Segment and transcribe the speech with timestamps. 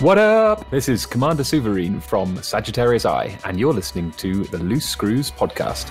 [0.00, 0.70] What up?
[0.70, 5.90] This is Commander Suverine from Sagittarius Eye, and you're listening to the Loose Screws podcast.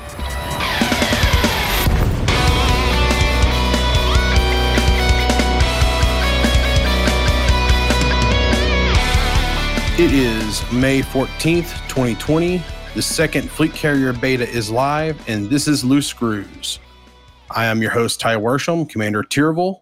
[10.00, 12.64] It is May 14th, 2020.
[12.96, 16.80] The second Fleet Carrier beta is live, and this is Loose Screws.
[17.52, 19.82] I am your host, Ty Worsham, Commander Tyrville.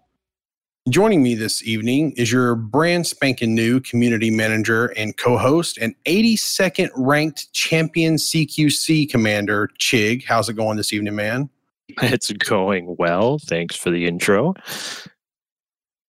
[0.89, 5.93] Joining me this evening is your brand spanking new community manager and co host, and
[6.05, 10.23] 82nd ranked champion CQC commander, Chig.
[10.23, 11.49] How's it going this evening, man?
[12.01, 13.37] It's going well.
[13.37, 14.53] Thanks for the intro.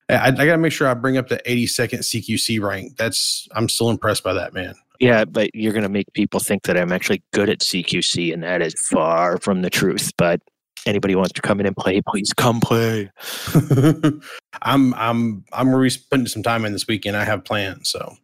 [0.08, 2.96] I, I got to make sure I bring up the 82nd CQC rank.
[2.96, 4.74] That's I'm still impressed by that, man.
[5.00, 8.44] Yeah, but you're going to make people think that I'm actually good at CQC, and
[8.44, 10.12] that is far from the truth.
[10.16, 10.40] But
[10.88, 13.10] anybody wants to come in and play, please come play.
[14.62, 17.16] I'm I'm I'm really putting some time in this weekend.
[17.16, 18.16] I have plans, so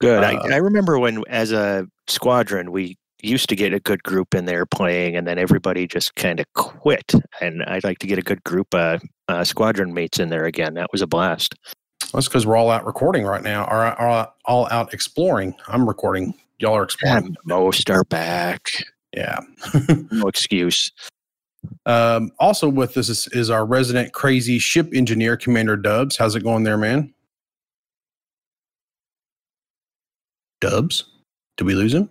[0.00, 0.22] Good.
[0.22, 4.34] Uh, I, I remember when, as a squadron, we used to get a good group
[4.34, 7.12] in there playing, and then everybody just kind of quit.
[7.40, 10.74] And I'd like to get a good group of uh, squadron mates in there again.
[10.74, 11.54] That was a blast.
[12.12, 15.54] that's because we're all out recording right now, or, or all out exploring.
[15.68, 16.34] I'm recording.
[16.58, 17.26] Y'all are exploring.
[17.26, 18.70] And most are back.
[19.16, 19.38] Yeah.
[20.10, 20.90] No excuse.
[21.86, 26.16] Um, also with us is, is our resident crazy ship engineer, Commander Dubs.
[26.16, 27.12] How's it going there, man?
[30.60, 31.04] Dubs?
[31.56, 32.08] Did we lose him?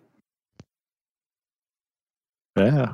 [2.57, 2.93] Yeah.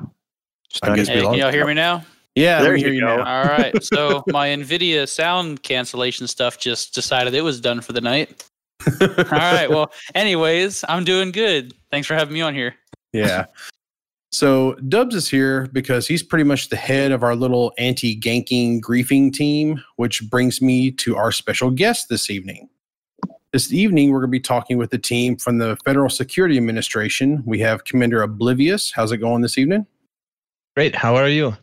[0.84, 2.04] I guess Hey, we can y'all hear me now?
[2.36, 3.18] Yeah, There we hear you you go.
[3.18, 3.42] now.
[3.42, 3.74] All right.
[3.84, 8.44] So my NVIDIA sound cancellation stuff just decided it was done for the night.
[9.02, 9.70] All right.
[9.70, 11.74] Well, anyways, I'm doing good.
[11.92, 12.76] Thanks for having me on here.
[13.14, 13.46] yeah.
[14.32, 19.34] So Dubs is here because he's pretty much the head of our little anti-ganking griefing
[19.34, 22.70] team, which brings me to our special guest this evening.
[23.52, 27.42] This evening, we're going to be talking with the team from the Federal Security Administration.
[27.46, 28.92] We have Commander Oblivious.
[28.92, 29.88] How's it going this evening?
[30.76, 30.96] Great.
[30.96, 31.58] How are you?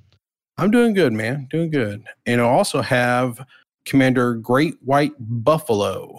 [0.59, 1.47] I'm doing good, man.
[1.49, 2.05] Doing good.
[2.27, 3.47] And I also have
[3.85, 6.19] Commander Great White Buffalo.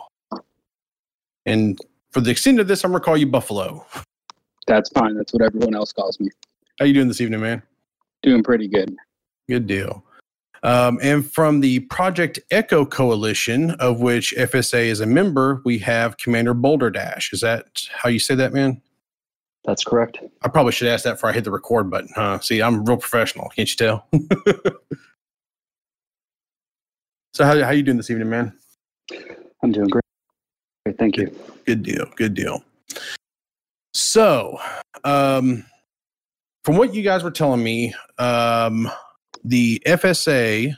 [1.45, 1.77] And
[2.11, 3.85] for the extent of this, I'm going to call you Buffalo.
[4.67, 5.15] That's fine.
[5.15, 6.29] That's what everyone else calls me.
[6.79, 7.63] How you doing this evening, man?
[8.21, 8.95] Doing pretty good.
[9.49, 10.03] Good deal.
[10.61, 16.17] Um, and from the Project Echo Coalition, of which FSA is a member, we have
[16.17, 17.33] Commander Boulder Dash.
[17.33, 18.79] Is that how you say that, man?
[19.65, 20.19] That's correct.
[20.43, 22.39] I probably should ask that before I hit the record button, huh?
[22.39, 23.49] See, I'm real professional.
[23.49, 24.07] Can't you tell?
[27.33, 28.53] so how how you doing this evening, man?
[29.63, 30.03] I'm doing great.
[30.85, 30.97] Great.
[30.97, 31.35] Thank you.
[31.65, 32.05] Good deal.
[32.15, 32.63] Good deal.
[33.93, 34.59] So,
[35.03, 35.65] um,
[36.67, 38.91] from what you guys were telling me, um,
[39.45, 40.75] the FSA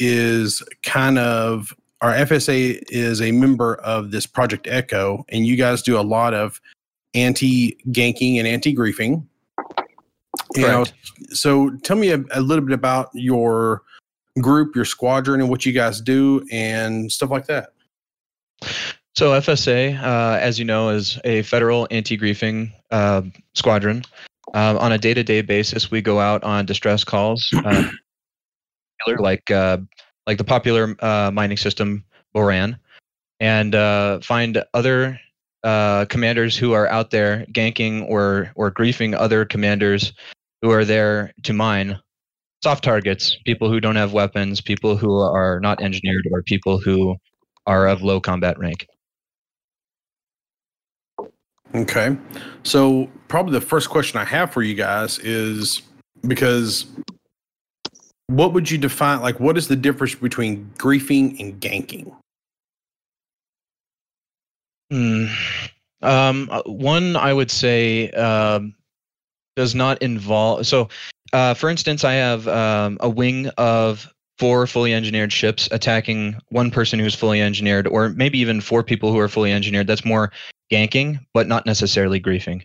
[0.00, 5.82] is kind of our FSA is a member of this Project Echo, and you guys
[5.82, 6.62] do a lot of
[7.12, 9.26] anti ganking and anti griefing.
[10.56, 10.86] Know,
[11.28, 13.82] so tell me a, a little bit about your
[14.40, 17.74] group, your squadron, and what you guys do, and stuff like that.
[19.14, 23.20] So FSA, uh, as you know, is a federal anti-griefing uh,
[23.52, 24.04] squadron.
[24.54, 27.88] Uh, on a day-to-day basis, we go out on distress calls, uh,
[29.18, 29.78] like uh,
[30.26, 32.04] like the popular uh, mining system
[32.34, 32.78] Borann,
[33.40, 35.18] and uh, find other
[35.64, 40.12] uh, commanders who are out there ganking or or griefing other commanders
[40.60, 41.98] who are there to mine
[42.62, 47.16] soft targets, people who don't have weapons, people who are not engineered, or people who
[47.66, 48.86] are of low combat rank.
[51.74, 52.16] Okay.
[52.64, 55.82] So, probably the first question I have for you guys is
[56.26, 56.86] because
[58.26, 62.14] what would you define like what is the difference between griefing and ganking?
[64.90, 65.26] Hmm.
[66.02, 68.74] Um, uh, one I would say um,
[69.56, 70.66] does not involve.
[70.66, 70.88] So,
[71.32, 76.70] uh, for instance, I have um, a wing of four fully engineered ships attacking one
[76.70, 79.86] person who's fully engineered, or maybe even four people who are fully engineered.
[79.86, 80.32] That's more
[80.72, 82.62] ganking, but not necessarily griefing.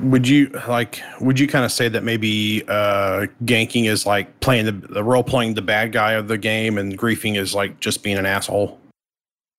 [0.00, 4.64] Would you like would you kind of say that maybe uh ganking is like playing
[4.64, 8.02] the, the role playing the bad guy of the game and griefing is like just
[8.02, 8.80] being an asshole?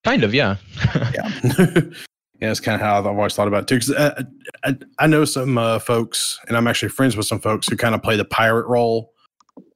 [0.03, 0.57] Kind of, yeah.
[1.13, 1.31] yeah.
[2.43, 3.75] yeah, that's kind of how I've always thought about it too.
[3.75, 7.69] Because I, I, I know some uh, folks, and I'm actually friends with some folks
[7.69, 9.13] who kind of play the pirate role.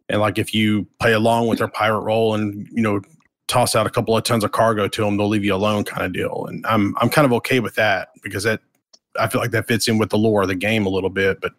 [0.09, 2.99] And like, if you play along with their pirate role, and you know,
[3.47, 6.05] toss out a couple of tons of cargo to them, they'll leave you alone, kind
[6.05, 6.45] of deal.
[6.47, 8.61] And I'm I'm kind of okay with that because that
[9.19, 11.41] I feel like that fits in with the lore of the game a little bit.
[11.41, 11.53] But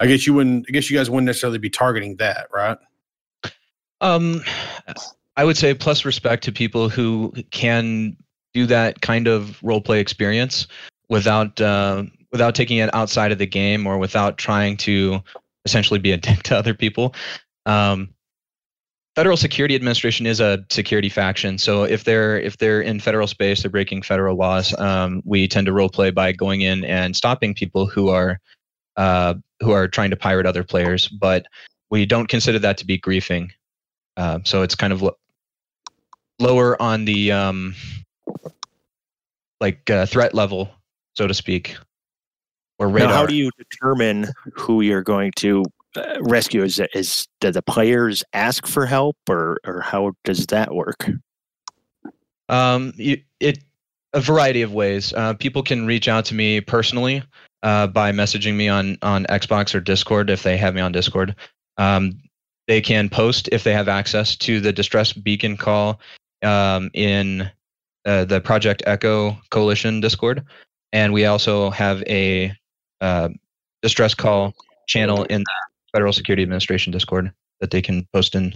[0.00, 0.66] I guess you wouldn't.
[0.68, 2.78] I guess you guys wouldn't necessarily be targeting that, right?
[4.00, 4.42] Um,
[5.36, 8.16] I would say plus respect to people who can
[8.52, 10.66] do that kind of role play experience
[11.08, 15.20] without uh, without taking it outside of the game or without trying to
[15.64, 17.14] essentially be a dick to other people.
[17.66, 18.13] Um,
[19.14, 23.62] Federal Security Administration is a security faction, so if they're if they're in federal space,
[23.62, 24.76] they're breaking federal laws.
[24.78, 28.40] Um, we tend to role play by going in and stopping people who are
[28.96, 31.46] uh, who are trying to pirate other players, but
[31.90, 33.50] we don't consider that to be griefing.
[34.16, 35.16] Uh, so it's kind of lo-
[36.40, 37.74] lower on the um,
[39.60, 40.68] like uh, threat level,
[41.14, 41.76] so to speak,
[42.80, 43.10] or radar.
[43.10, 45.64] Now, how do you determine who you're going to
[46.20, 46.62] rescue?
[46.62, 51.08] Is is do the players ask for help, or or how does that work?
[52.48, 53.58] Um, you, it
[54.12, 55.12] a variety of ways.
[55.12, 57.22] Uh, people can reach out to me personally
[57.62, 61.34] uh, by messaging me on on Xbox or Discord if they have me on Discord.
[61.76, 62.20] Um,
[62.66, 66.00] they can post if they have access to the distress beacon call
[66.42, 67.50] um, in
[68.06, 70.44] uh, the Project Echo Coalition Discord,
[70.92, 72.52] and we also have a
[73.00, 73.28] uh,
[73.82, 74.54] distress call
[74.86, 75.44] channel in
[75.94, 78.52] Federal Security Administration Discord that they can post in.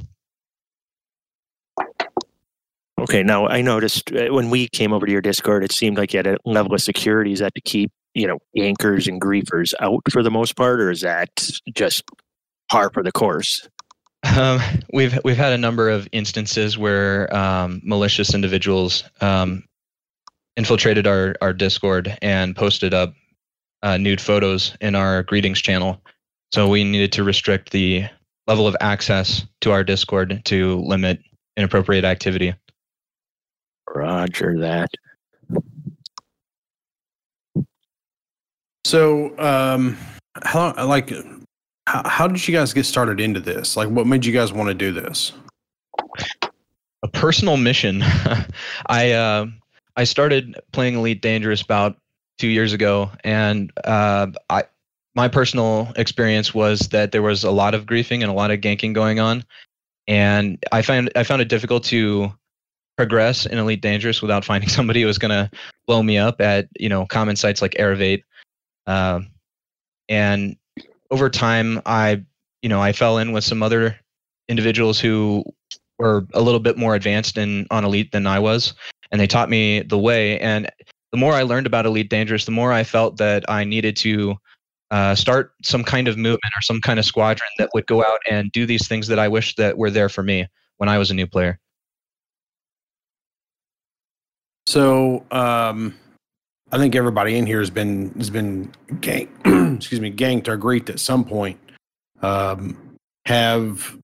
[3.00, 6.12] Okay, now I noticed uh, when we came over to your Discord, it seemed like
[6.12, 7.32] you had a level of security.
[7.32, 10.90] Is that to keep you know gankers and griefers out for the most part, or
[10.90, 11.30] is that
[11.72, 12.02] just
[12.70, 13.68] par for the course?
[14.36, 14.60] Um,
[14.92, 19.62] we've we've had a number of instances where um, malicious individuals um,
[20.56, 23.14] infiltrated our our Discord and posted up
[23.84, 26.02] uh, nude photos in our greetings channel.
[26.52, 28.06] So we needed to restrict the
[28.46, 31.20] level of access to our Discord to limit
[31.56, 32.54] inappropriate activity.
[33.94, 34.90] Roger that.
[38.84, 39.98] So, um,
[40.42, 41.12] how like
[41.86, 43.76] how, how did you guys get started into this?
[43.76, 45.32] Like, what made you guys want to do this?
[47.02, 48.02] A personal mission.
[48.86, 49.46] I uh,
[49.96, 51.96] I started playing Elite Dangerous about
[52.38, 54.64] two years ago, and uh, I
[55.18, 58.60] my personal experience was that there was a lot of griefing and a lot of
[58.60, 59.44] ganking going on,
[60.06, 62.32] and I found I found it difficult to
[62.96, 65.50] progress in Elite Dangerous without finding somebody who was going to
[65.88, 68.22] blow me up at you know common sites like Eravate.
[68.86, 69.22] Uh,
[70.08, 70.56] and
[71.10, 72.22] over time, I
[72.62, 73.98] you know I fell in with some other
[74.48, 75.42] individuals who
[75.98, 78.72] were a little bit more advanced in on Elite than I was,
[79.10, 80.38] and they taught me the way.
[80.38, 80.70] And
[81.10, 84.38] the more I learned about Elite Dangerous, the more I felt that I needed to
[84.90, 88.20] uh, start some kind of movement or some kind of squadron that would go out
[88.30, 90.46] and do these things that I wish that were there for me
[90.78, 91.58] when I was a new player.
[94.66, 95.94] So, um,
[96.70, 100.90] I think everybody in here has been has been ganked, excuse me, ganked or griefed
[100.90, 101.58] at some point.
[102.20, 103.98] Um, have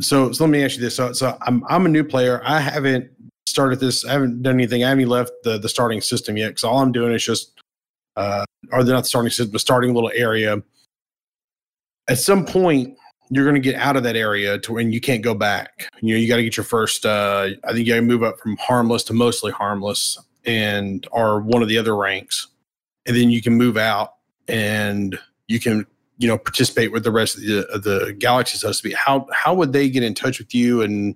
[0.00, 0.96] so, so let me ask you this.
[0.96, 2.42] So, so I'm I'm a new player.
[2.44, 3.10] I haven't
[3.46, 4.04] started this.
[4.04, 4.84] I haven't done anything.
[4.84, 6.48] I haven't left the the starting system yet.
[6.48, 7.53] Because all I'm doing is just,
[8.16, 10.62] uh, or they're not starting system, but starting a little area.
[12.08, 12.96] At some point,
[13.30, 15.88] you're going to get out of that area to when you can't go back.
[16.00, 17.06] You know, you got to get your first.
[17.06, 21.40] Uh, I think you got to move up from harmless to mostly harmless, and or
[21.40, 22.48] one of the other ranks,
[23.06, 24.14] and then you can move out
[24.48, 25.18] and
[25.48, 25.86] you can
[26.18, 28.94] you know participate with the rest of the, of the galaxy, so to speak.
[28.94, 31.14] How how would they get in touch with you and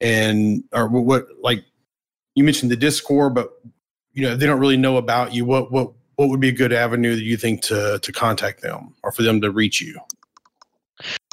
[0.00, 1.64] and or what like
[2.34, 3.50] you mentioned the Discord, but
[4.12, 5.44] you know they don't really know about you.
[5.44, 8.94] What what what would be a good avenue that you think to to contact them
[9.02, 9.98] or for them to reach you?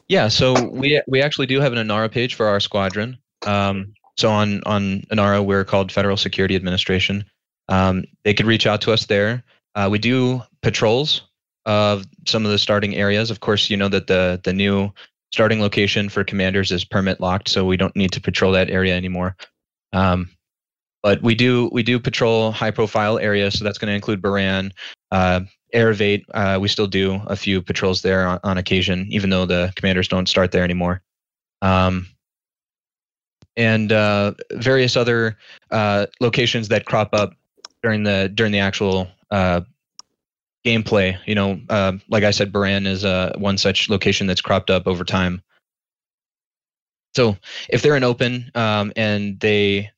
[0.08, 3.18] Yeah, so we we actually do have an Inara page for our squadron.
[3.46, 7.26] Um, so on on Inara, we're called Federal Security Administration.
[7.68, 9.44] Um, they could reach out to us there.
[9.76, 11.24] Uh, we do patrols
[11.66, 13.30] of some of the starting areas.
[13.30, 14.90] Of course, you know that the the new
[15.34, 18.96] starting location for commanders is permit locked, so we don't need to patrol that area
[18.96, 19.36] anymore.
[19.92, 20.30] Um,
[21.08, 24.74] but we do we do patrol high profile areas, so that's going to include Borann,
[25.14, 25.40] uh,
[25.74, 26.26] Eravate.
[26.34, 30.10] Uh, we still do a few patrols there on, on, occasion, even though the commanders
[30.10, 31.02] don't start there anymore.
[31.62, 32.08] Um,
[33.56, 35.38] and uh, various other
[35.72, 37.32] uh, locations that crop up
[37.82, 39.62] during the during the actual uh,
[40.66, 41.18] gameplay.
[41.26, 44.86] You know, uh, like I said, Borann is uh, one such location that's cropped up
[44.88, 45.42] over time.
[47.16, 47.38] So
[47.70, 49.92] if they're in open um, and they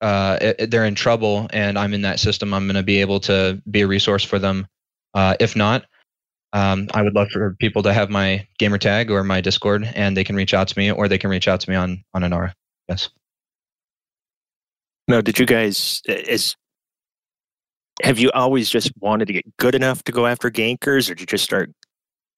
[0.00, 3.60] uh, they're in trouble and I'm in that system, I'm going to be able to
[3.70, 4.66] be a resource for them.
[5.14, 5.84] Uh, if not,
[6.52, 10.16] um, I would love for people to have my gamer tag or my Discord, and
[10.16, 12.22] they can reach out to me, or they can reach out to me on on
[12.22, 12.52] Inara.
[12.88, 13.10] Yes.
[15.08, 16.56] Now, did you guys is
[18.02, 21.20] have you always just wanted to get good enough to go after gankers, or did
[21.20, 21.70] you just start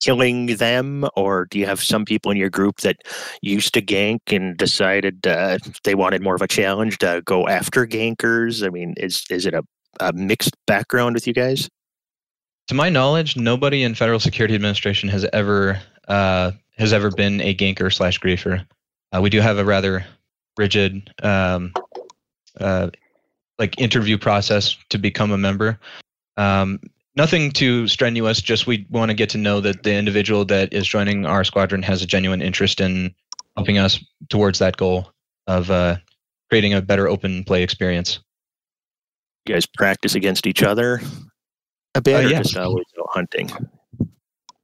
[0.00, 2.96] killing them, or do you have some people in your group that
[3.42, 7.86] used to gank and decided uh, they wanted more of a challenge to go after
[7.86, 8.66] gankers?
[8.66, 9.62] I mean, is is it a,
[10.00, 11.68] a mixed background with you guys?
[12.68, 17.54] To my knowledge, nobody in Federal Security Administration has ever uh, has ever been a
[17.54, 18.64] ganker slash griefer.
[19.14, 20.04] Uh, we do have a rather
[20.56, 21.72] rigid um,
[22.58, 22.90] uh,
[23.58, 25.78] like interview process to become a member.
[26.36, 26.80] Um,
[27.16, 28.40] nothing too strenuous.
[28.40, 31.82] Just we want to get to know that the individual that is joining our squadron
[31.82, 33.14] has a genuine interest in
[33.56, 35.10] helping us towards that goal
[35.46, 35.96] of uh,
[36.48, 38.20] creating a better open play experience.
[39.46, 41.00] You guys practice against each other
[41.94, 42.44] a bit, Uh, yes.
[42.44, 43.50] just always hunting?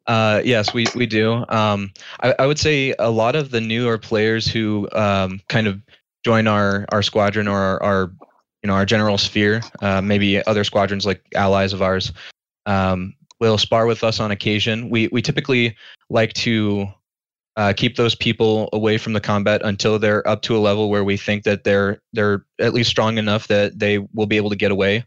[0.07, 1.45] Uh, yes, we we do.
[1.49, 5.81] Um, I, I would say a lot of the newer players who um, kind of
[6.25, 8.12] join our our squadron or our, our
[8.62, 12.12] you know our general sphere, uh, maybe other squadrons like allies of ours,
[12.67, 14.91] um, will spar with us on occasion.
[14.91, 15.77] We we typically
[16.11, 16.87] like to
[17.57, 21.05] uh, keep those people away from the combat until they're up to a level where
[21.05, 24.57] we think that they're they're at least strong enough that they will be able to
[24.57, 25.05] get away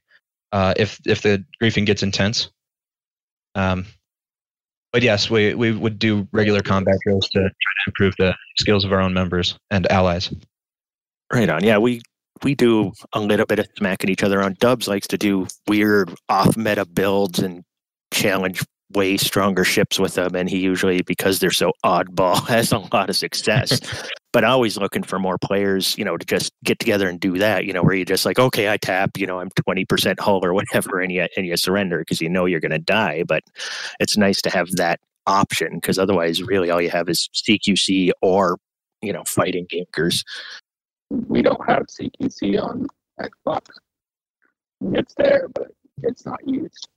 [0.51, 2.49] uh, if if the griefing gets intense.
[3.55, 3.85] Um,
[4.91, 8.83] but yes, we, we would do regular combat drills to try to improve the skills
[8.83, 10.33] of our own members and allies.
[11.31, 11.63] Right on.
[11.63, 12.01] Yeah, we
[12.43, 14.55] we do a little bit of smacking each other on.
[14.59, 17.63] Dubs likes to do weird off meta builds and
[18.11, 22.79] challenge way stronger ships with them, and he usually because they're so oddball has a
[22.79, 23.79] lot of success.
[24.31, 27.65] but always looking for more players, you know, to just get together and do that.
[27.65, 30.45] You know, where you just like, okay, I tap, you know, I'm twenty percent hull
[30.45, 33.23] or whatever, and you and you surrender because you know you're going to die.
[33.27, 33.43] But
[33.99, 38.57] it's nice to have that option because otherwise, really, all you have is CQC or
[39.01, 40.23] you know fighting gankers.
[41.09, 42.87] We don't have CQC on
[43.19, 43.61] Xbox.
[44.93, 45.67] It's there, but
[46.03, 46.87] it's not used.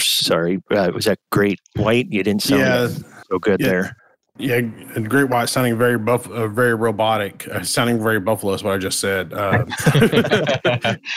[0.00, 2.08] sorry, uh, was that Great White?
[2.10, 2.88] You didn't sound Yeah,
[3.30, 3.66] so good yeah.
[3.66, 3.96] there.
[4.38, 4.56] yeah.
[4.56, 8.74] and Great White sounding very buff, uh, very robotic, uh, sounding very buffalo is what
[8.74, 9.32] I just said.
[9.32, 9.64] Uh,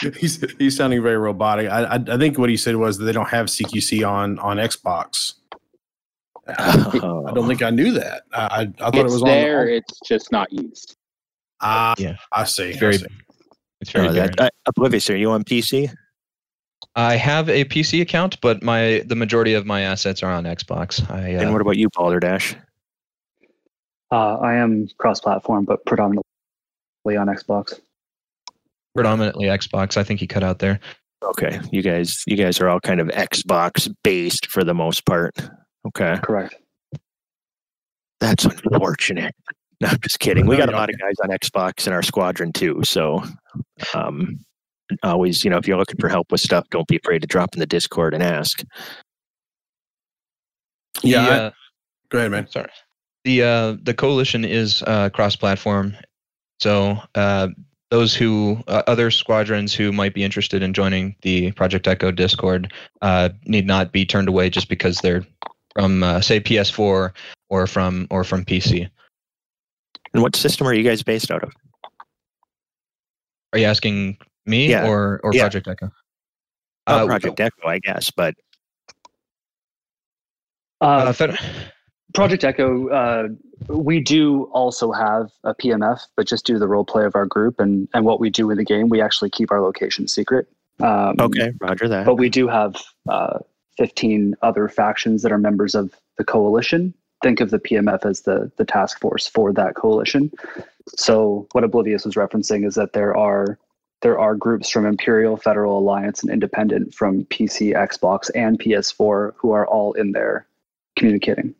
[0.19, 1.69] he's he's sounding very robotic.
[1.69, 4.57] I, I I think what he said was that they don't have CQC on on
[4.57, 5.33] Xbox.
[6.47, 8.23] I don't think I knew that.
[8.33, 9.67] I I, I thought it it's was there, on.
[9.69, 10.95] it's just not used.
[11.61, 12.17] Ah, Yeah.
[12.31, 12.73] I see.
[12.73, 13.05] I Very- see.
[13.81, 15.89] It's very Uh, that, uh, Oblivious, are you on PC?
[16.95, 21.09] I have a PC account, but my the majority of my assets are on Xbox.
[21.11, 22.55] I And uh, what about you, Balderdash?
[24.11, 26.23] Uh, I am cross-platform, but predominantly
[27.17, 27.79] on Xbox.
[28.95, 29.97] predominantly Xbox.
[29.97, 30.79] I think he cut out there.
[31.23, 35.33] Okay, you guys, you guys are all kind of Xbox based for the most part.
[35.85, 36.55] Okay, Correct.
[38.19, 39.33] that's unfortunate.
[39.81, 40.45] No, I'm just kidding.
[40.45, 42.79] We got a lot of guys on Xbox in our squadron too.
[42.85, 43.21] So,
[43.93, 44.39] um,
[45.01, 47.53] always, you know, if you're looking for help with stuff, don't be afraid to drop
[47.53, 48.63] in the Discord and ask.
[51.03, 51.51] Yeah, The, I- uh,
[52.09, 52.47] Go ahead, man.
[52.49, 52.69] sorry.
[53.25, 55.97] The uh, the coalition is uh, cross-platform,
[56.61, 57.47] so uh,
[57.89, 62.71] those who uh, other squadrons who might be interested in joining the Project Echo Discord
[63.01, 65.25] uh, need not be turned away just because they're
[65.75, 67.11] from uh, say PS4
[67.49, 68.89] or from or from PC.
[70.13, 71.51] And what system are you guys based out of?
[73.53, 74.87] Are you asking me Yeah.
[74.87, 75.43] or or Yeah.
[75.43, 75.85] Project Echo?
[76.87, 78.35] Uh, Uh, Project Echo, I guess, but
[80.81, 81.39] Uh, Uh, Fed-
[82.13, 83.27] Project Echo, uh,
[83.69, 87.25] we do also have a PMF, but just due to the role play of our
[87.25, 90.45] group and, and what we do in the game, we actually keep our location secret.
[90.81, 92.05] Um, okay, Roger that.
[92.05, 92.75] But we do have
[93.07, 93.39] uh,
[93.77, 96.93] 15 other factions that are members of the coalition.
[97.21, 100.31] Think of the PMF as the, the task force for that coalition.
[100.95, 103.57] So what Oblivious was referencing is that there are
[104.01, 109.51] there are groups from Imperial, Federal Alliance, and Independent from PC, Xbox, and PS4 who
[109.51, 110.45] are all in there
[110.97, 111.55] communicating.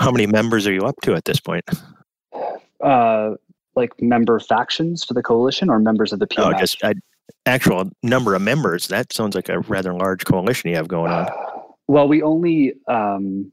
[0.00, 1.64] How many members are you up to at this point?
[2.82, 3.34] Uh,
[3.76, 6.54] like member factions for the coalition or members of the PMF?
[6.54, 6.94] Oh, just uh,
[7.46, 8.88] actual number of members.
[8.88, 11.28] That sounds like a rather large coalition you have going on.
[11.88, 13.50] Well, we only um,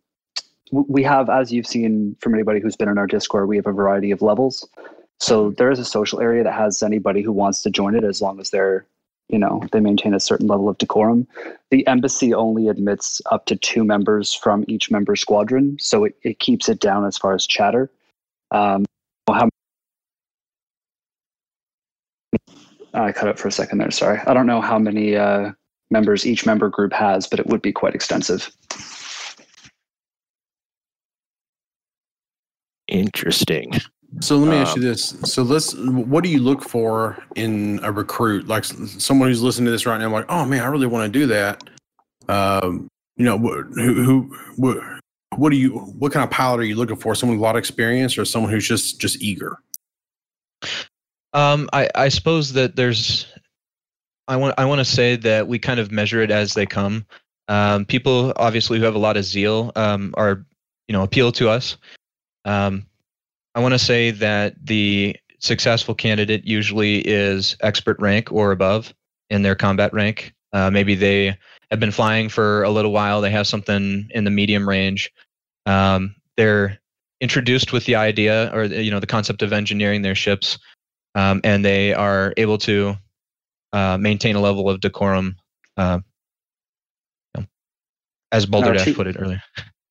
[0.72, 3.72] we have, as you've seen from anybody who's been in our Discord, we have a
[3.72, 4.67] variety of levels.
[5.20, 8.22] So there is a social area that has anybody who wants to join it, as
[8.22, 8.86] long as they're,
[9.29, 11.27] you know, they maintain a certain level of decorum.
[11.72, 16.39] The embassy only admits up to two members from each member squadron, so it, it
[16.39, 17.89] keeps it down as far as chatter.
[18.51, 18.86] Um,
[19.29, 19.50] how
[22.95, 23.91] I cut it for a second there.
[23.91, 25.51] Sorry, I don't know how many uh,
[25.91, 28.49] members each member group has, but it would be quite extensive.
[32.87, 33.73] Interesting.
[34.21, 35.17] So let me ask Um, you this.
[35.23, 35.75] So let's.
[35.75, 38.47] What do you look for in a recruit?
[38.47, 41.19] Like someone who's listening to this right now, like, oh man, I really want to
[41.19, 41.63] do that.
[42.29, 42.87] Um,
[43.17, 44.87] you know, wh- who, who,
[45.35, 47.13] what do you, what kind of pilot are you looking for?
[47.15, 49.57] Someone with a lot of experience, or someone who's just just eager?
[51.35, 53.27] Um, I, I suppose that there's,
[54.27, 57.05] I want I want to say that we kind of measure it as they come.
[57.49, 60.45] Um, people obviously who have a lot of zeal um, are,
[60.87, 61.75] you know, appeal to us.
[62.45, 62.85] Um,
[63.53, 68.93] I want to say that the successful candidate usually is expert rank or above
[69.29, 70.33] in their combat rank.
[70.53, 71.37] Uh, maybe they
[71.69, 73.19] have been flying for a little while.
[73.19, 75.11] They have something in the medium range.
[75.65, 76.79] Um, they're
[77.19, 80.57] introduced with the idea or you know the concept of engineering their ships,
[81.15, 82.95] um, and they are able to
[83.74, 85.38] uh, maintain a level of decorum,
[85.77, 86.00] uh,
[87.36, 87.48] you know,
[88.31, 89.41] as Boulder Dash put it earlier.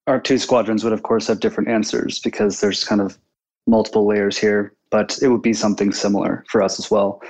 [0.06, 3.18] Our two squadrons would, of course, have different answers because there's kind of
[3.66, 7.22] multiple layers here, but it would be something similar for us as well.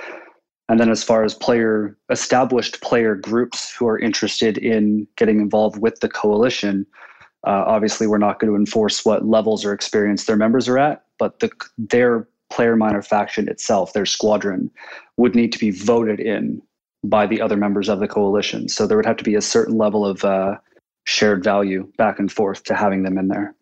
[0.67, 5.79] And then, as far as player established player groups who are interested in getting involved
[5.79, 6.85] with the coalition,
[7.45, 11.05] uh, obviously we're not going to enforce what levels or experience their members are at,
[11.19, 14.71] but the, their player minor faction itself, their squadron,
[15.17, 16.61] would need to be voted in
[17.03, 18.67] by the other members of the coalition.
[18.67, 20.57] So there would have to be a certain level of uh,
[21.05, 23.55] shared value back and forth to having them in there.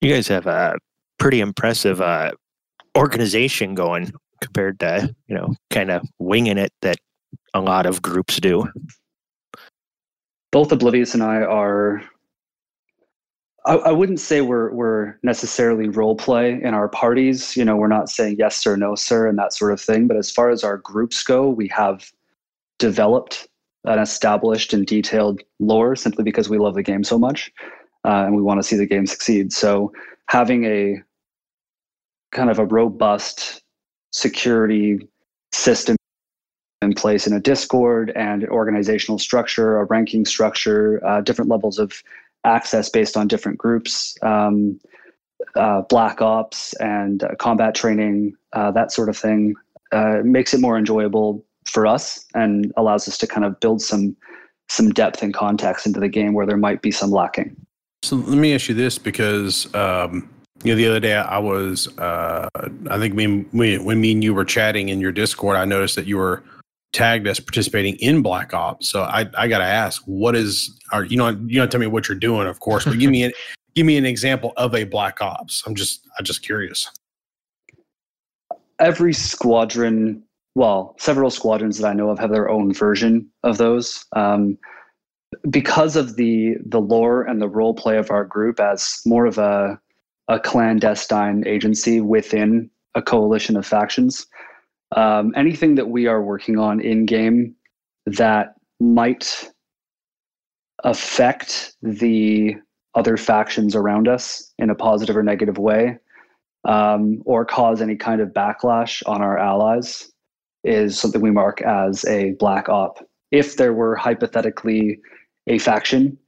[0.00, 0.76] You guys have a
[1.18, 2.32] pretty impressive uh,
[2.96, 6.96] organization going compared to you know kind of winging it that
[7.54, 8.66] a lot of groups do
[10.52, 12.02] both oblivious and i are
[13.66, 17.56] I, I, wouldn't say we're we're necessarily role play in our parties.
[17.56, 20.06] You know we're not saying yes sir no sir and that sort of thing.
[20.06, 22.10] But as far as our groups go we have
[22.78, 23.48] developed
[23.84, 27.52] an established and detailed lore simply because we love the game so much
[28.04, 29.52] uh, and we want to see the game succeed.
[29.52, 29.92] So
[30.28, 31.02] having a
[32.32, 33.62] kind of a robust
[34.12, 35.08] security
[35.52, 35.96] system
[36.82, 41.78] in place in a Discord and an organizational structure, a ranking structure, uh, different levels
[41.78, 42.02] of
[42.46, 44.78] access based on different groups, um,
[45.54, 49.54] uh, black ops and uh, combat training, uh, that sort of thing,
[49.92, 54.16] uh, makes it more enjoyable for us and allows us to kind of build some
[54.68, 57.54] some depth and context into the game where there might be some lacking.
[58.02, 60.28] So let me ask you this because um,
[60.64, 62.48] you know, the other day I was, uh,
[62.90, 66.06] I think when, when me and you were chatting in your Discord, I noticed that
[66.06, 66.42] you were
[66.96, 68.90] tagged as participating in Black Ops.
[68.90, 71.86] So I, I got to ask, what is, are you know, you don't tell me
[71.86, 73.32] what you're doing, of course, but give me an,
[73.74, 75.62] give me an example of a Black Ops.
[75.66, 76.90] I'm just, I'm just curious.
[78.78, 80.22] Every squadron,
[80.54, 84.04] well, several squadrons that I know of have their own version of those.
[84.14, 84.58] Um,
[85.50, 89.38] because of the the lore and the role play of our group as more of
[89.38, 89.78] a
[90.28, 94.26] a clandestine agency within a coalition of factions.
[94.96, 97.54] Um, anything that we are working on in game
[98.06, 99.50] that might
[100.84, 102.54] affect the
[102.94, 105.98] other factions around us in a positive or negative way,
[106.64, 110.10] um, or cause any kind of backlash on our allies,
[110.64, 112.98] is something we mark as a black op.
[113.30, 114.98] If there were hypothetically
[115.46, 116.18] a faction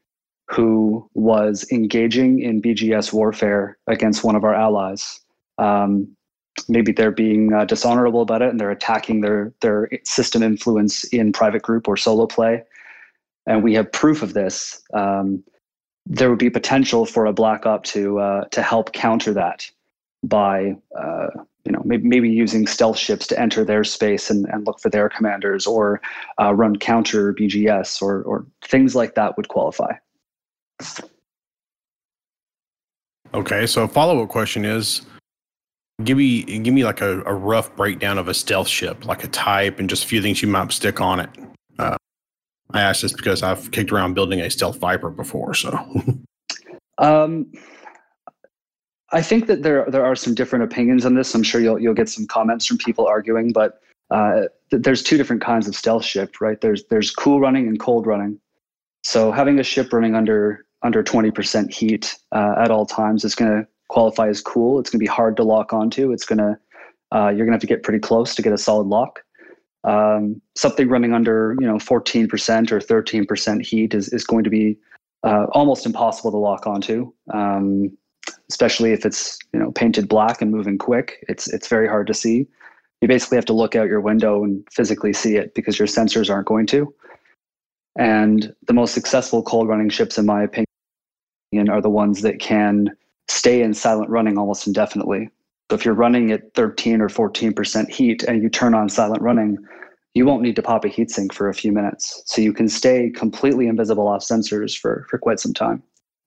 [0.49, 5.21] who was engaging in BGS warfare against one of our allies.
[5.59, 6.17] Um,
[6.69, 11.33] maybe they're being uh, dishonorable about it and they're attacking their their system influence in
[11.33, 12.63] private group or solo play,
[13.47, 14.83] and we have proof of this.
[14.95, 15.45] Um,
[16.07, 19.71] there would be potential for a black op to uh, to help counter that
[20.23, 21.29] by uh,
[21.65, 24.89] you know maybe, maybe using stealth ships to enter their space and, and look for
[24.89, 26.01] their commanders or
[26.41, 29.93] uh, run counter BGS or or things like that would qualify.
[33.35, 35.03] Okay, so a follow up question is
[36.05, 39.29] give me give me like a, a, rough breakdown of a stealth ship, like a
[39.29, 41.31] type and just a few things you might stick on it.
[41.79, 41.97] Uh,
[42.73, 45.79] I ask this because I've kicked around building a stealth viper before, so
[46.99, 47.51] um
[49.11, 51.35] I think that there there are some different opinions on this.
[51.35, 53.81] I'm sure you'll you'll get some comments from people arguing, but
[54.11, 56.61] uh, th- there's two different kinds of stealth ship, right?
[56.61, 58.39] There's there's cool running and cold running.
[59.05, 63.51] So having a ship running under under 20% heat uh, at all times is going
[63.51, 64.79] to qualify as cool.
[64.79, 66.13] It's going to be hard to lock onto.
[66.13, 66.59] It's going to
[67.11, 69.21] uh, you're going to have to get pretty close to get a solid lock.
[69.85, 74.79] Um, something running under you know 14% or 13% heat is is going to be
[75.25, 77.13] uh, almost impossible to lock onto.
[77.33, 77.97] Um,
[78.51, 81.25] especially if it's you know painted black and moving quick.
[81.29, 82.47] It's it's very hard to see.
[83.01, 86.31] You basically have to look out your window and physically see it because your sensors
[86.31, 86.93] aren't going to.
[87.97, 90.67] And the most successful cold running ships, in my opinion,
[91.71, 92.91] are the ones that can
[93.29, 95.31] stay in silent running almost indefinitely.
[95.71, 99.59] So if you're running at 13 or 14% heat and you turn on silent running,
[100.15, 102.23] you won't need to pop a heatsink for a few minutes.
[102.27, 105.83] So you can stay completely invisible off sensors for, for quite some time.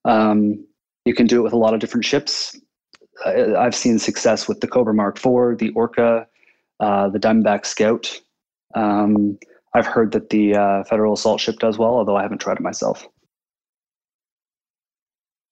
[0.05, 0.63] Um,
[1.05, 2.55] you can do it with a lot of different ships.
[3.25, 6.27] Uh, I've seen success with the Cobra Mark IV, the Orca,
[6.79, 8.21] uh, the Diamondback Scout.
[8.75, 9.37] Um,
[9.73, 12.61] I've heard that the uh, Federal Assault Ship does well, although I haven't tried it
[12.61, 13.07] myself.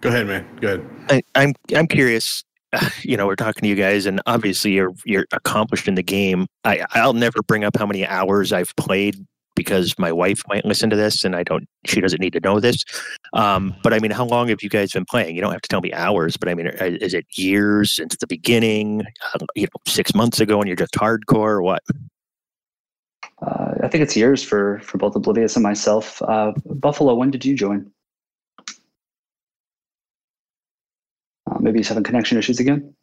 [0.00, 0.46] Go ahead, man.
[0.60, 0.90] Go ahead.
[1.10, 2.44] I, I'm I'm curious.
[3.02, 6.46] You know, we're talking to you guys, and obviously you're you're accomplished in the game.
[6.64, 9.16] I I'll never bring up how many hours I've played
[9.56, 11.66] because my wife might listen to this, and I don't.
[11.86, 12.84] She doesn't need to know this.
[13.32, 15.34] Um, but I mean, how long have you guys been playing?
[15.34, 18.26] You don't have to tell me hours, but I mean, is it years since the
[18.26, 19.04] beginning?
[19.34, 21.82] Uh, you know, six months ago, and you're just hardcore, or what?
[23.40, 26.20] Uh, I think it's years for for both Oblivious and myself.
[26.22, 27.90] Uh, Buffalo, when did you join?
[31.58, 32.94] Uh, maybe he's having connection issues again.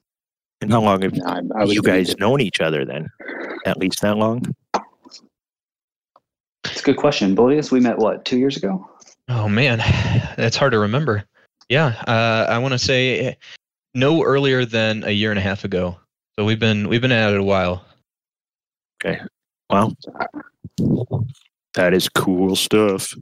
[0.62, 2.20] And how long have No, I- I you guys muted.
[2.20, 3.10] known each other then?
[3.66, 4.56] At least that long?
[6.66, 7.32] It's a good question.
[7.34, 8.90] Oblivious, we met what two years ago?
[9.30, 9.80] Oh man,
[10.38, 11.24] that's hard to remember.
[11.70, 13.38] Yeah, uh, I want to say
[13.94, 15.98] no earlier than a year and a half ago.
[16.38, 17.84] So we've been we've been at it a while.
[19.04, 19.20] Okay.
[19.70, 19.92] Wow.
[21.74, 23.14] That is cool stuff.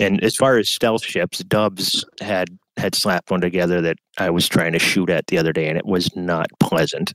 [0.00, 4.48] And as far as stealth ships, Dubs had had slapped one together that I was
[4.48, 7.12] trying to shoot at the other day, and it was not pleasant.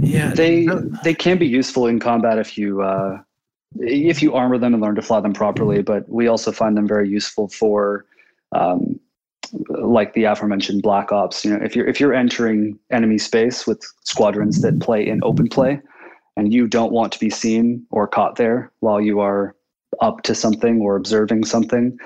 [0.00, 0.66] Yeah, They
[1.02, 3.18] they can be useful in combat if you uh,
[3.78, 5.82] if you armor them and learn to fly them properly.
[5.82, 8.06] But we also find them very useful for
[8.52, 8.98] um,
[9.68, 11.44] like the aforementioned black ops.
[11.44, 15.48] You know, if you're if you're entering enemy space with squadrons that play in open
[15.48, 15.80] play,
[16.36, 19.54] and you don't want to be seen or caught there while you are
[20.00, 21.98] up to something or observing something.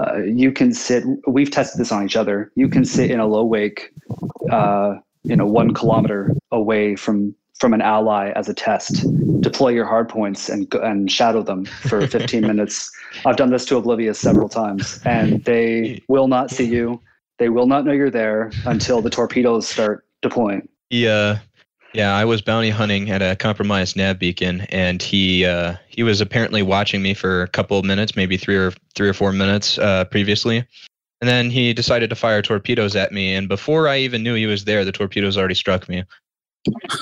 [0.00, 1.04] Uh, you can sit.
[1.26, 2.50] We've tested this on each other.
[2.54, 3.92] You can sit in a low wake,
[4.50, 9.04] uh, you know, one kilometer away from from an ally as a test.
[9.40, 12.90] Deploy your hard points and go- and shadow them for 15 minutes.
[13.26, 17.00] I've done this to Oblivious several times, and they will not see you.
[17.38, 20.68] They will not know you're there until the torpedoes start deploying.
[20.88, 21.36] He, uh,
[21.92, 26.20] yeah, I was bounty hunting at a compromised nav beacon, and he uh, he was
[26.20, 29.78] apparently watching me for a couple of minutes, maybe three or three or four minutes
[29.78, 30.64] uh, previously,
[31.20, 33.34] and then he decided to fire torpedoes at me.
[33.34, 36.04] And before I even knew he was there, the torpedoes already struck me.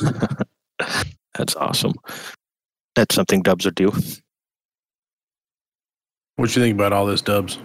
[1.34, 1.94] That's awesome.
[2.94, 3.92] That's something Dubs would do.
[6.36, 7.58] What you think about all this, Dubs?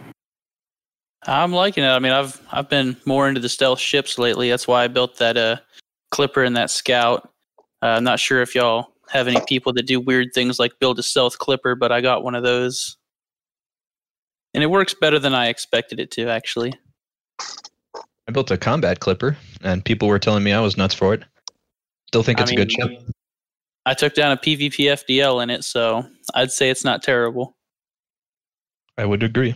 [1.26, 1.90] I'm liking it.
[1.90, 4.50] I mean, I've I've been more into the stealth ships lately.
[4.50, 5.58] That's why I built that uh
[6.14, 7.30] clipper and that scout.
[7.82, 11.00] Uh, I'm not sure if y'all have any people that do weird things like build
[11.00, 12.98] a stealth clipper, but I got one of those,
[14.54, 16.30] and it works better than I expected it to.
[16.30, 16.74] Actually,
[17.40, 21.24] I built a combat clipper, and people were telling me I was nuts for it.
[22.08, 23.10] Still think I it's a good mean, ship.
[23.86, 27.56] I took down a PvP FDL in it, so I'd say it's not terrible.
[28.98, 29.56] I would agree.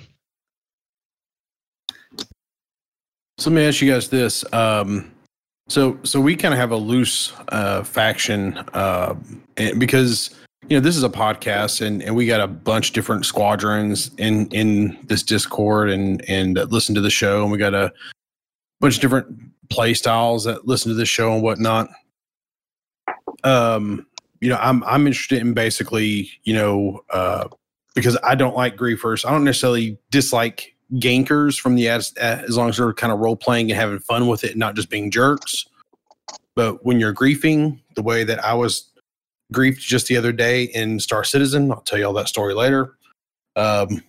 [3.37, 4.43] So let me ask you guys this.
[4.51, 5.11] Um,
[5.67, 9.15] so so we kind of have a loose uh, faction uh,
[9.77, 10.29] because
[10.69, 14.11] you know this is a podcast and, and we got a bunch of different squadrons
[14.17, 17.91] in in this Discord and and listen to the show and we got a
[18.79, 19.27] bunch of different
[19.69, 21.89] play styles that listen to the show and whatnot.
[23.43, 24.07] Um,
[24.39, 27.49] you know, I'm I'm interested in basically you know uh,
[27.93, 29.25] because I don't like griefers.
[29.25, 33.35] I don't necessarily dislike gankers from the as as long as they're kind of role
[33.35, 35.65] playing and having fun with it and not just being jerks.
[36.55, 38.89] But when you're griefing, the way that I was
[39.53, 42.97] griefed just the other day in Star Citizen, I'll tell you all that story later.
[43.55, 44.01] Um,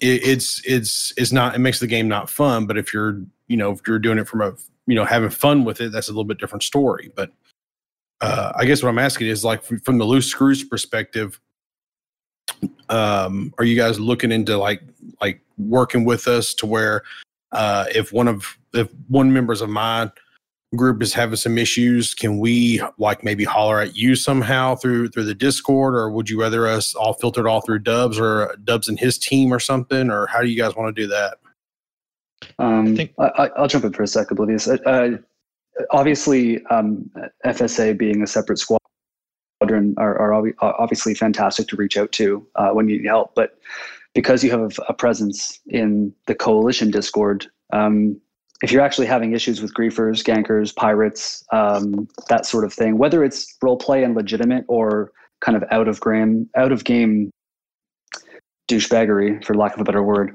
[0.00, 2.66] it, it's it's it's not it makes the game not fun.
[2.66, 4.54] But if you're you know if you're doing it from a
[4.86, 7.12] you know having fun with it, that's a little bit different story.
[7.14, 7.32] But
[8.20, 11.40] uh, I guess what I'm asking is like from, from the loose screws perspective,
[12.88, 14.82] um, are you guys looking into like
[15.20, 17.02] like working with us to where
[17.52, 20.10] uh, if one of if one members of my
[20.76, 25.24] group is having some issues, can we like maybe holler at you somehow through through
[25.24, 28.88] the Discord, or would you rather us all filter it all through Dubs or Dubs
[28.88, 31.38] and his team or something, or how do you guys want to do that?
[32.58, 34.68] Um, I think- I, I'll jump in for a sec, Oblivious.
[34.68, 35.10] Uh, uh,
[35.90, 37.10] obviously, um,
[37.44, 38.77] FSA being a separate squadron
[39.60, 43.34] are, are are obviously fantastic to reach out to uh, when you need help.
[43.34, 43.58] But
[44.14, 48.20] because you have a presence in the coalition Discord, um,
[48.62, 53.22] if you're actually having issues with griefers, gankers, pirates, um, that sort of thing, whether
[53.22, 57.30] it's role play and legitimate or kind of out of game, out of game
[58.68, 60.34] douchebaggery, for lack of a better word,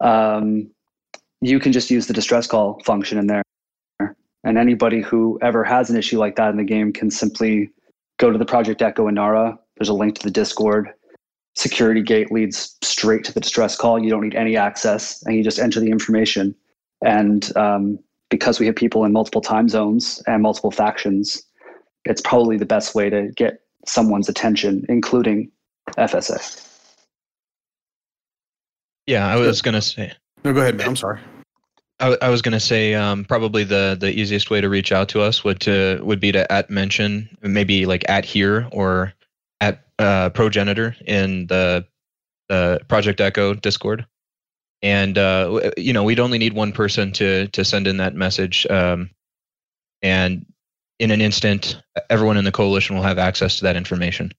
[0.00, 0.70] um,
[1.40, 3.42] you can just use the distress call function in there.
[4.46, 7.70] And anybody who ever has an issue like that in the game can simply
[8.18, 9.58] go to the Project Echo Inara.
[9.76, 10.90] There's a link to the Discord.
[11.56, 14.02] Security gate leads straight to the distress call.
[14.02, 16.54] You don't need any access, and you just enter the information.
[17.04, 17.98] And um,
[18.28, 21.42] because we have people in multiple time zones and multiple factions,
[22.04, 25.50] it's probably the best way to get someone's attention, including
[25.96, 26.70] FSA.
[29.06, 30.12] Yeah, I was gonna say.
[30.44, 30.88] No, go ahead, man.
[30.88, 31.20] I'm sorry.
[32.00, 35.20] I, I was gonna say um, probably the the easiest way to reach out to
[35.20, 39.12] us would to would be to at mention maybe like at here or
[39.60, 41.86] at uh, progenitor in the
[42.48, 44.04] the Project Echo Discord,
[44.82, 48.66] and uh, you know we'd only need one person to to send in that message,
[48.70, 49.10] um,
[50.02, 50.44] and
[50.98, 51.80] in an instant,
[52.10, 54.32] everyone in the coalition will have access to that information.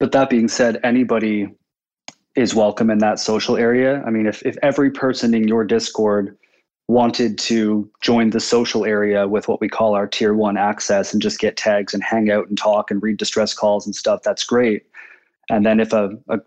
[0.00, 1.48] But that being said, anybody
[2.38, 4.00] is welcome in that social area.
[4.06, 6.38] I mean, if, if every person in your Discord
[6.86, 11.20] wanted to join the social area with what we call our tier one access and
[11.20, 14.44] just get tags and hang out and talk and read distress calls and stuff, that's
[14.44, 14.86] great.
[15.50, 16.38] And then if a, a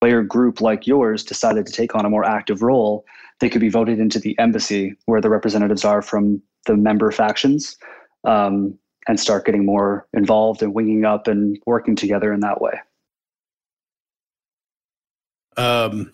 [0.00, 3.04] player group like yours decided to take on a more active role,
[3.38, 7.76] they could be voted into the embassy where the representatives are from the member factions
[8.24, 8.76] um,
[9.06, 12.72] and start getting more involved and winging up and working together in that way.
[15.56, 16.12] Um,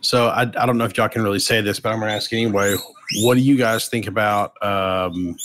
[0.00, 2.16] so I, I don't know if y'all can really say this, but I'm going to
[2.16, 2.76] ask anyway.
[3.20, 4.52] What do you guys think about?
[4.62, 5.36] Um,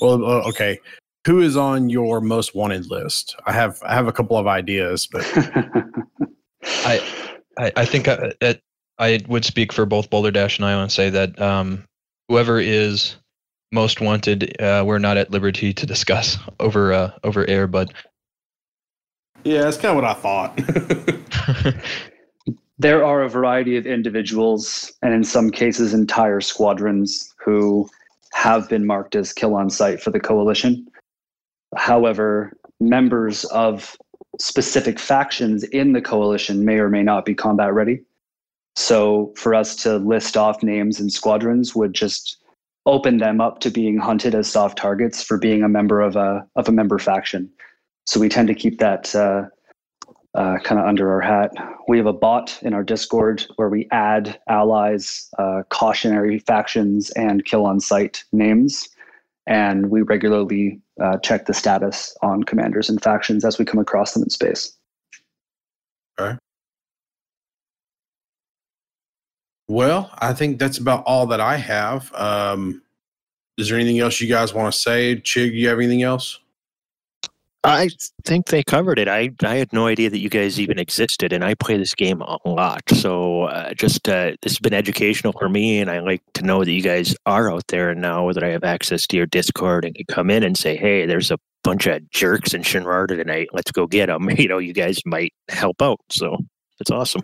[0.00, 0.78] well, uh, okay,
[1.26, 3.36] who is on your most wanted list?
[3.46, 5.24] I have I have a couple of ideas, but
[6.64, 7.02] I
[7.58, 8.60] I, I think I, that
[8.98, 11.84] I would speak for both Boulder Dash and I and say that um,
[12.28, 13.16] whoever is
[13.72, 17.92] most wanted, uh, we're not at liberty to discuss over uh, over air, but
[19.44, 21.74] yeah, that's kind of what I thought.
[22.78, 27.88] there are a variety of individuals, and in some cases, entire squadrons who
[28.32, 30.86] have been marked as kill on sight for the coalition.
[31.76, 33.96] However, members of
[34.38, 38.00] specific factions in the coalition may or may not be combat ready.
[38.76, 42.38] So, for us to list off names and squadrons would just
[42.86, 46.46] open them up to being hunted as soft targets for being a member of a
[46.56, 47.50] of a member faction.
[48.06, 49.44] So we tend to keep that uh,
[50.34, 51.52] uh, kind of under our hat.
[51.88, 57.44] We have a bot in our Discord where we add allies, uh, cautionary factions, and
[57.44, 58.88] kill on sight names.
[59.46, 64.12] And we regularly uh, check the status on commanders and factions as we come across
[64.12, 64.76] them in space.
[66.18, 66.38] Okay.
[69.70, 72.12] Well, I think that's about all that I have.
[72.14, 72.82] Um,
[73.56, 75.16] is there anything else you guys want to say?
[75.16, 76.39] Chig, you have anything else?
[77.62, 77.90] I
[78.24, 79.06] think they covered it.
[79.06, 82.22] I, I had no idea that you guys even existed, and I play this game
[82.22, 82.82] a lot.
[82.88, 86.64] So uh, just uh, this has been educational for me, and I like to know
[86.64, 87.90] that you guys are out there.
[87.90, 90.74] And now that I have access to your Discord and can come in and say,
[90.74, 93.48] "Hey, there's a bunch of jerks in Shinrarta tonight.
[93.52, 96.00] Let's go get them." You know, you guys might help out.
[96.10, 96.38] So
[96.80, 97.22] it's awesome.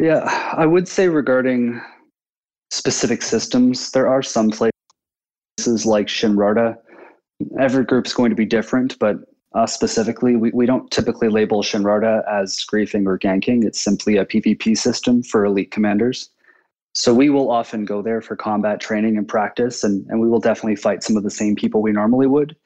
[0.00, 1.80] Yeah, I would say regarding
[2.72, 6.76] specific systems, there are some places like Shinrarta
[7.58, 9.16] every group's going to be different, but
[9.54, 13.64] us specifically, we, we don't typically label Shinrarta as griefing or ganking.
[13.64, 16.30] It's simply a PvP system for elite commanders.
[16.94, 20.40] So we will often go there for combat training and practice, and, and we will
[20.40, 22.56] definitely fight some of the same people we normally would.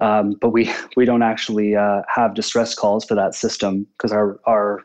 [0.00, 4.40] Um, but we we don't actually uh, have distress calls for that system because our
[4.46, 4.82] our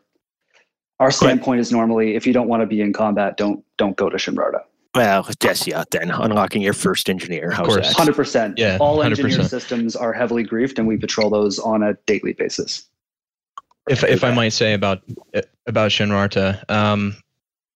[0.99, 4.09] our standpoint is normally if you don't want to be in combat, don't don't go
[4.09, 4.61] to Shinrarta.
[4.95, 7.51] Well, Jesse out then, unlocking your first engineer.
[7.51, 7.87] How's course.
[7.87, 7.95] that?
[7.95, 8.57] Hundred percent.
[8.57, 9.49] Yeah, All engineer 100%.
[9.49, 12.89] systems are heavily griefed, and we patrol those on a daily basis.
[13.87, 15.01] if if I might say about
[15.67, 17.15] about Shinrarta, um,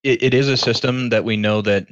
[0.03, 1.87] it, it is a system that we know that,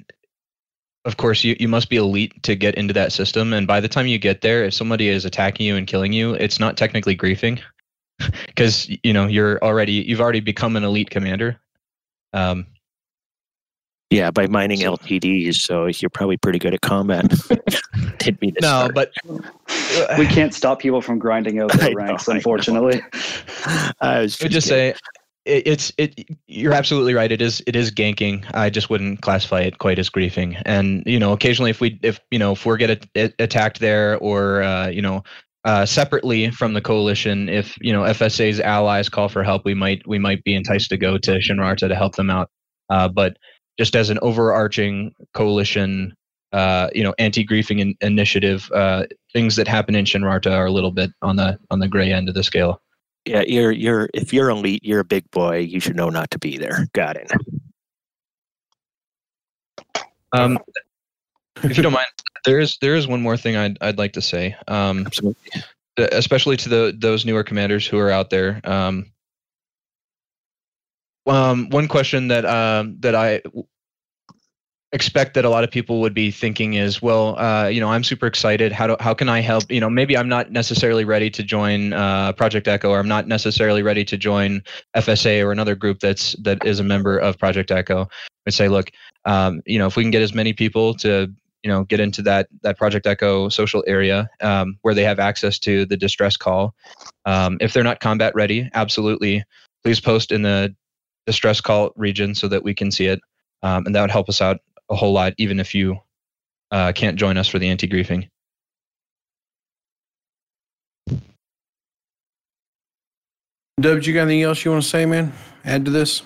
[1.06, 3.88] of course, you, you must be elite to get into that system, and by the
[3.88, 7.16] time you get there, if somebody is attacking you and killing you, it's not technically
[7.16, 7.62] griefing,
[8.48, 11.60] because you know you're already you've already become an elite commander.
[12.34, 12.66] Um,
[14.12, 17.30] Yeah, by mining LTDs, so you're probably pretty good at combat.
[18.18, 18.94] Didn't mean to no, start.
[18.94, 19.12] but
[20.20, 22.36] We can't stop people from grinding out their know, ranks, know.
[22.36, 23.02] unfortunately.
[24.02, 24.96] I was I would just kidding.
[24.96, 25.00] say
[25.46, 26.30] it, it's it.
[26.48, 27.32] You're absolutely right.
[27.32, 28.46] It is it is ganking.
[28.54, 30.62] I just wouldn't classify it quite as griefing.
[30.66, 34.18] And you know, occasionally if we if you know if we're get a, attacked there
[34.18, 35.24] or uh, you know
[35.64, 40.06] uh, separately from the coalition, if you know FSA's allies call for help, we might
[40.06, 42.50] we might be enticed to go to Shinrarta to help them out.
[42.90, 43.38] Uh, but
[43.78, 46.16] just as an overarching coalition,
[46.52, 50.92] uh, you know, anti-griefing in, initiative, uh, things that happen in Shinrarta are a little
[50.92, 52.82] bit on the on the gray end of the scale.
[53.26, 55.60] Yeah, you're you're if you're elite, you're a big boy.
[55.60, 56.88] You should know not to be there.
[56.94, 57.32] Got it.
[60.34, 60.60] Um,
[61.64, 62.08] if you don't mind,
[62.46, 64.56] there is there is one more thing I'd I'd like to say.
[64.68, 65.64] Um, Absolutely.
[65.98, 68.60] especially to the those newer commanders who are out there.
[68.64, 69.12] Um,
[71.32, 73.42] um, one question that um, that I
[74.92, 78.04] expect that a lot of people would be thinking is, well, uh, you know, I'm
[78.04, 78.74] super excited.
[78.74, 79.64] How do how can I help?
[79.72, 83.28] You know, maybe I'm not necessarily ready to join uh, Project Echo, or I'm not
[83.28, 84.62] necessarily ready to join
[84.96, 88.10] FSA or another group that's that is a member of Project Echo.
[88.46, 88.92] I'd say, look,
[89.24, 91.32] um, you know, if we can get as many people to
[91.64, 95.60] you know get into that that project echo social area um, where they have access
[95.60, 96.74] to the distress call
[97.26, 99.44] um, if they're not combat ready absolutely
[99.84, 100.76] please post in the
[101.26, 103.20] distress call region so that we can see it
[103.64, 104.58] um, and that would help us out
[104.90, 105.98] a whole lot even if you
[106.72, 108.28] uh, can't join us for the anti-griefing
[113.82, 115.34] Dubs, you got anything else you want to say, man?
[115.66, 116.22] Add to this?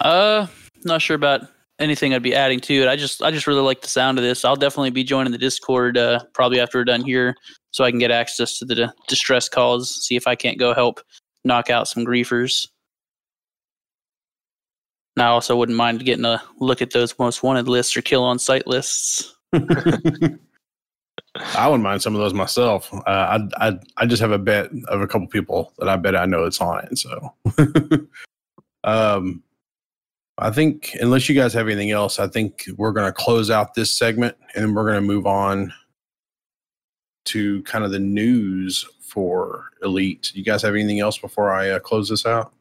[0.00, 0.46] Uh,
[0.84, 1.42] not sure about
[1.78, 2.88] anything I'd be adding to it.
[2.88, 4.44] I just I just really like the sound of this.
[4.44, 7.36] I'll definitely be joining the Discord uh, probably after we're done here,
[7.72, 10.04] so I can get access to the distress calls.
[10.06, 11.00] See if I can't go help
[11.44, 12.68] knock out some griefers.
[15.16, 18.24] And I also wouldn't mind getting a look at those most wanted lists or kill
[18.24, 19.34] on site lists.
[21.56, 22.92] I wouldn't mind some of those myself.
[22.92, 26.16] Uh, I I I just have a bet of a couple people that I bet
[26.16, 26.98] I know it's on it.
[26.98, 27.34] So,
[28.84, 29.42] um,
[30.38, 33.74] I think unless you guys have anything else, I think we're going to close out
[33.74, 35.72] this segment and we're going to move on
[37.26, 40.32] to kind of the news for Elite.
[40.34, 42.52] You guys have anything else before I uh, close this out?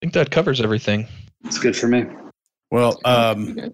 [0.00, 1.06] I think that covers everything
[1.44, 2.04] It's good for me.
[2.70, 3.72] Well, um,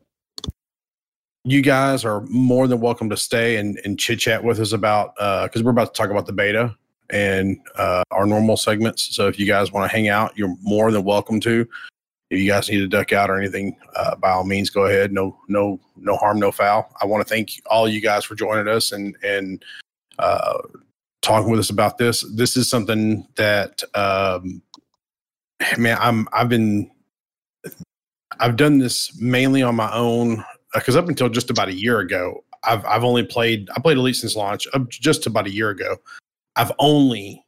[1.44, 5.14] you guys are more than welcome to stay and, and chit chat with us about
[5.16, 6.74] because we're about to talk about the beta
[7.10, 9.14] and uh, our normal segments.
[9.14, 11.68] So if you guys want to hang out, you're more than welcome to.
[12.30, 15.12] If you guys need to duck out or anything, uh, by all means, go ahead.
[15.12, 16.90] No, no, no harm, no foul.
[17.00, 19.64] I want to thank all you guys for joining us and and
[20.18, 20.58] uh,
[21.20, 22.22] talking with us about this.
[22.34, 24.62] This is something that, um,
[25.78, 26.90] man, I'm I've been
[28.40, 32.00] I've done this mainly on my own uh, because up until just about a year
[32.00, 34.66] ago, I've I've only played I played Elite since launch.
[34.74, 35.96] Up just about a year ago,
[36.56, 37.44] I've only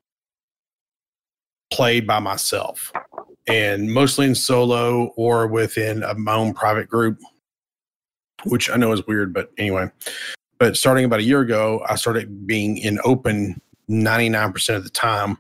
[1.73, 2.93] played by myself
[3.47, 7.19] and mostly in solo or within a, my own private group,
[8.45, 9.91] which I know is weird, but anyway.
[10.59, 15.39] But starting about a year ago, I started being in open 99% of the time,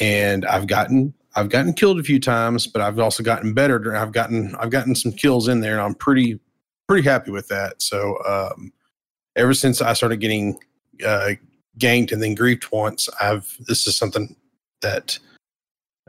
[0.00, 3.94] and I've gotten I've gotten killed a few times, but I've also gotten better.
[3.94, 6.40] I've gotten I've gotten some kills in there, and I'm pretty
[6.88, 7.80] pretty happy with that.
[7.82, 8.72] So um,
[9.36, 10.58] ever since I started getting
[11.06, 11.32] uh,
[11.78, 14.34] ganked and then griefed once, I've this is something
[14.80, 15.18] that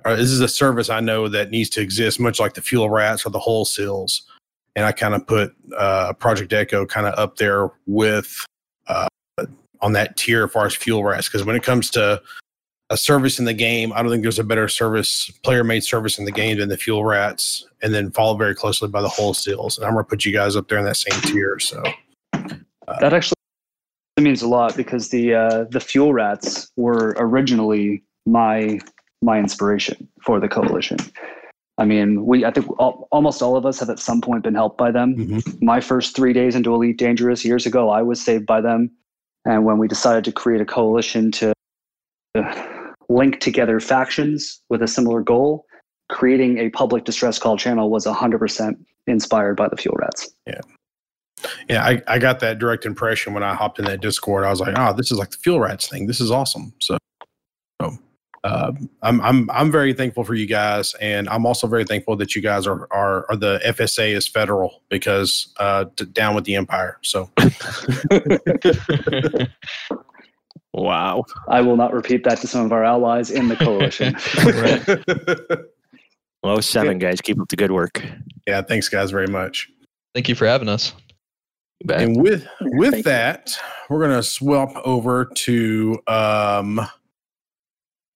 [0.05, 2.89] uh, this is a service I know that needs to exist, much like the fuel
[2.89, 4.23] rats or the hull seals.
[4.75, 8.45] And I kind of put uh, Project Echo kind of up there with
[8.87, 9.07] uh,
[9.81, 12.21] on that tier as far as fuel rats, because when it comes to
[12.89, 16.17] a service in the game, I don't think there's a better service, player made service
[16.17, 19.33] in the game than the fuel rats, and then followed very closely by the hull
[19.33, 19.77] seals.
[19.77, 21.59] And I'm going to put you guys up there in that same tier.
[21.59, 21.83] So
[22.33, 23.35] That actually
[24.19, 28.79] means a lot because the uh, the fuel rats were originally my
[29.21, 30.97] my inspiration for the coalition.
[31.77, 34.55] I mean, we I think all, almost all of us have at some point been
[34.55, 35.15] helped by them.
[35.15, 35.61] Mhm.
[35.61, 38.91] My first three days into Elite Dangerous years ago, I was saved by them,
[39.45, 41.53] and when we decided to create a coalition to
[42.35, 42.78] uh,
[43.09, 45.65] link together factions with a similar goal,
[46.09, 48.73] creating a public distress call channel was 100%
[49.07, 50.29] inspired by the fuel rats.
[50.45, 50.61] yeah,
[51.67, 54.45] Yeah, I, I got that direct impression when I hopped in that Discord.
[54.45, 56.07] I was like, oh, this is like the fuel rats thing.
[56.07, 56.73] This is awesome.
[56.79, 56.97] So,
[57.81, 57.97] so
[58.43, 62.35] uh, I'm I'm I'm very thankful for you guys, and I'm also very thankful that
[62.35, 66.55] you guys are are, are the FSA is federal because uh, d- down with the
[66.55, 66.97] empire.
[67.01, 67.29] So
[70.83, 71.25] Wow.
[71.47, 74.15] I will not repeat that to some of our allies in the coalition.
[76.43, 77.19] Low seven, guys.
[77.21, 78.03] Keep up the good work.
[78.47, 79.69] yeah, thanks guys very much.
[80.15, 80.93] thank you for having us
[81.93, 83.11] And with with Thank you.
[83.11, 83.57] that,
[83.89, 86.79] we're gonna swap over to um,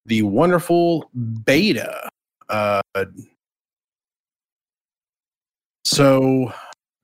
[0.06, 1.10] the wonderful
[1.46, 2.10] beta.
[2.50, 2.82] Uh,
[5.86, 6.52] so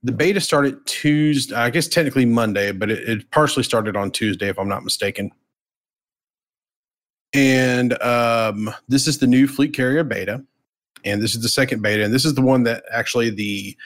[0.04, 1.56] the beta started Tuesday.
[1.56, 5.32] I guess technically Monday, but it, it partially started on Tuesday, if I'm not mistaken.
[7.34, 10.44] And um, this is the new fleet carrier beta,
[11.06, 13.78] and this is the second beta, and this is the one that actually the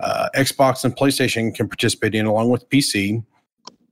[0.00, 3.24] uh, Xbox and PlayStation can participate in along with PC.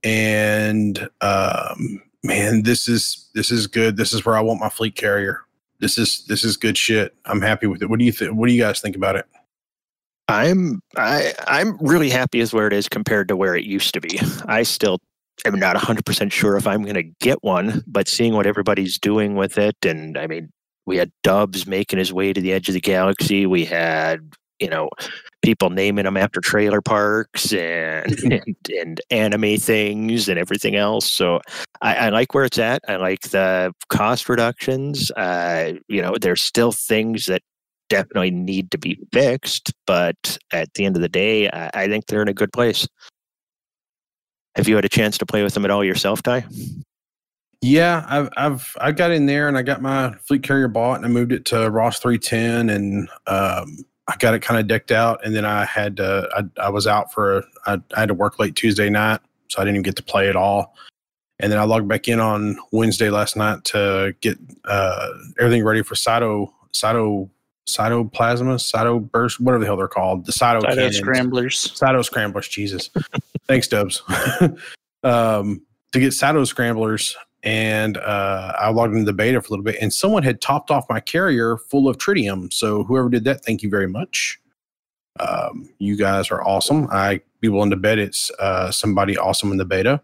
[0.03, 3.97] And um, man, this is this is good.
[3.97, 5.41] This is where I want my fleet carrier.
[5.79, 7.15] This is this is good shit.
[7.25, 7.89] I'm happy with it.
[7.89, 8.33] What do you think?
[8.33, 9.25] What do you guys think about it?
[10.27, 14.01] I'm I I'm really happy as where it is compared to where it used to
[14.01, 14.19] be.
[14.45, 14.99] I still
[15.45, 19.35] am not 100% sure if I'm going to get one, but seeing what everybody's doing
[19.35, 20.49] with it and I mean,
[20.89, 23.45] we had Dubs making his way to the edge of the galaxy.
[23.45, 24.21] We had,
[24.59, 24.89] you know,
[25.43, 31.11] people naming them after trailer parks and and, and anime things and everything else.
[31.11, 31.41] So
[31.81, 32.81] I, I, like where it's at.
[32.87, 35.11] I like the cost reductions.
[35.11, 37.43] Uh, you know, there's still things that
[37.89, 39.71] definitely need to be fixed.
[39.85, 42.87] But at the end of the day, I, I think they're in a good place.
[44.55, 46.45] Have you had a chance to play with them at all yourself, Ty?
[47.61, 51.05] Yeah, I've I've I got in there and I got my fleet carrier bought and
[51.05, 53.77] I moved it to Ross three ten and um,
[54.07, 56.87] I got it kind of decked out and then I had to, I I was
[56.87, 59.19] out for a, I, I had to work late Tuesday night
[59.49, 60.75] so I didn't even get to play at all.
[61.41, 65.83] And then I logged back in on Wednesday last night to get uh, everything ready
[65.83, 67.29] for Sato Cyto
[67.77, 72.47] cytoplasma, cytoburst, whatever the hell they're called, the cyto, cyto scramblers, cyto scramblers.
[72.47, 72.89] Jesus,
[73.47, 74.01] thanks, Dubs.
[75.03, 75.61] um,
[75.91, 79.77] to get cyto scramblers, and uh, I logged into the beta for a little bit,
[79.81, 82.51] and someone had topped off my carrier full of tritium.
[82.51, 84.39] So whoever did that, thank you very much.
[85.19, 86.87] Um, you guys are awesome.
[86.91, 90.01] I be willing to bet it's uh, somebody awesome in the beta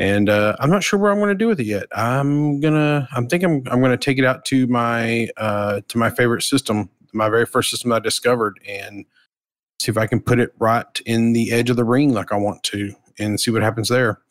[0.00, 1.84] and uh, I'm not sure what I'm going to do with it yet.
[1.92, 5.98] I'm gonna, I'm thinking I'm, I'm going to take it out to my uh, to
[5.98, 9.04] my favorite system, my very first system that I discovered, and
[9.78, 12.36] see if I can put it right in the edge of the ring like I
[12.36, 14.22] want to, and see what happens there.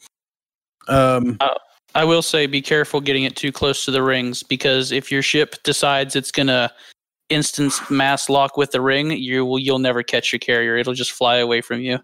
[0.87, 1.53] Um, uh,
[1.93, 5.21] I will say, be careful getting it too close to the rings because if your
[5.21, 6.71] ship decides it's going to
[7.29, 10.77] instance mass lock with the ring, you will you'll never catch your carrier.
[10.77, 11.99] It'll just fly away from you.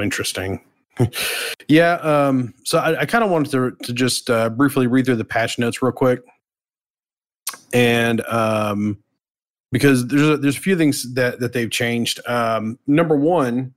[0.00, 0.64] Interesting.
[1.68, 1.94] yeah.
[1.94, 5.24] Um, so I, I kind of wanted to, to just uh, briefly read through the
[5.24, 6.22] patch notes real quick.
[7.72, 8.98] And um,
[9.72, 12.20] because there's a, there's a few things that, that they've changed.
[12.26, 13.74] Um, number one,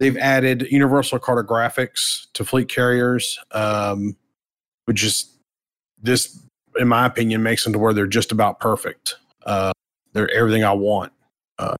[0.00, 4.16] they've added universal cartographics to fleet carriers, um,
[4.86, 5.32] which is
[6.02, 6.38] this,
[6.78, 9.16] in my opinion, makes them to where they're just about perfect.
[9.44, 9.72] Uh,
[10.12, 11.12] they're everything I want.
[11.58, 11.76] Uh,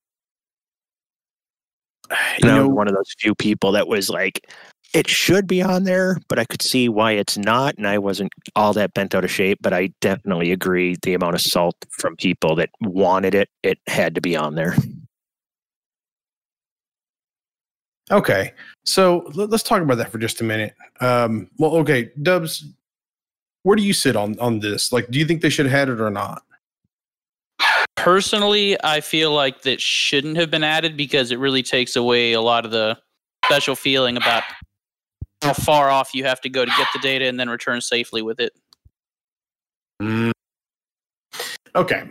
[2.43, 4.51] you know, one of those few people that was like,
[4.95, 7.77] it should be on there, but I could see why it's not.
[7.77, 11.35] And I wasn't all that bent out of shape, but I definitely agree the amount
[11.35, 14.77] of salt from people that wanted it, it had to be on there.
[18.11, 18.53] Okay.
[18.85, 20.75] So let's talk about that for just a minute.
[21.01, 22.65] Um, well, okay, Dubs,
[23.65, 24.93] where do you sit on, on this?
[24.93, 26.43] Like, do you think they should have had it or not?
[27.97, 32.41] Personally, I feel like that shouldn't have been added because it really takes away a
[32.41, 32.99] lot of the
[33.45, 34.45] special feeling about
[35.43, 38.23] how far off you have to go to get the data and then return safely
[38.23, 38.53] with it.
[40.01, 40.33] Mm.
[41.75, 42.05] Okay.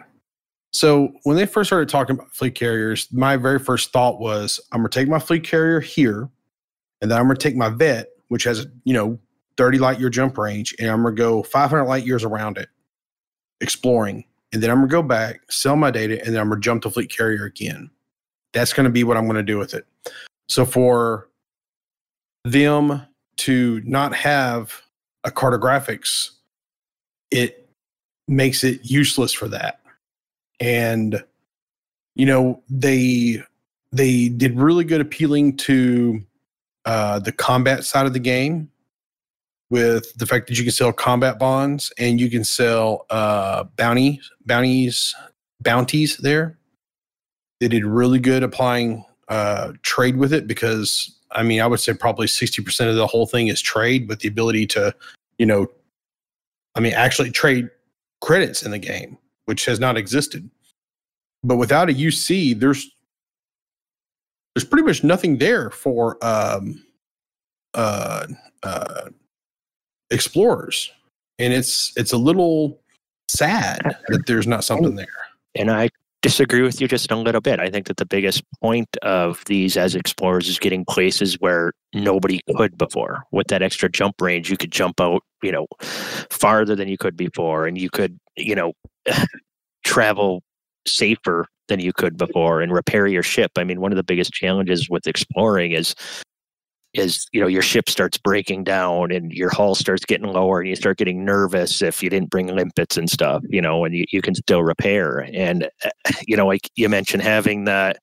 [0.74, 4.80] So when they first started talking about fleet carriers, my very first thought was I'm
[4.80, 6.30] gonna take my fleet carrier here,
[7.02, 9.18] and then I'm gonna take my vet, which has you know
[9.58, 12.68] 30 light year jump range, and I'm gonna go 500 light years around it,
[13.62, 14.26] exploring
[14.56, 16.90] and then I'm gonna go back, sell my data, and then I'm gonna jump to
[16.90, 17.90] Fleet Carrier again.
[18.54, 19.86] That's gonna be what I'm gonna do with it.
[20.48, 21.28] So for
[22.46, 23.06] them
[23.40, 24.82] to not have
[25.26, 26.30] a cartographics,
[27.32, 27.68] it
[28.30, 29.82] makes it useless for that.
[30.62, 31.22] And
[32.16, 33.44] you know, they
[33.92, 36.22] they did really good appealing to
[36.86, 38.72] uh, the combat side of the game
[39.70, 44.22] with the fact that you can sell combat bonds and you can sell uh, bounty
[44.46, 45.16] bounties
[45.62, 46.58] bounties there.
[47.60, 51.94] They did really good applying uh, trade with it because I mean I would say
[51.94, 54.94] probably sixty percent of the whole thing is trade but the ability to
[55.38, 55.68] you know
[56.76, 57.70] I mean actually trade
[58.22, 60.50] credits in the game which has not existed.
[61.44, 62.90] But without a UC, there's
[64.54, 66.84] there's pretty much nothing there for um,
[67.74, 68.28] uh,
[68.64, 69.10] uh,
[70.12, 70.92] explorers.
[71.40, 72.80] And it's it's a little
[73.30, 74.98] sad uh, that there's not something oh.
[74.98, 75.08] there.
[75.56, 75.90] And i
[76.22, 77.60] disagree with you just a little bit.
[77.60, 82.40] I think that the biggest point of these as explorers is getting places where nobody
[82.56, 83.24] could before.
[83.32, 85.68] With that extra jump range you could jump out you know
[86.32, 88.74] farther than you could before and you could you know
[89.86, 90.42] travel
[90.88, 93.52] safer than you could before and repair your ship.
[93.56, 95.94] I mean one of the biggest challenges with exploring is
[96.96, 100.70] is you know your ship starts breaking down and your hull starts getting lower and
[100.70, 104.06] you start getting nervous if you didn't bring limpets and stuff you know and you,
[104.12, 105.90] you can still repair and uh,
[106.28, 107.94] you know like you mentioned having the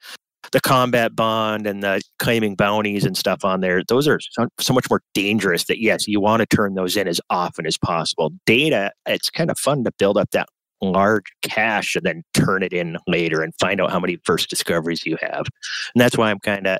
[0.50, 4.74] the combat bond and the claiming bounties and stuff on there those are so, so
[4.74, 8.30] much more dangerous that yes you want to turn those in as often as possible
[8.44, 10.48] data it's kind of fun to build up that
[10.82, 15.06] large cache and then turn it in later and find out how many first discoveries
[15.06, 15.46] you have.
[15.94, 16.78] And that's why I'm kind of,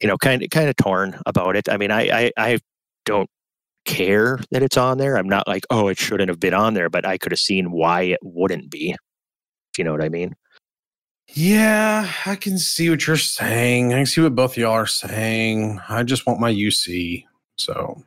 [0.00, 1.68] you know, kind of kind of torn about it.
[1.68, 2.58] I mean, I, I I
[3.04, 3.28] don't
[3.84, 5.16] care that it's on there.
[5.16, 7.70] I'm not like, oh, it shouldn't have been on there, but I could have seen
[7.72, 8.90] why it wouldn't be.
[8.90, 10.34] If you know what I mean?
[11.32, 13.92] Yeah, I can see what you're saying.
[13.92, 15.80] I can see what both y'all are saying.
[15.88, 17.24] I just want my UC.
[17.56, 18.02] So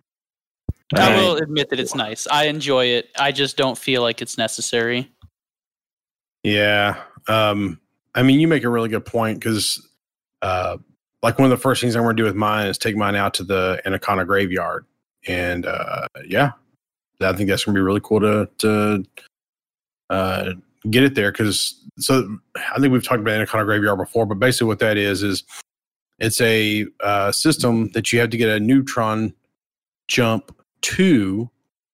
[0.96, 2.28] I will admit that it's nice.
[2.28, 3.10] I enjoy it.
[3.18, 5.10] I just don't feel like it's necessary.
[6.44, 7.02] yeah.
[7.28, 7.80] Um,
[8.14, 9.88] I mean, you make a really good point because,
[10.41, 10.78] uh,
[11.24, 13.15] like one of the first things I'm going to do with mine is take mine
[13.15, 14.86] out to the Anaconda graveyard,
[15.26, 16.51] and uh, yeah,
[17.21, 19.05] I think that's gonna be really cool to to
[20.09, 20.53] uh,
[20.89, 24.67] get it there because so I think we've talked about Anaconda graveyard before, but basically
[24.67, 25.43] what that is is
[26.19, 29.34] it's a uh, system that you have to get a neutron
[30.07, 31.49] jump to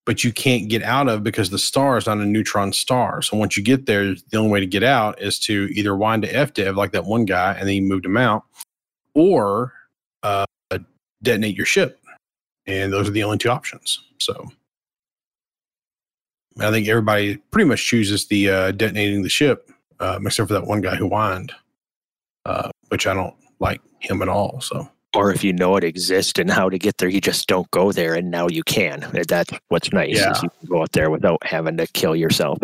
[0.09, 3.21] but you can't get out of because the star is not a neutron star.
[3.21, 6.23] So once you get there, the only way to get out is to either wind
[6.23, 8.43] to FDev like that one guy and then you moved him out,
[9.13, 9.73] or
[10.23, 10.45] uh,
[11.21, 11.99] detonate your ship.
[12.67, 14.01] And those are the only two options.
[14.19, 14.49] So
[16.59, 20.67] I think everybody pretty much chooses the uh, detonating the ship, um, except for that
[20.67, 21.51] one guy who whined,
[22.45, 24.61] uh, which I don't like him at all.
[24.61, 27.69] So or if you know it exists and how to get there, you just don't
[27.71, 29.07] go there, and now you can.
[29.27, 30.15] That's what's nice.
[30.15, 30.31] Yeah.
[30.31, 32.59] Is you can go out there without having to kill yourself.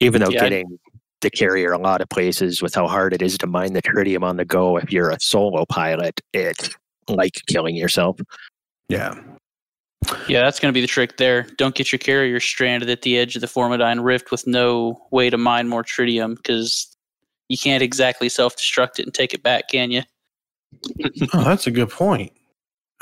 [0.00, 0.78] Even though Yeah, getting
[1.22, 4.22] the carrier a lot of places with how hard it is to mine the tritium
[4.22, 6.70] on the go, if you're a solo pilot, it's
[7.08, 8.20] like killing yourself.
[8.88, 9.14] yeah,
[10.28, 11.46] Yeah, that's going to be the trick there.
[11.56, 15.30] Don't get your carrier stranded at the edge of the Formidine Rift with no way
[15.30, 16.94] to mine more tritium because
[17.48, 20.02] you can't exactly self destruct it and take it back, can you?
[21.34, 22.32] oh, that's a good point.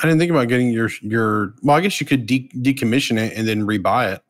[0.02, 1.54] I didn't think about getting your your.
[1.62, 4.22] Well, I guess you could de- decommission it and then rebuy it,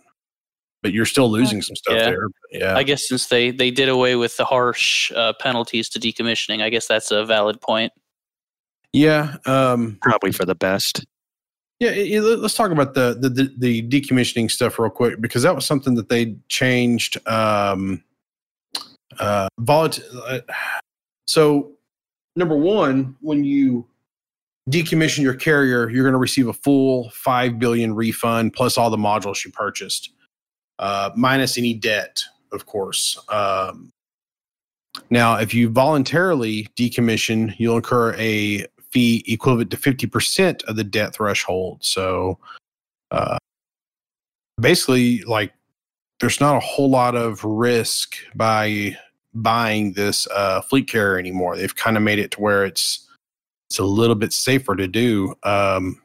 [0.82, 2.04] but you're still losing some stuff Yeah.
[2.10, 2.26] there.
[2.52, 6.62] Yeah, I guess since they, they did away with the harsh uh, penalties to decommissioning,
[6.62, 7.92] I guess that's a valid point.
[8.92, 9.36] yeah.
[9.46, 11.04] Um, Probably for the best.
[11.78, 15.42] Yeah, i- i- let's talk about the, the the the decommissioning stuff real quick because
[15.44, 17.16] that was something that they changed.
[17.26, 18.02] Um,
[19.18, 20.40] uh, volat- uh,
[21.26, 21.72] So,
[22.36, 23.86] number one, when you
[24.70, 28.96] decommission your carrier, you're going to receive a full five billion refund plus all the
[28.98, 30.10] modules you purchased,
[30.80, 32.22] uh, minus any debt,
[32.52, 33.18] of course.
[33.28, 33.92] Um,
[35.10, 41.14] now, if you voluntarily decommission, you'll incur a fee equivalent to 50% of the debt
[41.14, 41.84] threshold.
[41.84, 42.38] So
[43.10, 43.38] uh,
[44.60, 45.52] basically, like,
[46.18, 48.96] there's not a whole lot of risk by
[49.34, 51.56] buying this uh, fleet carrier anymore.
[51.56, 53.06] They've kind of made it to where it's
[53.68, 55.34] it's a little bit safer to do.
[55.44, 56.02] Um,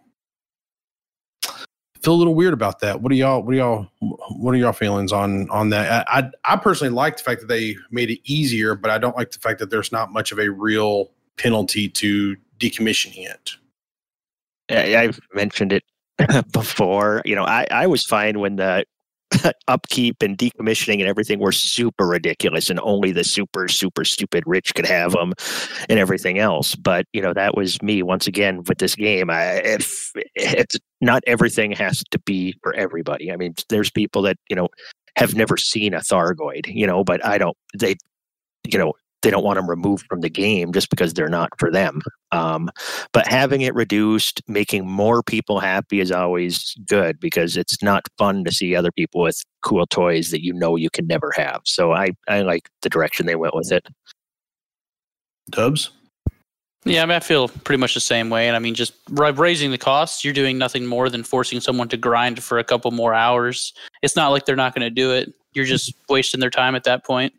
[2.05, 3.01] feel a little weird about that.
[3.01, 3.41] What are y'all?
[3.41, 3.87] What are y'all?
[3.99, 6.07] What are y'all feelings on on that?
[6.07, 9.15] I I, I personally like the fact that they made it easier, but I don't
[9.17, 13.51] like the fact that there's not much of a real penalty to decommissioning it.
[14.69, 15.83] I've mentioned it
[16.51, 17.23] before.
[17.25, 18.85] You know, I, I was fine when the
[19.67, 24.73] upkeep and decommissioning and everything were super ridiculous and only the super, super stupid rich
[24.75, 25.33] could have them
[25.89, 26.75] and everything else.
[26.75, 29.29] But, you know, that was me once again with this game.
[29.29, 33.31] I, if it's not everything has to be for everybody.
[33.31, 34.69] I mean, there's people that, you know,
[35.17, 37.95] have never seen a Thargoid, you know, but I don't, they,
[38.67, 38.93] you know,
[39.25, 41.99] they don't want them removed from the game just because they're not for them.
[42.31, 42.69] Um,
[43.11, 48.43] but having it reduced, making more people happy is always good because it's not fun
[48.43, 51.61] to see other people with cool toys that you know you can never have.
[51.65, 53.87] So I, I like the direction they went with it.
[55.49, 55.89] Dubs.
[56.83, 58.47] Yeah, I mean, I feel pretty much the same way.
[58.47, 61.97] And I mean, just raising the costs, you're doing nothing more than forcing someone to
[61.97, 63.73] grind for a couple more hours.
[64.03, 65.33] It's not like they're not going to do it.
[65.53, 67.33] You're just wasting their time at that point.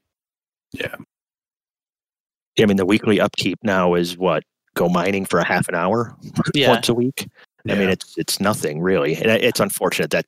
[2.59, 4.43] I mean, the weekly upkeep now is what
[4.75, 6.17] go mining for a half an hour
[6.55, 6.71] Yeah.
[6.71, 7.29] once a week.
[7.69, 9.17] I mean, it's it's nothing really.
[9.17, 10.25] And it's unfortunate that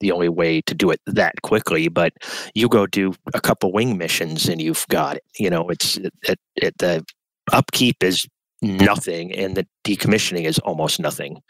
[0.00, 2.12] the only way to do it that quickly, but
[2.54, 5.24] you go do a couple wing missions and you've got it.
[5.38, 7.04] You know, it's it, it, it the
[7.52, 8.26] upkeep is
[8.60, 11.40] nothing and the decommissioning is almost nothing.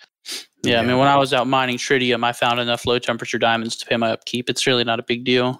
[0.63, 3.77] Yeah, I mean, when I was out mining tritium, I found enough low temperature diamonds
[3.77, 4.51] to pay my upkeep.
[4.51, 5.59] It's really not a big deal.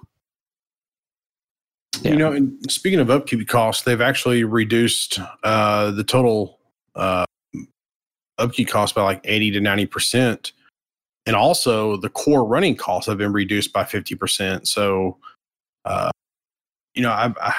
[1.99, 2.11] Yeah.
[2.11, 6.59] You know, and speaking of upkeep costs, they've actually reduced uh, the total
[6.95, 7.25] uh,
[8.37, 10.51] upkeep cost by like 80 to 90%.
[11.27, 14.65] And also the core running costs have been reduced by 50%.
[14.65, 15.17] So,
[15.85, 16.09] uh,
[16.95, 17.53] you know, I've, I,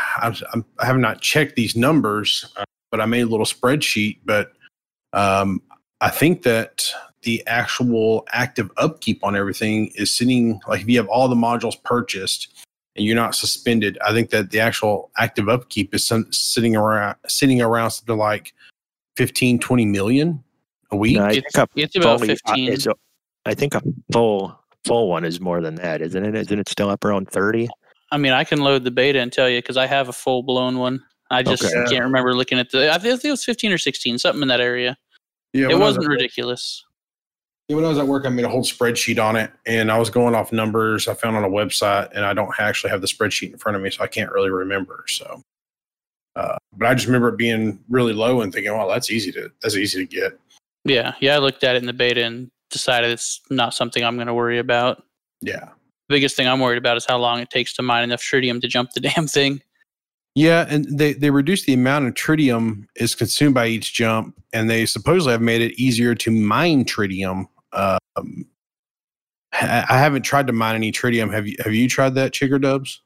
[0.53, 4.19] I'm- I have not checked these numbers, uh, but I made a little spreadsheet.
[4.25, 4.53] But
[5.13, 5.63] um,
[6.01, 6.91] I think that
[7.23, 11.81] the actual active upkeep on everything is sitting like if you have all the modules
[11.85, 12.49] purchased,
[12.97, 17.17] and you're not suspended, I think that the actual active upkeep is some, sitting around
[17.27, 18.53] sitting around something like
[19.17, 20.43] 15, 20 million
[20.91, 21.17] a week.
[21.17, 22.69] No, I It's, think a it's about fully- uh, 15.
[22.69, 22.95] is a-
[23.45, 23.83] I think a
[24.13, 26.35] full full one is more than that, isn't it?
[26.35, 27.69] Isn't it still up around thirty?
[28.11, 30.43] I mean, I can load the beta and tell you because I have a full
[30.43, 31.03] blown one.
[31.31, 31.73] I just Okay.
[31.91, 32.93] can't remember looking at the.
[32.93, 34.99] I think it was 15 or 16, something in that area.
[35.55, 36.85] Yeah, it was wasn't at- ridiculous.
[37.73, 39.99] Yeah, when I was at work, I made a whole spreadsheet on it, and I
[39.99, 43.07] was going off numbers I found on a website, and I don't actually have the
[43.07, 45.07] spreadsheet in front of me, so I can't really remember.
[45.09, 45.41] So,
[46.37, 49.51] uh, but I just remember it being really low and thinking, "Well, that's easy to
[49.63, 50.39] that's easy to get."
[50.85, 51.37] Yeah, yeah.
[51.37, 54.35] I looked at it in the beta and decided it's not something I'm going to
[54.35, 55.03] worry about.
[55.41, 55.71] Yeah,
[56.11, 58.69] biggest thing I'm worried about is how long it takes to mine enough tritium to
[58.69, 59.63] jump the damn thing.
[60.35, 64.69] yeah, and they they reduced the amount of tritium is consumed by each jump, and
[64.69, 67.47] they supposedly have made it easier to mine tritium.
[67.73, 68.47] Um,
[69.53, 71.33] I I haven't tried to mine any tritium.
[71.33, 71.57] Have you?
[71.65, 73.03] Have you tried that, Chigger Dubs?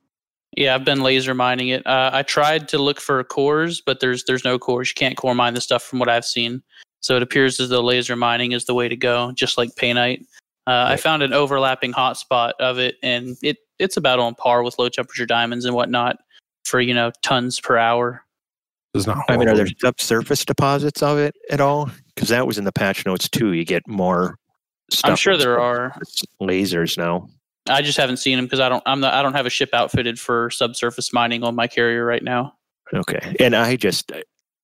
[0.56, 1.86] Yeah, I've been laser mining it.
[1.86, 4.88] Uh, I tried to look for cores, but there's there's no cores.
[4.88, 6.62] You can't core mine the stuff from what I've seen.
[7.00, 10.24] So it appears as though laser mining is the way to go, just like painite.
[10.66, 14.78] Uh, I found an overlapping hotspot of it, and it it's about on par with
[14.78, 16.16] low temperature diamonds and whatnot
[16.64, 18.24] for you know tons per hour.
[18.94, 19.24] It's not.
[19.28, 21.90] I mean, are there subsurface deposits of it at all?
[22.14, 23.52] Because that was in the patch notes too.
[23.52, 24.36] You get more.
[24.90, 25.96] Stuff I'm sure there are.
[26.40, 27.28] lasers now.
[27.68, 29.70] I just haven't seen them because I don't I'm not I don't have a ship
[29.72, 32.54] outfitted for subsurface mining on my carrier right now.
[32.94, 34.12] Okay, and I just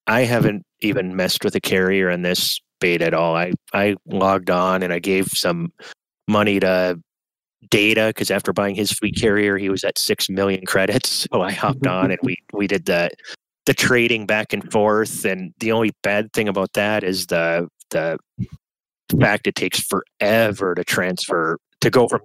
[0.07, 3.35] I haven't even messed with a carrier in this beta at all.
[3.37, 5.73] I I logged on and I gave some
[6.29, 7.01] money to
[7.71, 11.27] data because after buying his fleet carrier, he was at six million credits.
[11.33, 13.11] So I hopped on and we we did the
[13.67, 15.25] the trading back and forth.
[15.25, 18.19] And the only bad thing about that is the the
[19.19, 22.21] fact it takes forever to transfer to go from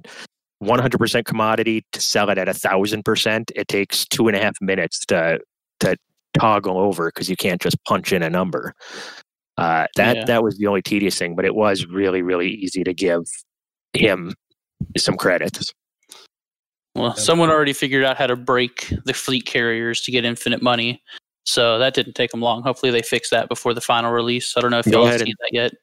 [0.64, 3.52] 100% commodity to sell it at a thousand percent.
[3.56, 5.40] It takes two and a half minutes to
[5.80, 5.96] to
[6.40, 8.74] toggle over because you can't just punch in a number.
[9.58, 10.26] Uh, that Yeah.
[10.26, 13.24] that was the only tedious thing, but it was really really easy to give
[13.94, 14.34] him
[14.98, 15.72] some credits.
[16.96, 21.04] Well, someone already figured out how to break the fleet carriers to get infinite money.
[21.46, 22.64] So that didn't take them long.
[22.64, 24.56] Hopefully they fix that before the final release.
[24.58, 25.74] I don't know if y'all have ahead seen that yet.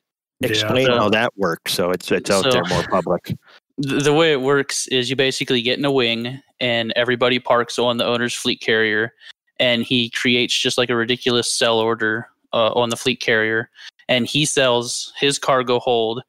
[0.41, 0.49] Yeah.
[0.49, 3.35] Explain So- how that works so it's it's out So- there more public.
[3.79, 7.77] The, the way it works is you basically get in a wing and everybody parks
[7.79, 9.13] on the owner's fleet carrier
[9.59, 13.71] and he creates just like a ridiculous sell order uh, on the fleet carrier
[14.09, 16.23] and he sells his cargo hold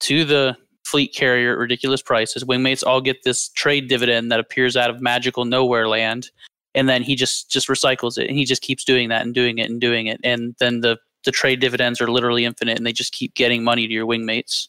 [0.00, 2.44] to the fleet carrier at ridiculous prices.
[2.44, 6.30] Wingmates all get this trade dividend that appears out of magical nowhere land,
[6.74, 9.58] and then he just just recycles it, and he just keeps doing that and doing
[9.58, 10.96] it and doing it, and then the
[11.28, 14.68] the trade dividends are literally infinite, and they just keep getting money to your wingmates.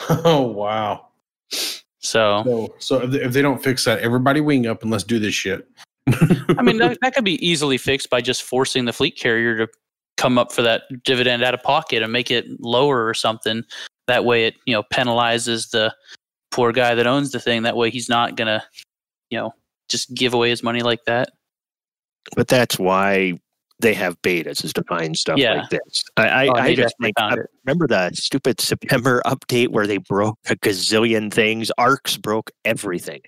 [0.10, 1.06] Oh wow.
[2.00, 5.04] So So, so if they, if they don't fix that, everybody wing up and let's
[5.04, 5.68] do this shit.
[6.08, 9.68] I mean that, that could be easily fixed by just forcing the fleet carrier to
[10.16, 13.62] come up for that dividend out of pocket and make it lower or something.
[14.08, 15.94] That way, it you know penalizes the
[16.50, 17.62] poor guy that owns the thing.
[17.62, 18.64] That way, he's not gonna
[19.30, 19.52] you know
[19.88, 21.30] just give away his money like that.
[22.34, 23.40] But that's why
[23.80, 25.54] they have betas is to find stuff Yeah.
[25.60, 26.04] like this.
[26.16, 30.38] I I, Oh, I just think I remember the stupid September update where they broke
[30.48, 31.70] a gazillion things.
[31.78, 33.20] Arcs broke everything.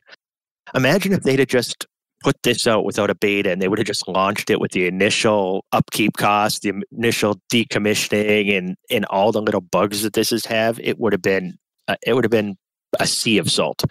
[0.75, 1.87] Imagine if they'd have just
[2.23, 4.87] put this out without a beta and they would have just launched it with the
[4.87, 10.45] initial upkeep cost, the initial decommissioning, and and all the little bugs that this has
[10.47, 10.79] have.
[10.81, 11.55] It would have been
[11.89, 12.57] uh, it would have been
[12.99, 13.85] a sea of salt.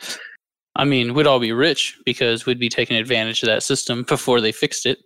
[0.76, 4.40] I mean, we'd all be rich because we'd be taking advantage of that system before
[4.40, 5.00] they fixed it.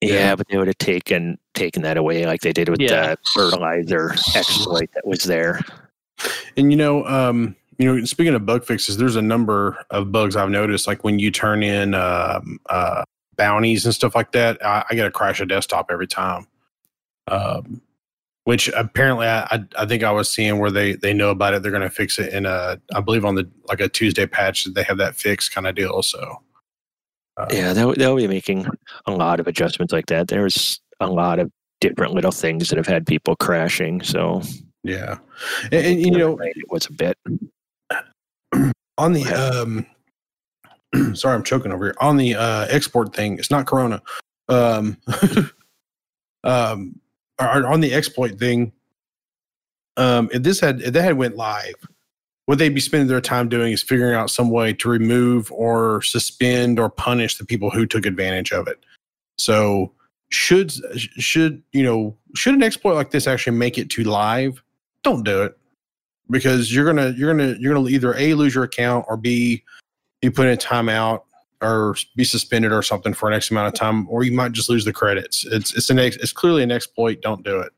[0.00, 0.36] Yeah, Yeah.
[0.36, 3.14] but they would have taken taken that away like they did with Yeah.
[3.14, 5.60] the fertilizer exploit that was there.
[6.56, 10.36] And you know, um, you know, speaking of bug fixes, there's a number of bugs
[10.36, 10.86] I've noticed.
[10.86, 13.04] Like when you turn in um, uh,
[13.36, 16.46] bounties and stuff like that, I, I get a crash of desktop every time.
[17.28, 17.82] Um,
[18.44, 21.62] which apparently I, I, I think I was seeing where they they know about it.
[21.62, 24.64] They're going to fix it in a, I believe on the like a Tuesday patch.
[24.64, 26.02] That they have that fixed kind of deal.
[26.02, 26.42] So
[27.50, 28.66] Yeah, they'll, they'll be making
[29.06, 30.28] a lot of adjustments like that.
[30.28, 34.02] There's a lot of different little things that have had people crashing.
[34.02, 34.42] So
[34.82, 35.18] yeah,
[35.64, 37.16] and, and you know, it was a bit.
[38.98, 39.86] on the um
[41.14, 44.02] sorry i'm choking over here on the uh export thing it's not corona
[44.48, 44.96] um
[46.44, 46.98] um
[47.38, 48.72] on the exploit thing
[49.96, 51.76] um if this had if that had went live
[52.48, 56.00] what they'd be spending their time doing is figuring out some way to remove or
[56.00, 58.78] suspend or punish the people who took advantage of it
[59.36, 59.92] so
[60.30, 64.62] should should you know should an exploit like this actually make it to live
[65.02, 65.58] don't do it
[66.30, 69.62] because you're gonna you're gonna you're gonna either a lose your account or b
[70.22, 71.20] you put in a timeout
[71.60, 74.70] or be suspended or something for an X amount of time, or you might just
[74.70, 75.44] lose the credits.
[75.44, 77.20] It's it's an ex, it's clearly an exploit.
[77.20, 77.72] Don't do it.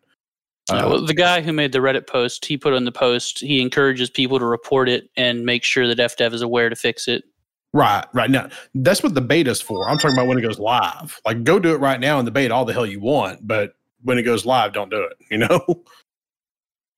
[0.70, 3.40] Yeah, Uh, well, the guy who made the Reddit post, he put on the post,
[3.40, 7.08] he encourages people to report it and make sure that FDev is aware to fix
[7.08, 7.24] it.
[7.72, 8.48] Right, right now.
[8.74, 9.88] That's what the beta's for.
[9.88, 11.20] I'm talking about when it goes live.
[11.24, 13.46] Like, go do it right now in the beta, all the hell you want.
[13.46, 15.16] But when it goes live, don't do it.
[15.30, 15.84] You know?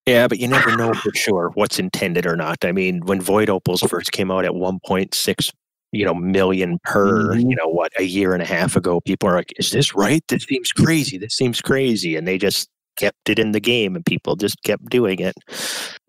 [0.06, 2.64] Yeah, but you never know for sure what's intended or not.
[2.64, 5.50] I mean, when Void Opals first came out at 1.6,
[5.92, 7.50] you know, million per, Mhm.
[7.50, 10.24] you know, what a year and a half ago, people are like, "Is this right?
[10.28, 11.18] This seems crazy.
[11.18, 14.86] This seems crazy," and they just kept it in the game, and people just kept
[14.86, 15.34] doing it.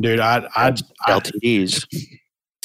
[0.01, 0.73] Dude, I, I,
[1.05, 1.85] I LTDs.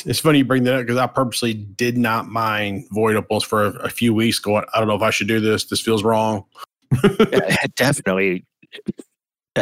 [0.07, 3.65] it's funny you bring that up because I purposely did not mind Void Opals for
[3.65, 4.39] a, a few weeks.
[4.39, 5.65] Going, I don't know if I should do this.
[5.65, 6.45] This feels wrong.
[7.03, 8.47] it definitely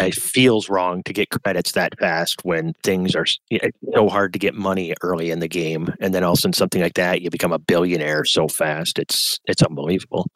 [0.04, 4.32] it feels wrong to get credits that fast when things are you know, so hard
[4.32, 6.94] to get money early in the game and then all of a sudden something like
[6.94, 10.26] that you become a billionaire so fast it's it's unbelievable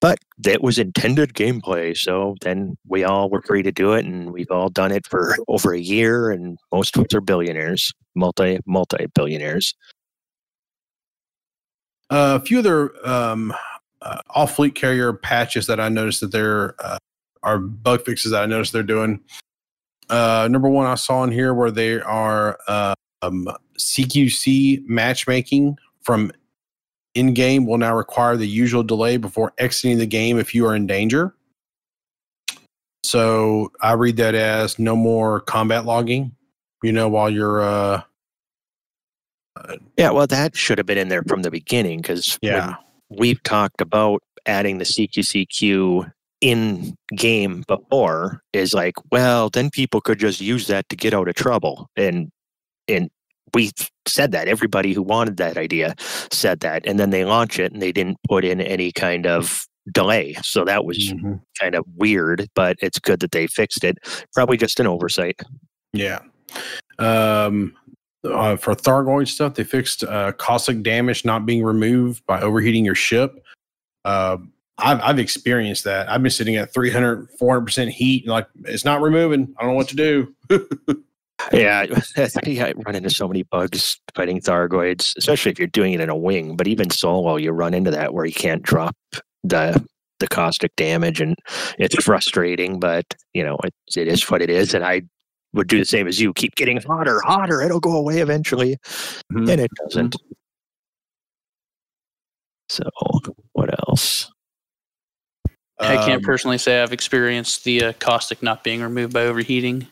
[0.00, 4.32] but that was intended gameplay so then we all were free to do it and
[4.32, 8.58] we've all done it for over a year and most of us are billionaires multi
[8.66, 9.74] multi billionaires
[12.10, 13.54] Uh, a few other um,
[14.02, 16.98] uh, off fleet carrier patches that I noticed that there uh,
[17.44, 19.20] are bug fixes that I noticed they're doing.
[20.08, 23.48] Uh, number one, I saw in here where they are uh, um,
[23.78, 26.32] CQC matchmaking from
[27.14, 30.74] in game will now require the usual delay before exiting the game if you are
[30.74, 31.34] in danger.
[33.04, 36.36] So I read that as no more combat logging.
[36.82, 38.02] You know, while you're uh,
[39.96, 42.76] yeah well that should have been in there from the beginning because yeah.
[43.10, 50.18] we've talked about adding the CQCQ in game before is like, well, then people could
[50.18, 51.88] just use that to get out of trouble.
[51.96, 52.30] And
[52.88, 53.10] and
[53.54, 53.70] we
[54.06, 55.94] said that everybody who wanted that idea
[56.32, 59.64] said that, and then they launch it and they didn't put in any kind of
[59.92, 60.34] delay.
[60.42, 61.40] So that was Mhm.
[61.58, 63.98] kind of weird, but it's good that they fixed it.
[64.34, 65.40] Probably just an oversight.
[65.92, 66.20] Yeah.
[66.98, 67.74] Um,
[68.24, 72.94] uh, for Thargoid stuff, they fixed uh, caustic damage not being removed by overheating your
[72.94, 73.42] ship.
[74.04, 74.36] Uh,
[74.78, 76.08] I've, I've experienced that.
[76.10, 78.24] I've been sitting at 300, 400% heat.
[78.24, 79.54] And like, it's not removing.
[79.58, 80.34] I don't know what to do.
[81.52, 81.86] Yeah,
[82.46, 86.08] yeah, I run into so many bugs fighting Thargoids, especially if you're doing it in
[86.10, 86.56] a wing.
[86.56, 88.96] But even solo, you run into that where you can't drop
[89.44, 89.84] the
[90.18, 91.34] the caustic damage, and
[91.78, 92.78] it's frustrating.
[92.78, 95.02] But you know, it, it is what it is, and I
[95.52, 96.32] would do the same as you.
[96.34, 97.62] Keep getting hotter, hotter.
[97.62, 98.76] It'll go away eventually,
[99.32, 99.50] Mhm.
[99.50, 100.16] and it doesn't.
[102.68, 102.84] So,
[103.52, 104.30] what else?
[105.80, 109.86] I can't Um, personally say I've experienced the uh, caustic not being removed by overheating.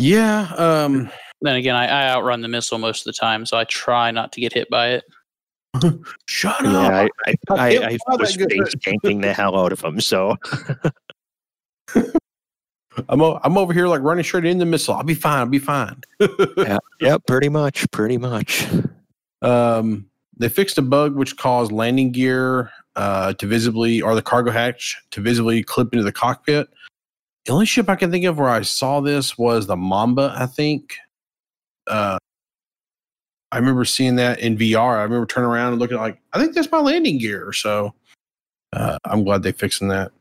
[0.00, 0.50] Yeah.
[0.56, 1.10] Um,
[1.42, 4.32] Then again, I, I outrun the missile most of the time, so I try not
[4.32, 5.04] to get hit by it.
[6.26, 7.08] shut Yeah, up.
[7.26, 10.00] I, I, I I, I was that face tanking the hell out of them.
[10.00, 10.36] So,
[13.08, 14.94] I'm, o- I'm over here like running straight in the missile.
[14.94, 15.38] I'll be fine.
[15.40, 16.00] I'll be fine.
[16.56, 18.66] yeah, yeah, pretty much, pretty much.
[19.42, 24.50] Um, they fixed a bug which caused landing gear uh, to visibly, or the cargo
[24.50, 26.68] hatch to visibly clip into the cockpit.
[27.46, 30.46] The only ship I can think of where I saw this was the Mamba, I
[30.46, 30.96] think.
[31.86, 32.18] Uh,
[33.52, 34.98] I remember seeing that in VR.
[34.98, 37.52] I remember turning around and looking like, I think that's my landing gear.
[37.52, 37.94] So
[38.72, 40.12] uh, I'm glad they're fixing that.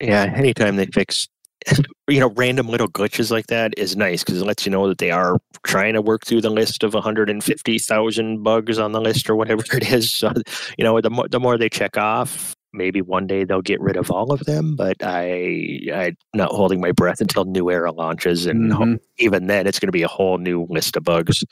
[0.00, 1.28] Yeah, anytime they fix,
[2.08, 4.98] you know, random little glitches like that is nice because it lets you know that
[4.98, 9.36] they are trying to work through the list of 150,000 bugs on the list or
[9.36, 10.12] whatever it is.
[10.12, 10.32] So,
[10.76, 13.96] you know, the more the more they check off, maybe one day they'll get rid
[13.96, 14.76] of all of them.
[14.76, 18.98] But I, I'm not holding my breath until New Era launches, and Mhm.
[19.18, 21.44] even then, it's going to be a whole new list of bugs.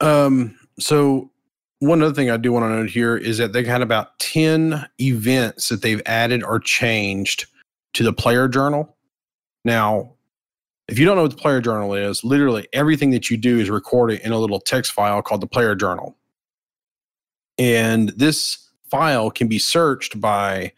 [0.00, 1.30] Um, so
[1.78, 4.86] one other thing I do want to note here is that they had about 10
[5.00, 7.46] events that they've added or changed
[7.94, 8.96] to the player journal.
[9.64, 10.12] Now,
[10.88, 13.68] if you don't know what the player journal is, literally everything that you do is
[13.70, 16.16] recorded in a little text file called the player journal.
[17.58, 20.72] And this file can be searched by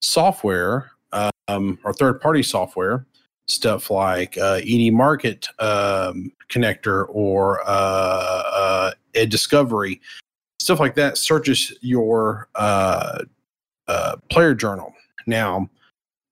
[0.00, 0.90] software
[1.48, 3.06] um, or third party software,
[3.48, 10.00] stuff like uh, ED Market um, connector or uh, uh, EDDiscovery,
[10.60, 13.22] stuff like that searches your uh,
[13.88, 14.94] uh, player journal.
[15.26, 15.68] Now,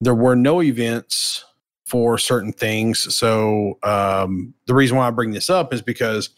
[0.01, 1.45] there were no events
[1.87, 3.15] for certain things.
[3.15, 6.31] So, um, the reason why I bring this up is because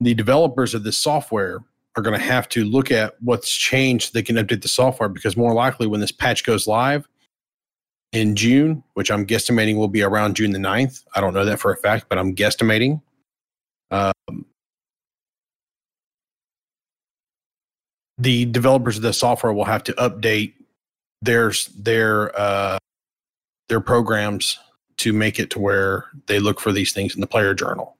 [0.00, 1.62] the developers of this software
[1.96, 5.08] are going to have to look at what's changed so they can update the software
[5.08, 7.08] because more likely when this patch goes live
[8.12, 11.04] in June, which I'm guesstimating will be around June the 9th.
[11.14, 13.00] I don't know that for a fact, but I'm guesstimating.
[13.90, 14.46] Um,
[18.18, 20.54] the developers of the software will have to update
[21.22, 22.78] their their uh,
[23.68, 24.58] their programs
[24.98, 27.96] to make it to where they look for these things in the player journal.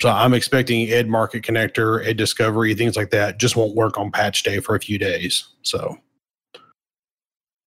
[0.00, 4.42] So I'm expecting ED Market Connector, EDDiscovery, things like that just won't work on patch
[4.42, 5.46] day for a few days.
[5.62, 5.98] So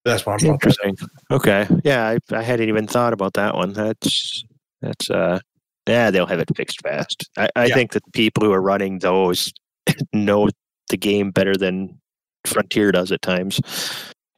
[0.04, 0.98] that's what I'm interesting.
[1.32, 3.74] Okay, yeah, I, I hadn't even thought about that one.
[3.74, 4.44] That's
[4.82, 5.40] that's uh,
[5.88, 7.30] yeah, they'll have it fixed fast.
[7.38, 7.74] I, I yeah.
[7.76, 9.54] think that people who are running those
[10.14, 10.50] know
[10.90, 12.00] the game better than
[12.46, 13.62] Frontier does at times.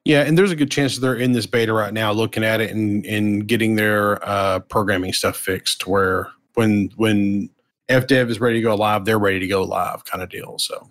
[0.04, 2.72] Yeah, and there's a good chance they're in this beta right now, looking at it
[2.72, 5.88] and, and getting their uh, programming stuff fixed.
[5.88, 7.50] Where when when
[7.90, 10.58] FDev is ready to go live, they're ready to go live, kind of deal.
[10.58, 10.90] So,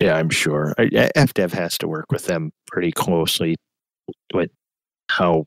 [0.00, 3.56] yeah, I'm sure FDev has to work with them pretty closely
[4.34, 4.50] with
[5.08, 5.46] how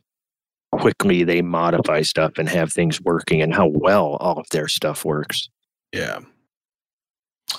[0.72, 5.04] quickly they modify stuff and have things working, and how well all of their stuff
[5.04, 5.50] works.
[5.92, 6.20] Yeah,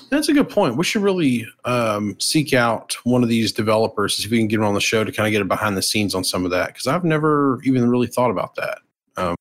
[0.09, 0.77] that's a good point.
[0.77, 4.57] We should really um, seek out one of these developers, see if we can get
[4.57, 6.51] them on the show to kind of get a behind the scenes on some of
[6.51, 8.79] that because I've never even really thought about that.
[9.17, 9.35] Um,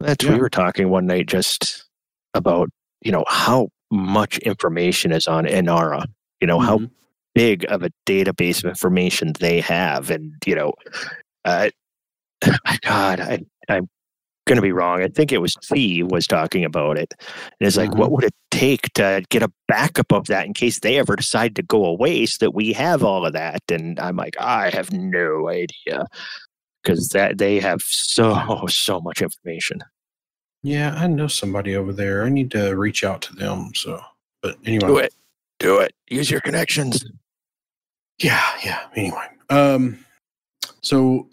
[0.00, 0.32] That's yeah.
[0.32, 1.87] we were talking one night just
[2.34, 2.68] about
[3.02, 6.04] you know how much information is on Inara.
[6.40, 6.84] You know mm-hmm.
[6.84, 6.90] how
[7.34, 10.72] big of a database of information they have, and you know,
[11.44, 11.70] uh,
[12.82, 13.88] God, I I'm
[14.48, 15.02] going to be wrong.
[15.02, 17.14] I think it was Fee was talking about it.
[17.20, 18.00] And it's like, mm-hmm.
[18.00, 21.54] what would it take to get a backup of that in case they ever decide
[21.56, 23.62] to go away so that we have all of that?
[23.70, 26.06] And I'm like, I have no idea
[26.82, 29.80] because that they have so, so much information.
[30.62, 32.24] Yeah, I know somebody over there.
[32.24, 33.72] I need to reach out to them.
[33.74, 34.00] So,
[34.42, 35.14] but anyway, do it.
[35.58, 35.94] Do it.
[36.08, 37.04] Use your connections.
[38.18, 38.86] Yeah, yeah.
[38.96, 40.04] Anyway, um,
[40.80, 41.28] so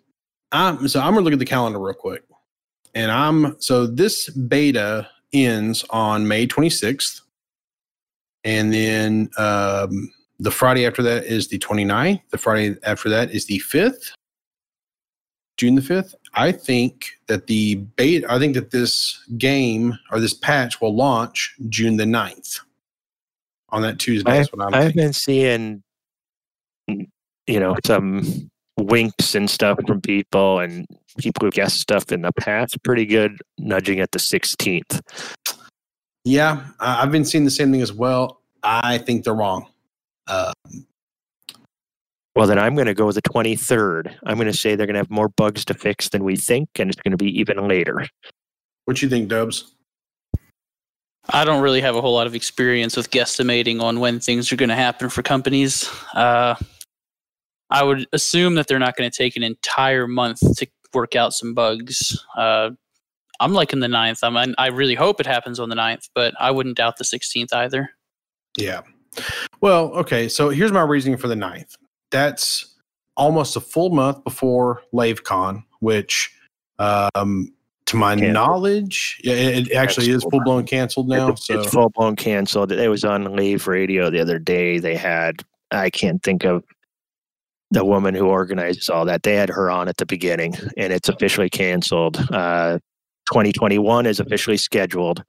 [0.51, 2.23] I'm so I'm gonna look at the calendar real quick
[2.95, 7.21] and I'm so this beta ends on May 26th.
[8.45, 12.21] And then um, the Friday after that is the 29th.
[12.29, 14.11] The Friday after that is the 5th,
[15.57, 16.13] June the 5th.
[16.35, 21.55] I think that the beta, I think that this game or this patch will launch
[21.69, 22.59] June the 9th
[23.69, 24.39] on that Tuesday.
[24.39, 25.81] I've, I've been seeing,
[26.87, 30.85] you know, some winks and stuff from people and
[31.17, 32.81] people who guessed stuff in the past.
[32.83, 35.01] Pretty good nudging at the 16th
[36.25, 38.41] yeah i've been seeing the same thing as well.
[38.63, 39.67] I think they're wrong.
[40.27, 40.53] Um,
[42.35, 44.95] well then i'm going to go with the 23rd i'm going to say they're going
[44.95, 47.67] to have more bugs to fix than we think and it's going to be even
[47.67, 48.07] later
[48.85, 49.75] what you think dubs
[51.29, 54.55] I don't really have a whole lot of experience with guesstimating on when things are
[54.55, 55.89] going to happen for companies.
[56.13, 56.55] Uh,
[57.69, 61.33] I would assume that they're not going to take an entire month to work out
[61.33, 62.23] some bugs.
[62.37, 62.71] Uh,
[63.39, 64.23] I'm liking the ninth.
[64.23, 67.03] I mean, I really hope it happens on the ninth, but I wouldn't doubt the
[67.03, 67.89] 16th either.
[68.57, 68.81] Yeah.
[69.61, 70.29] Well, okay.
[70.29, 71.75] So here's my reasoning for the ninth.
[72.15, 72.77] That's
[73.17, 76.33] almost a full month before LaveCon, which,
[76.79, 77.53] um,
[77.87, 78.33] to my canceled.
[78.33, 81.27] knowledge, yeah, it, actually is full blown canceled now.
[81.27, 81.59] It's, so.
[81.59, 82.71] it's full blown canceled.
[82.71, 84.79] It was on Lave Radio the other day.
[84.79, 85.41] They had
[85.71, 86.63] I can't think of
[87.71, 89.23] the woman who organizes all that.
[89.23, 92.15] They had her on at the beginning, and it's officially canceled.
[92.31, 92.79] Uh,
[93.27, 95.21] 2021 is officially scheduled.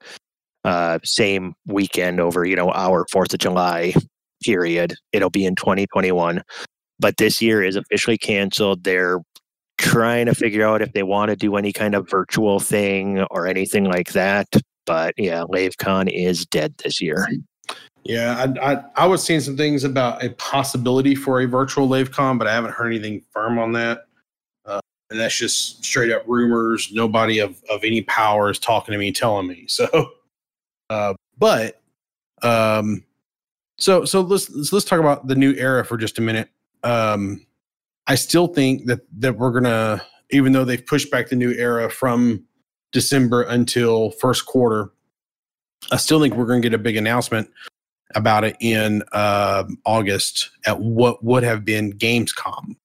[0.65, 3.93] Uh, same weekend over, you know, our Fourth of July
[4.45, 4.95] period.
[5.13, 6.43] It'll be in 2021,
[6.99, 8.85] but this year is officially canceled.
[8.85, 9.21] They're
[9.79, 13.47] trying to figure out if they want to do any kind of virtual thing or
[13.47, 14.49] anything like that.
[14.87, 17.29] But yeah, LaveCon is dead this year.
[18.05, 22.39] Yeah, I, I, I was seeing some things about a possibility for a virtual LaveCon,
[22.39, 24.07] but I haven't heard anything firm on that.
[24.65, 24.81] Uh,
[25.11, 26.93] and that's just straight up rumors.
[26.93, 29.67] Nobody of, of any power is talking to me, telling me.
[29.77, 30.13] So,
[30.89, 31.83] uh, but
[32.43, 33.05] um,
[33.77, 36.49] so so let's, let's let's talk about the new era for just a minute.
[36.87, 37.45] Um,
[38.07, 41.91] I still think that that we're gonna, even though they've pushed back the new era
[41.91, 42.45] from
[42.93, 44.91] December until first quarter,
[45.91, 47.51] I still think we're to get a big announcement
[48.15, 52.77] about it in uh, August at what would have been Gamescom.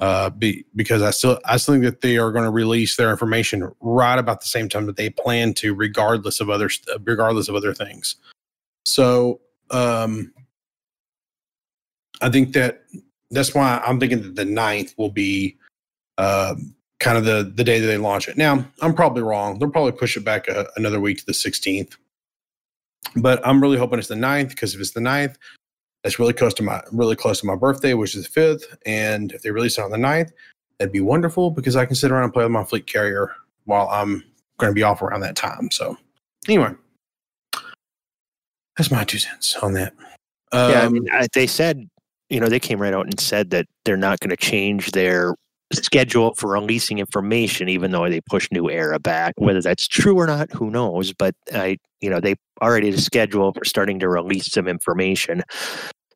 [0.00, 3.10] Uh, be, because I still I still think that they are going to release their
[3.10, 6.70] information right about the same time that they plan to, regardless of other
[7.02, 8.14] regardless of other things.
[8.86, 9.40] So
[9.72, 10.32] um,
[12.20, 12.84] I think that
[13.30, 15.56] that's why I'm thinking that the 9th will be
[16.16, 16.54] uh,
[17.00, 18.36] kind of the the day that they launch it.
[18.36, 19.58] Now I'm probably wrong.
[19.58, 21.96] They'll probably push it back a, another week to the 16th.
[23.16, 25.36] But I'm really hoping it's the 9th because if it's the 9th,
[26.02, 28.76] that's really close to my really close to my birthday, which is the fifth.
[28.86, 30.30] And if they release it on the 9th,
[30.78, 33.32] that'd be wonderful because I can sit around and play with my fleet carrier
[33.64, 34.24] while I'm
[34.58, 35.70] going to be off around that time.
[35.70, 35.96] So
[36.46, 36.70] anyway,
[38.76, 39.92] that's my two cents on that.
[40.52, 41.88] Um, yeah, I mean, I, they said,
[42.30, 45.34] you know, they came right out and said that they're not going to change their
[45.72, 49.34] schedule for releasing information, even though they push New Era back.
[49.36, 51.12] Whether that's true or not, who knows?
[51.12, 55.42] But I, you know, they already a schedule for starting to release some information.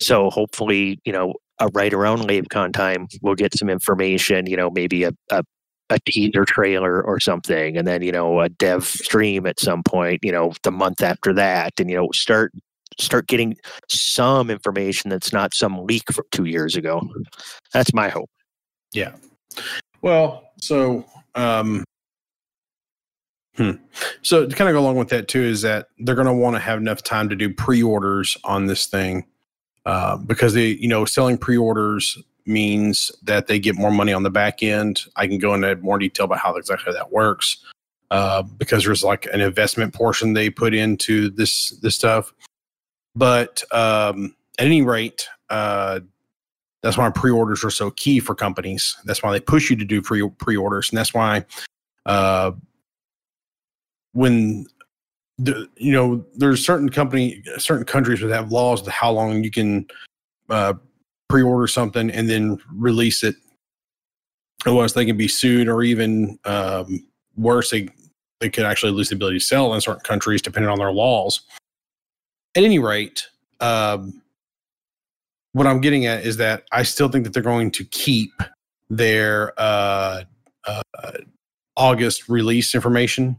[0.01, 4.47] So hopefully, you know, uh, right around LaveCon time, we'll get some information.
[4.47, 5.43] You know, maybe a, a
[5.91, 10.21] a teaser trailer or something, and then you know a dev stream at some point.
[10.23, 12.53] You know, the month after that, and you know start
[12.99, 13.57] start getting
[13.89, 17.01] some information that's not some leak from two years ago.
[17.73, 18.31] That's my hope.
[18.93, 19.15] Yeah.
[20.03, 21.85] Well, so um
[23.57, 23.73] hmm.
[24.23, 26.57] so to kind of go along with that too is that they're going to want
[26.57, 29.27] to have enough time to do pre-orders on this thing
[29.87, 34.31] uh, because they you know selling pre-orders means that they get more money on the
[34.31, 35.05] back end.
[35.17, 37.59] I can go into more detail about how exactly that works
[38.11, 42.33] uh, because there's like an investment portion they put into this this stuff.
[43.15, 46.01] But um, at any rate, uh,
[46.83, 48.97] that's why pre-orders are so key for companies.
[49.05, 51.45] That's why they push you to do pre pre-orders, and that's why
[52.07, 52.53] uh,
[54.13, 54.67] when
[55.39, 59.51] the, you know there's certain company certain countries that have laws to how long you
[59.51, 59.87] can
[60.51, 60.75] uh,
[61.29, 63.37] pre-order something and then release it.
[64.67, 67.07] Otherwise, they can be sued, or even um,
[67.37, 67.89] worse, they
[68.41, 71.43] they could actually lose the ability to sell in certain countries depending on their laws.
[72.55, 73.29] At any rate,
[73.61, 74.23] um,
[75.53, 78.33] what I'm getting at is that I still think that they're going to keep
[78.91, 80.25] their uh,
[80.67, 80.83] uh,
[81.77, 83.39] August release information,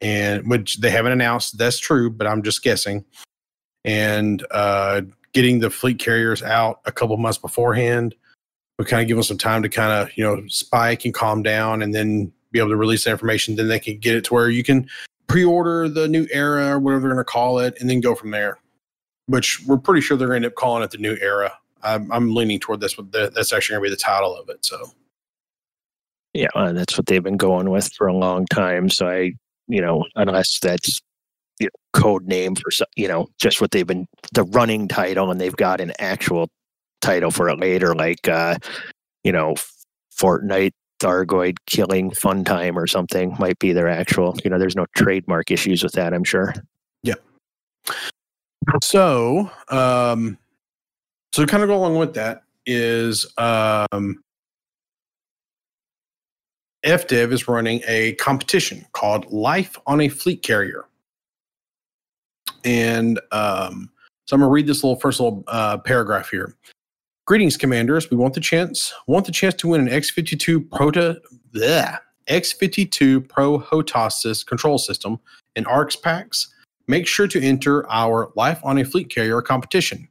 [0.00, 1.58] and which they haven't announced.
[1.58, 3.04] That's true, but I'm just guessing.
[3.84, 5.02] And uh,
[5.32, 8.14] getting the fleet carriers out a couple months beforehand
[8.78, 11.42] would kind of give them some time to kind of you know spike and calm
[11.42, 13.56] down, and then be able to release the information.
[13.56, 14.88] Then they can get it to where you can
[15.30, 18.30] pre-order the new era or whatever they're going to call it, and then go from
[18.30, 18.58] there
[19.30, 21.52] which we're pretty sure they're going to end up calling it the new era.
[21.82, 24.64] I'm, I'm leaning toward this, that's actually going to be the title of it.
[24.64, 24.90] So,
[26.34, 28.90] yeah, and that's what they've been going with for a long time.
[28.90, 29.32] So I,
[29.68, 31.00] you know, unless that's
[31.60, 35.40] you know, code name for you know just what they've been the running title, and
[35.40, 36.48] they've got an actual
[37.00, 38.56] title for it later, like uh,
[39.24, 39.54] you know,
[40.20, 44.36] Fortnite Thargoid killing fun time or something might be their actual.
[44.44, 46.12] You know, there's no trademark issues with that.
[46.12, 46.54] I'm sure.
[47.02, 47.14] Yeah.
[48.82, 50.38] So, um,
[51.32, 54.22] so kind of go along with that is um,
[56.84, 60.84] FDev is running a competition called Life on a Fleet Carrier,
[62.64, 63.90] and um,
[64.26, 66.54] so I'm gonna read this little first little uh, paragraph here.
[67.30, 68.10] Greetings, commanders.
[68.10, 71.20] We want the chance want the chance to win an X52 Prota
[71.54, 71.96] bleh,
[72.28, 75.20] X52 Pro HOTAS control system
[75.54, 76.52] and ARX packs
[76.88, 80.08] make sure to enter our Life on a Fleet Carrier competition.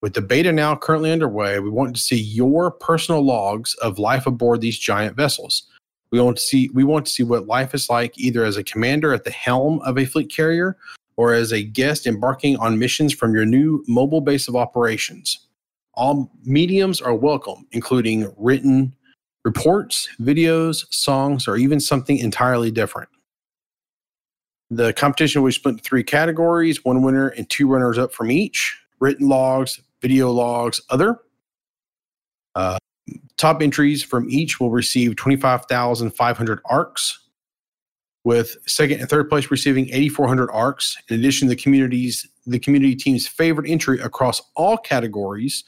[0.00, 4.26] With the beta now currently underway, we want to see your personal logs of life
[4.26, 5.64] aboard these giant vessels.
[6.10, 8.64] We want to see we want to see what life is like either as a
[8.64, 10.78] commander at the helm of a fleet carrier
[11.18, 15.46] or as a guest embarking on missions from your new mobile base of operations.
[15.94, 18.94] All mediums are welcome, including written
[19.44, 23.08] reports, videos, songs, or even something entirely different.
[24.70, 28.30] The competition will be split into three categories one winner and two runners up from
[28.30, 31.18] each written logs, video logs, other.
[32.54, 32.78] Uh,
[33.36, 37.18] top entries from each will receive 25,500 ARX,
[38.24, 40.96] with second and third place receiving 8,400 ARX.
[41.08, 45.64] In addition, the community's the community team's favorite entry across all categories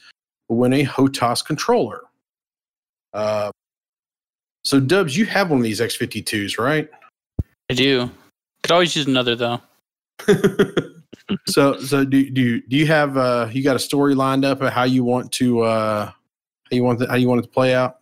[0.53, 2.01] will win a HOTAS controller.
[3.13, 3.51] Uh,
[4.63, 6.89] so, Dubs, you have one of these X52s, right?
[7.69, 8.09] I do.
[8.61, 9.59] Could always use another though.
[11.47, 14.61] so so do do you, do you have uh you got a story lined up
[14.61, 16.13] of how you want to uh how
[16.71, 17.99] you want the, how you want it to play out?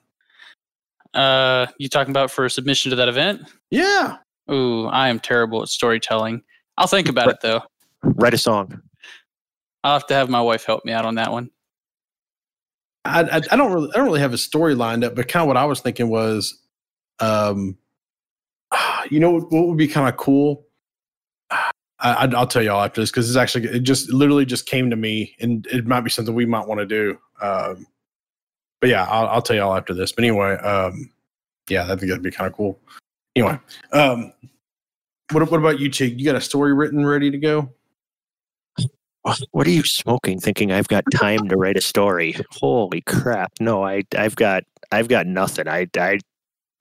[1.14, 3.42] Uh, you talking about for a submission to that event?
[3.70, 4.18] Yeah.
[4.52, 6.44] Ooh, I am terrible at storytelling.
[6.78, 7.62] I'll think about it though.
[8.04, 8.82] Write a song.
[9.84, 11.50] I'll have to have my wife help me out on that one.
[13.06, 15.42] I, I, I don't really I don't really have a story lined up, but kind
[15.42, 16.60] of what I was thinking was,
[17.20, 17.78] um,
[19.10, 20.66] you know what would be kind of cool?
[22.04, 24.96] I, will tell y'all after this because it's actually it just literally just came to
[24.96, 27.18] me, and it might be something we might want to do.
[27.42, 27.86] Um,
[28.80, 30.12] but yeah, I'll, I'll tell y'all after this.
[30.12, 31.12] But anyway, um,
[31.70, 32.80] yeah, I think that'd be kind of cool.
[33.36, 33.60] Anyway,
[33.94, 34.34] um,
[35.32, 36.18] what what about you, Chig?
[36.18, 37.72] You got a story written ready to go?
[39.52, 40.40] What are you smoking?
[40.40, 42.36] Thinking I've got time to write a story?
[42.52, 43.54] Holy crap!
[43.60, 45.68] No, I I've got I've got nothing.
[45.68, 46.20] I I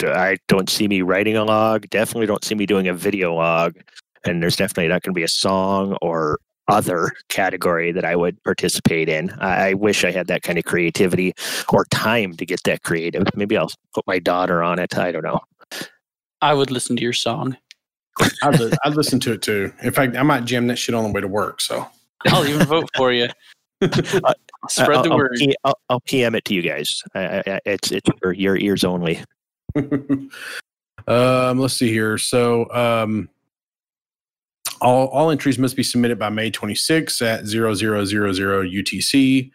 [0.02, 1.88] I don't see me writing a log.
[1.90, 3.76] Definitely don't see me doing a video log.
[4.24, 6.38] And there's definitely not going to be a song or
[6.68, 9.30] other category that I would participate in.
[9.40, 11.34] I, I wish I had that kind of creativity
[11.72, 13.24] or time to get that creative.
[13.34, 14.96] Maybe I'll put my daughter on it.
[14.96, 15.40] I don't know.
[16.40, 17.56] I would listen to your song.
[18.42, 19.72] I'd, I'd listen to it too.
[19.82, 21.60] In fact, I might jam that shit on the way to work.
[21.60, 21.86] So
[22.26, 23.28] I'll even vote for you.
[24.68, 25.36] Spread I'll, the I'll word.
[25.38, 27.02] P- I'll, I'll PM it to you guys.
[27.14, 29.20] I, I, I- it's it's for your ears only.
[29.76, 32.18] um, let's see here.
[32.18, 33.28] So, um,
[34.80, 39.50] all, all entries must be submitted by May 26 at 0000 UTC.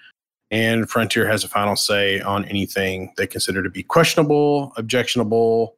[0.52, 5.76] And Frontier has a final say on anything they consider to be questionable, objectionable,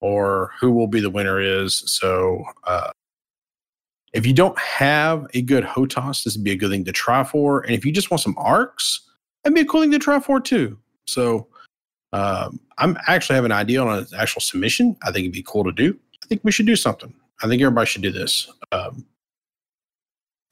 [0.00, 1.82] or who will be the winner is.
[1.86, 2.90] So, uh,
[4.14, 7.24] if you don't have a good HOTAS, this would be a good thing to try
[7.24, 7.60] for.
[7.62, 9.00] And if you just want some ARX,
[9.42, 10.78] that'd be a cool thing to try for too.
[11.06, 11.48] So,
[12.12, 14.96] um, I'm actually have an idea on an actual submission.
[15.02, 15.98] I think it'd be cool to do.
[16.22, 17.12] I think we should do something.
[17.42, 18.50] I think everybody should do this.
[18.70, 19.04] Um,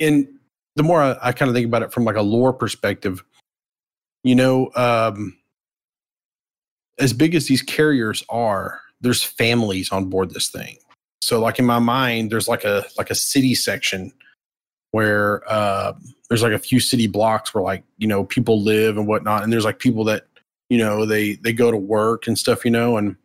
[0.00, 0.26] and
[0.74, 3.22] the more I, I kind of think about it from like a lore perspective,
[4.24, 5.38] you know, um,
[6.98, 10.78] as big as these carriers are, there's families on board this thing.
[11.22, 14.12] So, like in my mind, there's like a like a city section
[14.90, 15.92] where uh,
[16.28, 19.52] there's like a few city blocks where like you know people live and whatnot, and
[19.52, 20.26] there's like people that
[20.68, 23.16] you know they they go to work and stuff, you know, and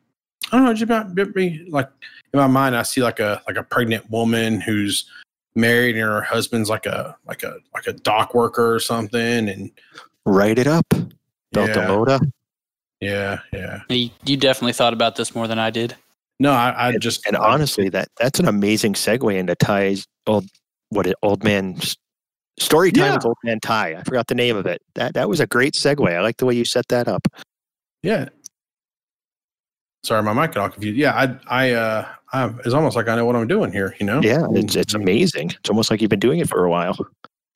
[0.52, 1.90] I don't know, just about me like
[2.34, 5.10] in my mind, I see like a like a pregnant woman who's
[5.56, 9.72] married and her husband's like a like a like a dock worker or something, and
[10.28, 10.86] Write it up.
[10.90, 11.74] Belt Yeah.
[11.74, 12.22] the load
[13.00, 13.82] yeah, yeah.
[13.90, 15.96] You, you definitely thought about this more than I did.
[16.40, 20.46] No, I, I just And honestly, that that's an amazing segue into Ty's old
[20.90, 21.78] what it old man
[22.60, 23.14] story time Yeah.
[23.16, 23.96] with old man Ty.
[23.96, 24.82] I forgot the name of it.
[24.96, 26.16] That that was a great segue.
[26.16, 27.28] I like the way you set that up.
[28.04, 28.30] yeah.
[30.04, 30.96] Sorry, my mic got all confused.
[30.98, 33.96] Yeah, I I uh I, it's almost like I know what I'm doing here.
[34.00, 34.22] You know.
[34.22, 35.50] Yeah, it's it's amazing.
[35.50, 36.96] It's almost like you've been doing it for a while.
[37.00, 37.06] You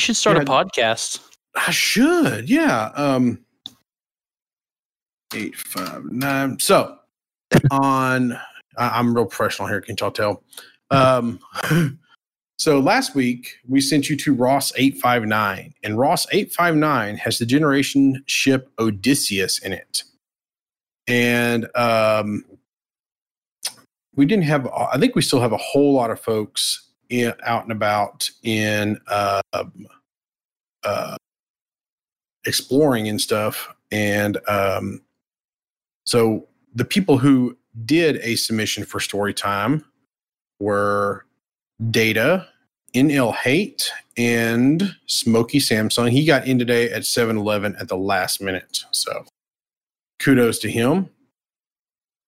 [0.02, 0.44] should start Yeah.
[0.44, 1.20] a podcast.
[1.56, 2.92] I should, yeah.
[2.96, 3.40] Um,
[5.36, 6.60] eight five nine.
[6.60, 6.98] So
[7.70, 8.38] on,
[8.78, 9.82] I, I'm real professional here.
[9.82, 10.44] Can y'all tell?
[10.90, 11.40] Um,
[12.60, 16.76] so last week we sent you to Ross eight five nine, and Ross eight five
[16.76, 20.04] nine has the generation ship Odysseus in it,
[21.08, 22.46] and um,
[24.16, 24.68] we didn't have.
[24.68, 29.00] I think we still have a whole lot of folks in, out and about in.
[29.08, 29.42] Uh,
[30.84, 31.16] uh,
[32.46, 33.74] exploring and stuff.
[33.92, 35.02] And um,
[36.06, 39.86] so the people who did a submission for story time
[40.60, 41.26] were
[41.90, 42.48] Data,
[42.94, 46.12] NL Hate, and Smoky Samsung.
[46.12, 48.84] He got in today at 7 Eleven at the last minute.
[48.92, 49.26] So
[50.20, 51.10] kudos to him.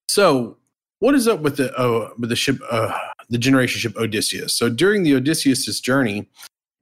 [0.10, 0.58] So
[1.00, 2.98] what is up with the uh, with the ship uh,
[3.30, 4.54] the generation ship Odysseus?
[4.54, 6.30] So during the Odysseus's journey,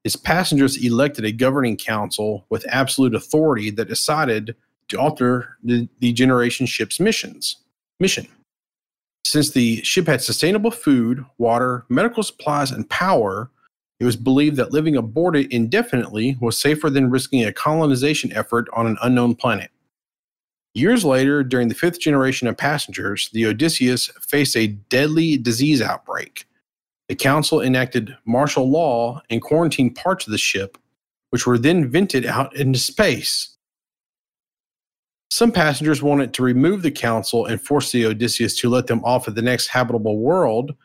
[0.03, 4.55] its passengers elected a governing council with absolute authority that decided
[4.89, 7.57] to alter the, the generation ship's missions
[7.99, 8.28] mission.
[9.26, 13.49] Since the ship had sustainable food, water, medical supplies, and power,
[13.99, 18.67] it was believed that living aboard it indefinitely was safer than risking a colonization effort
[18.74, 19.69] on an unknown planet.
[20.74, 26.45] Years later, during the fifth generation of passengers, the Odysseus faced a deadly disease outbreak.
[27.09, 30.78] The council enacted martial law and quarantined parts of the ship,
[31.30, 33.57] which were then vented out into space.
[35.32, 39.29] Some passengers wanted to remove the council and force the Odysseus to let them off
[39.29, 40.75] at the next habitable world,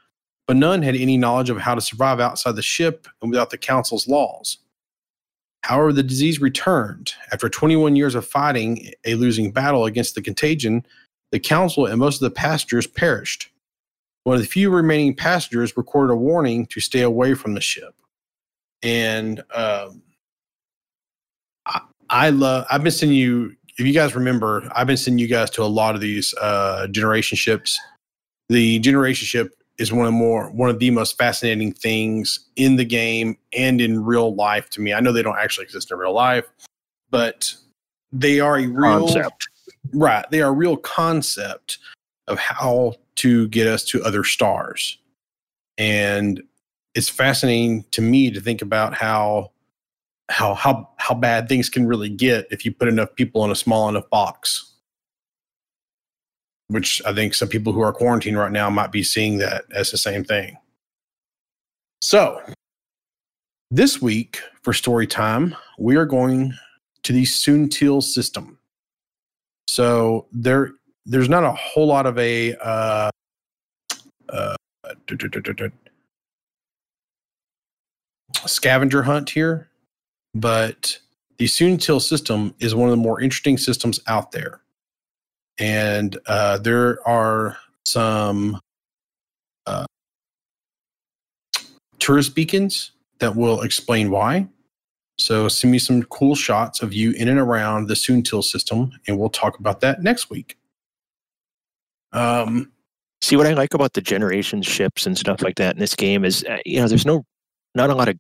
[0.47, 3.59] but none had any knowledge of how to survive outside the ship and without the
[3.59, 4.59] council's laws.
[5.65, 7.13] However, the disease returned.
[7.33, 10.87] After 21 years of fighting a losing battle against the contagion,
[11.33, 13.51] the council and most of the passengers perished.
[14.23, 17.97] One of the few remaining passengers recorded a warning to stay away from the ship.
[18.81, 20.03] And um,
[21.67, 25.29] I, I love, I've been sending you, if you guys remember, I've been sending you
[25.29, 27.79] guys to a lot of these uh, generation ships.
[28.49, 32.85] The generation ship is one of more one of the most fascinating things in the
[32.85, 34.95] game and in real life to me.
[34.95, 36.47] I know they don't actually exist in real life,
[37.11, 37.55] but
[38.13, 39.49] they are a real Concept.
[39.93, 40.25] right.
[40.31, 41.79] They are a real concept
[42.29, 44.99] of how to get us to other stars.
[45.77, 46.43] And
[46.95, 49.51] it's fascinating to me to think about how
[50.29, 53.57] how how how bad things can really get if you put enough people in a
[53.57, 54.73] small enough box.
[56.69, 59.93] Which I think some people who are quarantined right now might be seeing that as
[59.93, 60.57] the same thing.
[62.03, 62.41] So,
[63.71, 66.55] this week for story time, we are going
[67.05, 68.59] to the Soontill system.
[69.69, 70.73] So there
[71.05, 73.11] there's not a whole lot of a uh,
[74.29, 74.57] uh,
[78.47, 79.69] scavenger hunt here,
[80.41, 80.99] but
[81.39, 84.61] the Soontill system is one of the more interesting systems out there.
[85.59, 87.57] And uh, there are
[87.87, 88.61] some
[89.67, 89.87] uh,
[91.99, 94.47] tourist beacons that will explain why.
[95.19, 99.19] So send me some cool shots of you in and around the Soontill system, and
[99.19, 100.59] we'll talk about that next week.
[102.13, 102.73] Um,
[103.23, 106.23] See what I like about the generation ships and stuff like that in this game
[106.27, 107.25] is, uh, you know, there's no,
[107.75, 108.19] not a lot of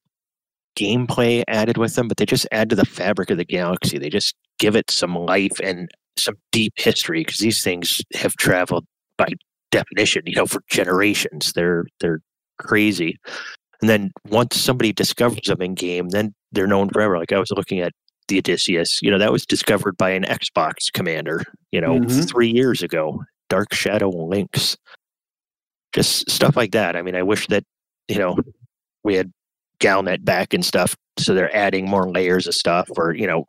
[0.77, 3.99] gameplay added with them, but they just add to the fabric of the galaxy.
[3.99, 5.89] They just give it some life and
[6.19, 8.85] some deep history because these things have traveled
[9.19, 9.29] by
[9.71, 11.53] definition, you know, for generations.
[11.55, 12.21] They're they're
[12.59, 13.17] crazy.
[13.83, 17.19] And then once somebody discovers them in game, then they're known forever.
[17.19, 17.93] Like I was looking at
[18.29, 21.43] the Odysseus, you know, that was discovered by an Xbox commander,
[21.73, 22.29] you know, Mhm.
[22.29, 23.23] three years ago.
[23.49, 24.77] Dark Shadow Links.
[25.95, 26.97] Just stuff like that.
[26.97, 27.65] I mean, I wish that,
[28.09, 28.37] you know,
[29.05, 29.31] we had
[29.81, 30.97] Galnet back and stuff.
[31.19, 33.47] So they're adding more layers of stuff or, you know,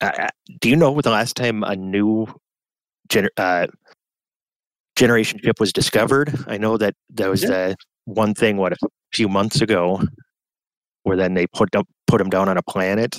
[0.00, 0.28] uh,
[0.60, 2.26] do you know when the last time a new
[3.08, 3.66] gener- uh,
[4.96, 6.34] generation ship was discovered?
[6.46, 7.74] I know that there was uh,
[8.04, 8.76] one thing, what, a
[9.12, 10.02] few months ago
[11.04, 13.16] where then they put them, put them down on a planet.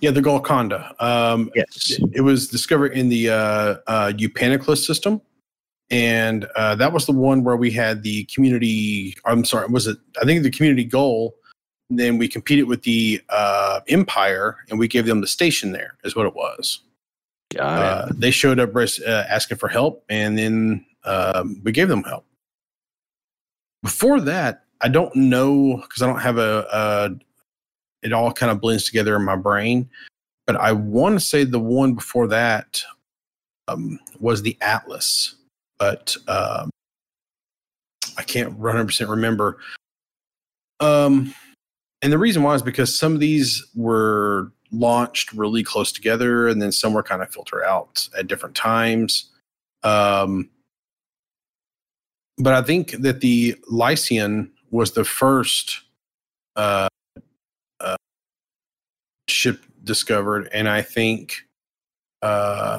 [0.00, 0.94] yeah, the Golconda.
[1.00, 1.98] Um, Yes.
[2.12, 5.20] it was discovered in the uh, uh, system,
[5.90, 9.14] and uh, that was the one where we had the community.
[9.24, 9.98] I'm sorry, was it?
[10.20, 11.34] I think the community goal.
[11.90, 15.72] And Then we competed with the uh, Empire, and we gave them the station.
[15.72, 16.80] There is what it was.
[17.54, 17.84] Got it.
[17.84, 22.24] Uh, they showed up uh, asking for help, and then um, we gave them help.
[23.82, 27.10] Before that, I don't know because I don't have a, a.
[28.02, 29.88] It all kind of blends together in my brain,
[30.46, 32.82] but I want to say the one before that
[33.68, 35.36] um, was the Atlas,
[35.78, 36.70] but um,
[38.18, 39.58] I can't 100 percent remember.
[40.80, 41.34] Um,
[42.04, 46.60] and the reason why is because some of these were launched really close together, and
[46.60, 49.30] then some were kind of filtered out at different times.
[49.82, 50.50] Um,
[52.36, 55.80] but I think that the Lycaon was the first
[56.56, 56.88] uh,
[57.80, 57.96] uh,
[59.26, 61.36] ship discovered, and I think
[62.20, 62.76] uh,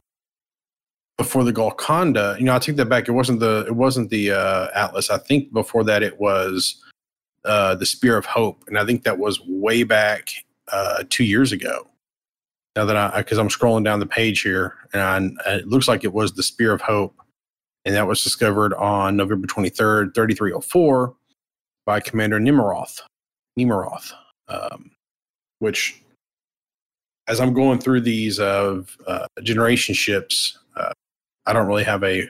[1.17, 3.07] before the Golconda, you know, I take that back.
[3.07, 5.09] It wasn't the it wasn't the uh, Atlas.
[5.09, 6.79] I think before that it was
[7.45, 10.29] uh, the Spear of Hope, and I think that was way back
[10.71, 11.87] uh, two years ago.
[12.75, 16.03] Now that I, because I'm scrolling down the page here, and I, it looks like
[16.03, 17.15] it was the Spear of Hope,
[17.85, 21.15] and that was discovered on November 23rd, 3304,
[21.85, 22.99] by Commander Nemiroth.
[23.57, 24.11] Nemiroth,
[24.49, 24.91] um,
[25.59, 26.01] which,
[27.27, 30.91] as I'm going through these of uh, generation ships, uh,
[31.45, 32.29] I don't really have a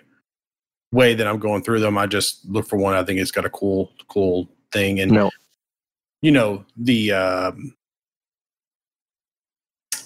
[0.91, 1.97] way that I'm going through them.
[1.97, 2.93] I just look for one.
[2.93, 5.31] I think it's got a cool, cool thing, and No.
[6.21, 7.73] you know the um,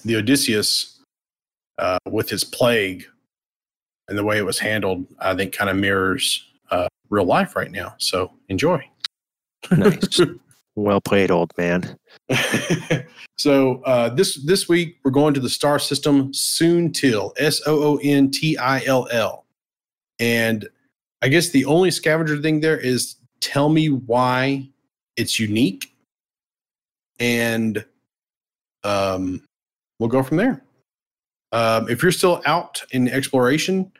[0.04, 1.00] the Odysseus
[1.78, 3.04] uh, with his plague
[4.08, 7.70] and the way it was handled, I think kind of mirrors uh, real life right
[7.70, 7.94] now.
[7.98, 8.88] So enjoy.
[9.70, 10.20] Nice.
[10.76, 11.96] well played, old man.
[13.38, 18.00] so uh, this this week we're going to the star system Soontill, S O O
[18.02, 19.44] N T I L L,
[20.18, 20.68] and
[21.22, 24.68] I guess the only scavenger thing there is tell me why
[25.16, 25.92] it's unique,
[27.18, 27.84] and
[28.84, 29.42] um,
[29.98, 30.62] we'll go from there.
[31.52, 33.90] Um, if you're still out in exploration,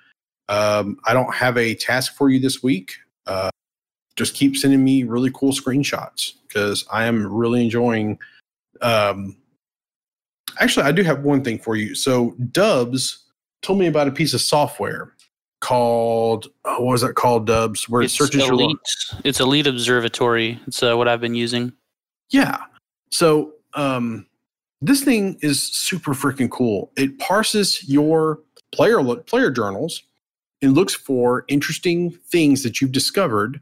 [0.48, 2.92] um, I don't have a task for you this week.
[3.26, 3.50] Uh,
[4.16, 8.18] just keep sending me really cool screenshots because I am really enjoying.
[8.82, 9.36] Um,
[10.58, 11.94] actually, I do have one thing for you.
[11.94, 13.24] So Dubs
[13.62, 15.12] told me about a piece of software
[15.60, 17.46] called oh, what was that called?
[17.46, 18.76] Dubs, where It's it searches your elite.
[19.24, 20.58] It's Elite Observatory.
[20.66, 21.72] It's uh, what I've been using.
[22.30, 22.58] Yeah.
[23.10, 24.26] So um,
[24.80, 26.90] this thing is super freaking cool.
[26.96, 28.40] It parses your
[28.72, 30.02] player look player journals
[30.62, 33.60] and looks for interesting things that you've discovered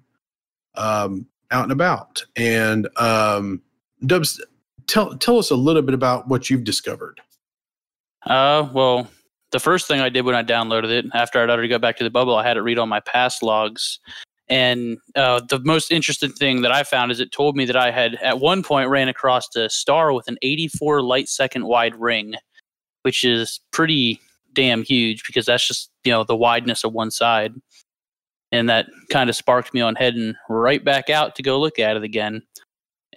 [0.74, 2.24] um, out and about.
[2.36, 3.62] And um,
[4.06, 4.40] Dubs,
[4.86, 7.20] tell tell us a little bit about what you've discovered.
[8.26, 9.08] Uh, well,
[9.50, 12.04] the first thing I did when I downloaded it, after I'd already got back to
[12.04, 13.98] the bubble, I had it read all my past logs.
[14.48, 17.90] And uh, the most interesting thing that I found is it told me that I
[17.90, 22.34] had at one point ran across a star with an 84 light second wide ring,
[23.02, 24.20] which is pretty
[24.54, 27.54] damn huge because that's just you know the wideness of one side.
[28.50, 31.96] And that kind of sparked me on heading right back out to go look at
[31.96, 32.42] it again.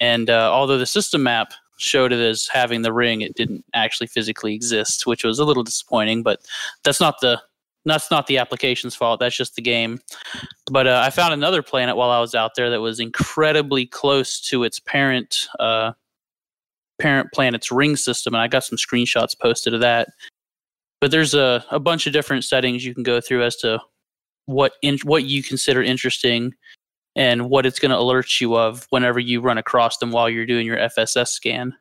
[0.02, 4.08] And uh, although the system map showed it as having the ring, it didn't actually
[4.08, 6.24] physically exist, which was a little disappointing.
[6.24, 6.42] But
[6.84, 7.42] that's not the
[7.86, 9.20] that's not the application's fault.
[9.20, 10.00] That's just the game.
[10.72, 14.40] But uh, I found another planet while I was out there that was incredibly close
[14.50, 15.94] to its parent uh,
[17.00, 20.10] parent planet's ring system, and I got some screenshots posted of that.
[21.00, 23.82] But there's a, a bunch of different settings you can go through as to
[24.46, 26.54] what in, what you consider interesting
[27.16, 30.46] and what it's going to alert you of whenever you run across them while you're
[30.46, 31.74] doing your FSS scan.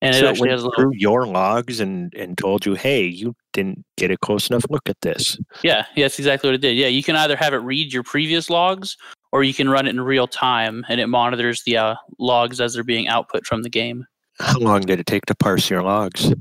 [0.00, 2.74] And so it actually went has a little through your logs and and told you,
[2.74, 5.38] hey, you didn't get a close enough look at this.
[5.62, 6.76] Yeah, yeah, that's exactly what it did.
[6.76, 8.96] Yeah, you can either have it read your previous logs
[9.30, 12.74] or you can run it in real time and it monitors the uh, logs as
[12.74, 14.04] they're being output from the game.
[14.40, 16.32] How long did it take to parse your logs?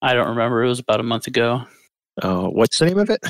[0.00, 0.62] I don't remember.
[0.62, 1.64] It was about a month ago.
[2.22, 3.20] Oh, what's the name of it?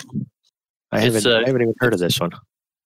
[0.92, 2.30] I haven't uh, I haven't even heard of this one.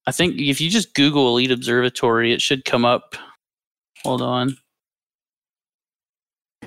[0.07, 3.15] I think if you just Google Elite Observatory, it should come up.
[4.05, 4.57] Hold on.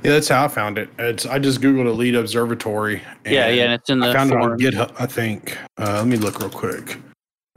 [0.04, 0.90] Yeah, that's how I found it.
[1.00, 3.02] It's I just googled Elite Observatory.
[3.26, 4.60] yeah, yeah, and it's in the I found it on.
[4.60, 4.94] GitHub.
[5.00, 5.58] I think.
[5.80, 7.00] Uh, let me look real quick.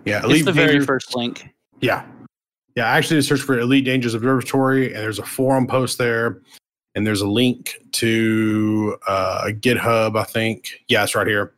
[0.05, 1.48] Yeah, It's Elite the very first link.
[1.80, 2.06] Yeah,
[2.74, 2.86] yeah.
[2.90, 6.40] I actually searched for Elite Dangerous Observatory, and there's a forum post there,
[6.94, 10.18] and there's a link to uh, GitHub.
[10.18, 10.70] I think.
[10.88, 11.52] Yeah, it's right here.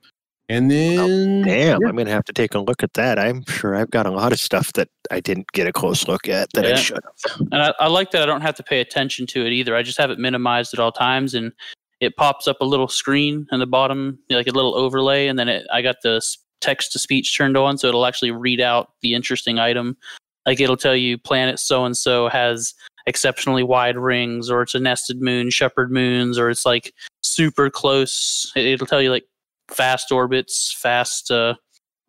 [0.50, 1.88] And then Damn, yeah.
[1.88, 3.20] I'm gonna have to take a look at that.
[3.20, 6.28] I'm sure I've got a lot of stuff that I didn't get a close look
[6.28, 7.40] at that I should have.
[7.52, 9.76] And I, I like that I don't have to pay attention to it either.
[9.76, 11.52] I just have it minimized at all times, and
[12.00, 15.48] it pops up a little screen in the bottom, like a little overlay, and then
[15.48, 16.20] it, I got the
[16.60, 19.96] text to speech turned on, so it'll actually read out the interesting item.
[20.46, 22.74] Like it'll tell you planet so and so has
[23.06, 28.50] exceptionally wide rings, or it's a nested moon, shepherd moons, or it's like super close.
[28.56, 29.26] It, it'll tell you like
[29.70, 31.54] fast orbits, fast uh,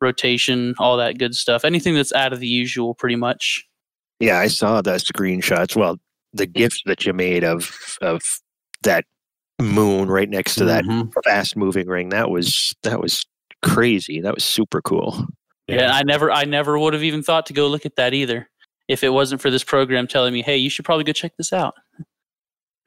[0.01, 1.63] rotation, all that good stuff.
[1.65, 3.63] Anything that's out of the usual, pretty much.
[4.19, 5.75] Yeah, I saw the screenshots.
[5.75, 5.97] Well,
[6.33, 8.21] the gifts that you made of of
[8.83, 9.05] that
[9.61, 11.11] moon right next to that Mhm.
[11.23, 12.09] fast moving ring.
[12.09, 13.23] That was that was
[13.61, 14.21] crazy.
[14.21, 15.25] That was super cool.
[15.67, 18.49] Yeah, I never I never would have even thought to go look at that either
[18.87, 21.53] if it wasn't for this program telling me, "Hey, you should probably go check this
[21.53, 21.75] out."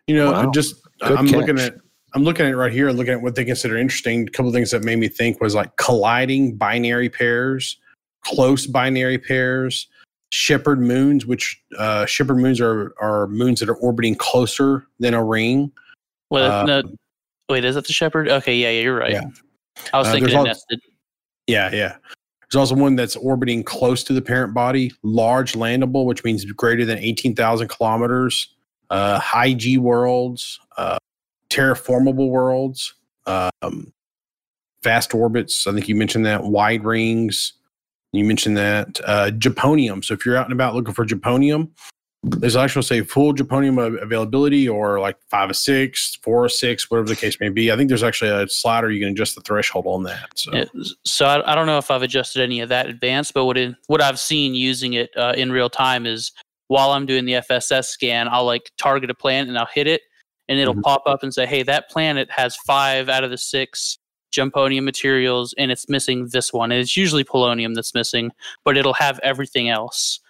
[0.06, 0.50] You know, Wow.
[0.52, 1.74] just Good I'm looking at
[2.14, 4.28] I'm looking at it right here, looking at what they consider interesting.
[4.28, 7.76] A couple of things that made me think was like colliding binary pairs,
[8.22, 9.88] close binary pairs,
[10.30, 15.24] shepherd moons, which uh, shepherd moons are are moons that are orbiting closer than a
[15.24, 15.72] ring.
[16.30, 16.82] Well, Uh, no,
[17.48, 18.28] wait, is that the shepherd?
[18.28, 19.10] Okay, yeah, yeah you're right.
[19.12, 19.22] Yeah.
[19.92, 20.80] I was Uh, thinking there's it al- nested.
[21.48, 21.96] Yeah, yeah.
[22.42, 26.84] There's also one that's orbiting close to the parent body, large landable, which means greater
[26.84, 28.54] than 18,000 kilometers,
[28.90, 30.96] uh, high G worlds, uh,
[31.54, 32.94] terraformable worlds,
[33.26, 33.92] um,
[34.82, 35.66] fast orbits.
[35.66, 37.54] I think you mentioned that, wide rings.
[38.12, 40.04] You mentioned that, uh, Jumponium.
[40.04, 41.70] So if you're out and about looking for Jumponium,
[42.22, 47.08] there's actually say full Jumponium availability or like five or six, four or six, whatever
[47.08, 47.70] the case may be.
[47.70, 50.30] I think there's actually a slider you can adjust the threshold on that.
[50.36, 50.54] So.
[50.54, 50.64] Yeah,
[51.04, 53.58] so I, I don't know if I've adjusted any of that advanced, but what
[53.88, 56.32] what I've seen using it uh, in real time is
[56.68, 60.00] while I'm doing the FSS scan, I'll like target a plant and I'll hit it,
[60.48, 60.82] and it'll Mhm.
[60.82, 63.98] pop up and say, "Hey, that planet has five out of the six
[64.32, 66.72] Jumponium materials, and it's missing this one.
[66.72, 68.32] And it's usually polonium that's missing,
[68.64, 70.20] but it'll have everything else."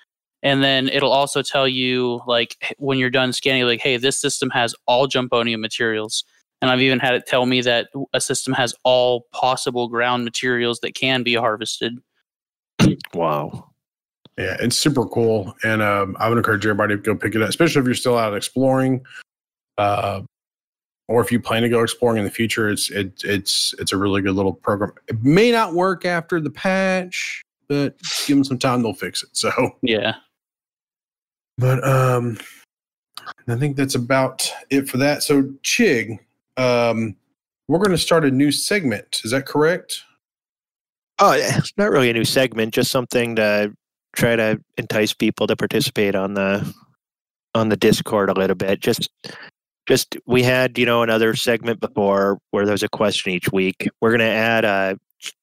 [0.42, 4.50] And then it'll also tell you, like, when you're done scanning, like, hey, this system
[4.50, 6.22] has all Jumponium materials.
[6.60, 10.80] And I've even had it tell me that a system has all possible ground materials
[10.80, 11.98] that can be harvested.
[13.14, 13.70] Wow.
[14.36, 17.48] Yeah, it's super cool, and um, I would encourage everybody to go pick it up,
[17.48, 19.00] especially if you're still out exploring,
[19.78, 20.22] uh,
[21.08, 22.68] or if you plan to go exploring in the future.
[22.70, 24.92] It's it, it's it's a really good little program.
[25.08, 27.96] It may not work after the patch, but
[28.26, 29.30] give them some time; they'll fix it.
[29.32, 29.50] So,
[29.82, 30.14] Yeah.
[31.58, 32.38] but um,
[33.48, 35.22] I think that's about it for that.
[35.22, 36.18] So, Chig,
[36.56, 37.16] um,
[37.68, 39.20] we're going to start a new segment.
[39.24, 40.02] Is that correct?
[41.18, 43.72] Oh, it's not really a new segment, just something to
[44.16, 46.74] try to entice people to participate on the
[47.54, 48.80] on the Discord a little bit.
[48.80, 49.08] Just
[49.86, 53.88] just we had, you know, another segment before where there's a question each week.
[54.00, 54.98] We're gonna add a,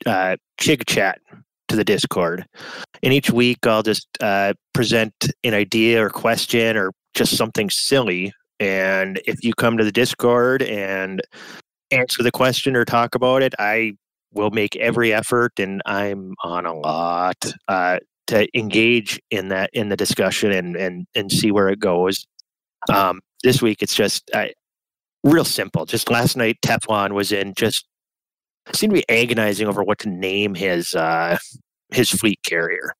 [0.05, 1.19] a chig chat
[1.67, 2.45] to the Discord.
[3.03, 5.13] And each week I'll just uh, present
[5.43, 8.33] an idea or question or just something silly.
[8.59, 11.21] And if you come to the Discord and
[11.89, 13.93] answer the question or talk about it, I
[14.33, 17.37] will make every effort and i'm on a lot
[17.67, 22.25] uh, to engage in that in the discussion and and and see where it goes
[22.91, 24.47] um, this week it's just uh,
[25.23, 25.85] real simple.
[25.85, 27.85] Just last night teflon was in just
[28.73, 31.37] seemed to be agonizing over what to name his uh
[31.91, 32.93] his fleet carrier.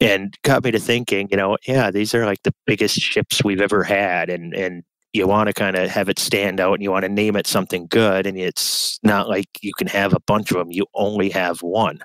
[0.00, 3.60] And got me to thinking you know yeah these are like the biggest ships we've
[3.60, 4.82] ever had and and
[5.12, 7.46] you want to kind of have it stand out and you want to name it
[7.46, 11.28] something good and it's not like you can have a bunch of them you only
[11.30, 12.00] have one.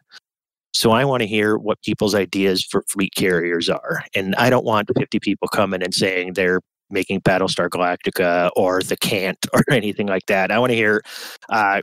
[0.73, 4.65] So i want to hear what people's ideas for fleet carriers are and i don't
[4.65, 6.59] want 50 people coming and saying their
[6.89, 10.51] making Battlestar Galactica or the Cant or anything like that.
[10.51, 11.01] I want to hear
[11.49, 11.81] uh,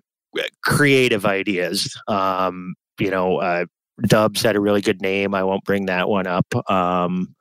[0.62, 1.96] creative ideas.
[2.08, 3.66] Um, you know, uh,
[4.06, 5.34] Dubs had a really good name.
[5.34, 6.46] I won't bring that one up.
[6.70, 7.34] Um,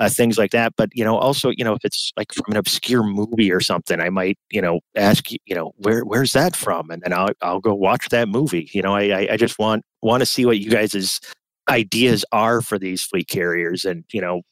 [0.00, 0.72] uh, things like that.
[0.76, 4.00] But you know, also, you know, if it's like from an obscure movie or something,
[4.00, 7.30] I might, you know, ask you, you know, where where's that from, and then I'll
[7.42, 8.70] I'll go watch that movie.
[8.72, 11.20] You know, I I, just want want to see what you guys'
[11.68, 14.42] ideas are for these fleet carriers, and you know.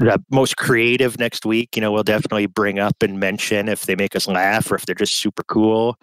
[0.00, 3.94] The most creative next week, you know, we'll definitely bring up and mention if they
[3.94, 5.96] make us laugh or if they're just super cool.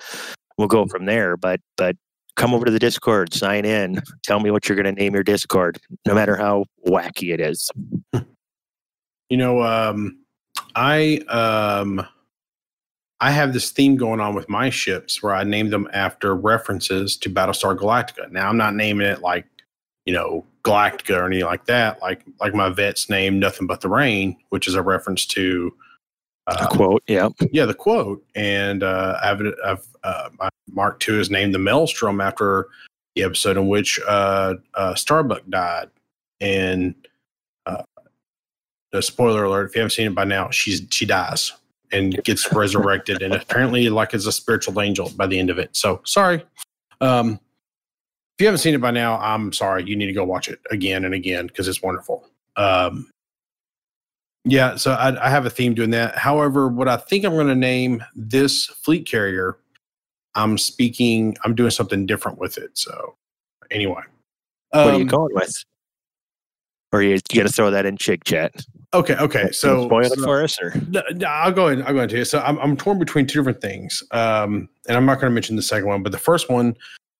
[0.58, 1.36] We'll go from there.
[1.36, 1.96] But but
[2.36, 5.24] come over to the Discord, sign in, tell me what you're going to name your
[5.24, 7.70] Discord, no matter how wacky it is.
[9.30, 10.20] You know, um,
[10.76, 12.06] I um,
[13.20, 17.18] I have this theme going on with my ships where I name them after references
[17.18, 18.32] to Battlestar Galactica.
[18.32, 19.48] Now I'm not naming it like
[20.08, 22.02] you know Galactica or anything like that.
[22.02, 25.72] Like like my vet's name, nothing but the rain, which is a reference to
[26.48, 27.04] uh, a quote.
[27.08, 28.26] Yeah, yeah, the quote.
[28.36, 32.70] And uh, I've I've uh, Mark II is named the Maelstrom after
[33.16, 35.90] the episode in which uh, uh, Starbuck died,
[36.42, 36.96] and
[38.92, 41.54] the spoiler alert if you haven't seen it by now she's she dies
[41.92, 45.70] and gets resurrected and apparently like is a spiritual angel by the end of it
[45.76, 46.44] so sorry
[47.02, 47.40] um
[48.38, 50.60] if you haven't seen it by now i'm sorry you need to go watch it
[50.70, 53.10] again and again because it's wonderful um
[54.46, 57.48] yeah so I, I have a theme doing that however what i think i'm going
[57.48, 59.58] to name this fleet carrier
[60.36, 63.16] i'm speaking i'm doing something different with it so
[63.72, 64.02] anyway
[64.70, 65.64] what are you um, going with
[66.94, 68.54] or are you, you going to throw that in chig chat
[68.94, 69.52] Okay, okay.
[69.52, 71.86] So spoil it for us, or no, no, I'll go ahead.
[71.86, 72.26] I'll go into it.
[72.26, 75.58] So I'm I'm torn between two different things, um, and I'm not going to mention
[75.58, 76.74] the second one, but the first one,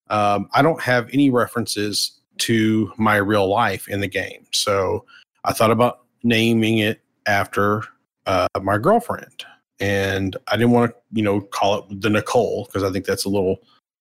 [0.10, 4.46] um, I don't have any references to my real life in the game.
[4.54, 5.06] So
[5.44, 7.84] I thought about naming it after
[8.26, 9.46] uh, my girlfriend,
[9.80, 13.26] and I didn't want to, you know, call it the Nicole because I think that's
[13.26, 13.58] a little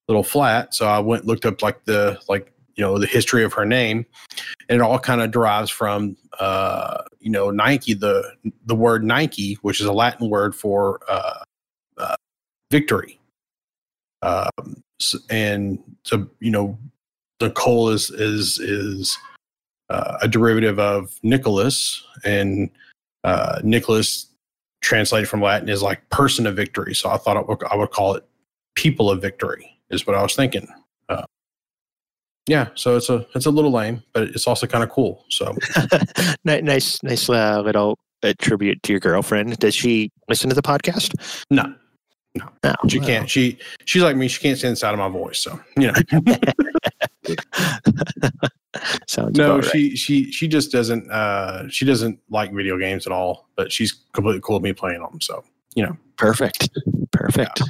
[0.08, 0.74] little flat.
[0.74, 4.06] So I went looked up like the like you know the history of her name
[4.68, 8.32] and it all kind of derives from uh, you know nike the
[8.66, 11.42] the word nike which is a latin word for uh,
[11.98, 12.16] uh,
[12.70, 13.18] victory
[14.22, 14.82] um,
[15.30, 16.78] and so you know
[17.38, 19.18] the nicole is is is
[19.90, 22.70] uh, a derivative of nicholas and
[23.24, 24.26] uh, nicholas
[24.82, 28.14] translated from latin is like person of victory so i thought would, i would call
[28.14, 28.24] it
[28.74, 30.66] people of victory is what i was thinking
[32.46, 35.24] yeah, so it's a it's a little lame, but it's also kind of cool.
[35.30, 35.56] So
[36.44, 39.58] nice, nice uh, little uh, tribute to your girlfriend.
[39.58, 41.12] Does she listen to the podcast?
[41.50, 41.74] No,
[42.36, 43.08] no, no she well.
[43.08, 43.30] can't.
[43.30, 44.28] She she's like me.
[44.28, 45.40] She can't stand the sound of my voice.
[45.40, 45.94] So you know.
[49.08, 49.98] Sounds no, she right.
[49.98, 53.48] she she just doesn't uh she doesn't like video games at all.
[53.56, 55.20] But she's completely cool with me playing them.
[55.20, 55.44] So
[55.74, 56.68] you know, perfect,
[57.10, 57.60] perfect.
[57.60, 57.66] Yeah.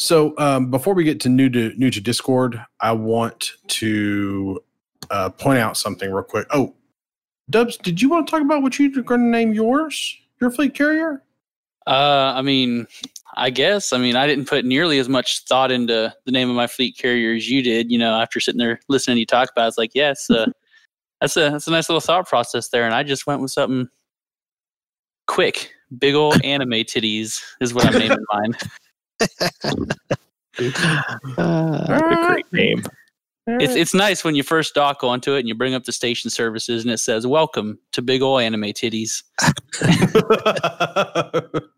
[0.00, 4.62] So um, before we get to new to new to Discord, I want to
[5.10, 6.46] uh, point out something real quick.
[6.50, 6.74] Oh,
[7.50, 10.74] Dubs, did you want to talk about what you're going to name yours, your fleet
[10.74, 11.22] carrier?
[11.86, 12.86] Uh, I mean,
[13.38, 13.92] I guess.
[13.92, 16.98] I mean, I didn't put nearly as much thought into the name of my fleet
[16.98, 17.90] carrier as you did.
[17.90, 20.46] You know, after sitting there listening to you talk about, it, it's like, yes, uh,
[21.20, 22.84] that's a that's a nice little thought process there.
[22.84, 23.88] And I just went with something
[25.28, 25.70] quick.
[25.98, 28.54] Big old anime titties is what I'm naming mine
[31.38, 32.82] uh, great name.
[33.46, 36.30] It's it's nice when you first dock onto it and you bring up the station
[36.30, 39.22] services and it says "Welcome to Big Ol' Anime Titties."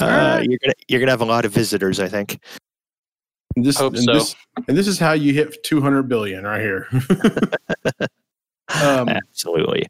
[0.00, 2.38] uh, you're gonna you're gonna have a lot of visitors, I think.
[3.56, 4.12] And this, Hope and so.
[4.12, 4.36] This,
[4.68, 6.88] and this is how you hit 200 billion right here.
[8.82, 9.86] um, Absolutely.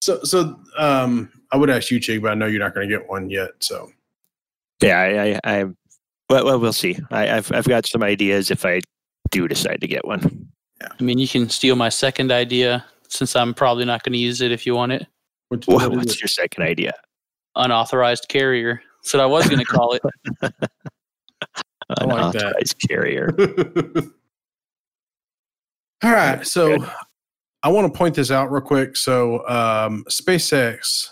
[0.00, 2.96] So so um, I would ask you, Chig, but I know you're not going to
[2.96, 3.50] get one yet.
[3.58, 3.90] So
[4.80, 5.64] yeah, I, I, I
[6.30, 6.96] well, well, we'll see.
[7.10, 8.80] I, have I've got some ideas if I
[9.30, 10.48] do decide to get one.
[10.80, 10.88] Yeah.
[10.98, 14.40] I mean, you can steal my second idea since I'm probably not going to use
[14.40, 15.06] it if you want it.
[15.48, 16.92] What, what what's your second idea?
[17.56, 18.82] Unauthorized carrier.
[19.02, 20.02] That's what I was going to call it.
[22.00, 23.34] Unauthorized like that carrier.
[26.04, 26.46] All right.
[26.46, 26.88] So Good.
[27.62, 28.96] I want to point this out real quick.
[28.96, 31.08] So um, SpaceX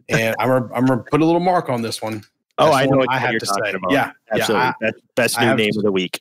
[0.09, 2.23] And I'm gonna, I'm gonna put a little mark on this one.
[2.57, 3.91] Oh, That's I know one what you're talking about.
[3.91, 4.65] Yeah, Absolutely.
[4.65, 6.17] yeah, I, That's best new have name to- of the week.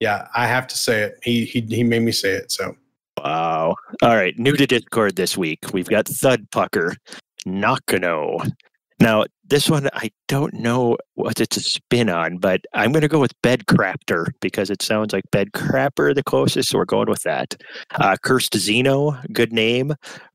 [0.00, 0.26] yeah.
[0.34, 1.18] I have to say it.
[1.22, 2.50] He he he made me say it.
[2.52, 2.74] So
[3.22, 3.74] Wow.
[4.02, 4.38] All right.
[4.38, 5.58] New to Discord this week.
[5.72, 6.94] We've got Thud Pucker,
[7.44, 8.38] Nakano.
[9.00, 13.08] Now, this one, I don't know what it's a spin on, but I'm going to
[13.08, 17.08] go with Bed Crapter because it sounds like Bed Crapper the closest, so we're going
[17.08, 17.54] with that.
[17.94, 19.94] Uh, Cursed Zeno, good name.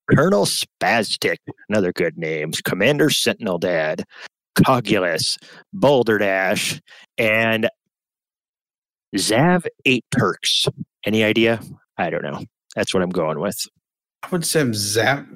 [0.10, 1.38] Colonel Spastic,
[1.70, 2.52] another good name.
[2.64, 4.04] Commander Sentinel Dad,
[4.56, 5.38] Cogulus,
[5.72, 6.82] Boulder Dash,
[7.20, 7.70] and
[9.16, 10.66] Zav 8 Turks.
[11.06, 11.62] Any idea?
[11.98, 12.44] I don't know.
[12.76, 13.60] That's what I'm going with.
[14.24, 15.28] I would say Zap.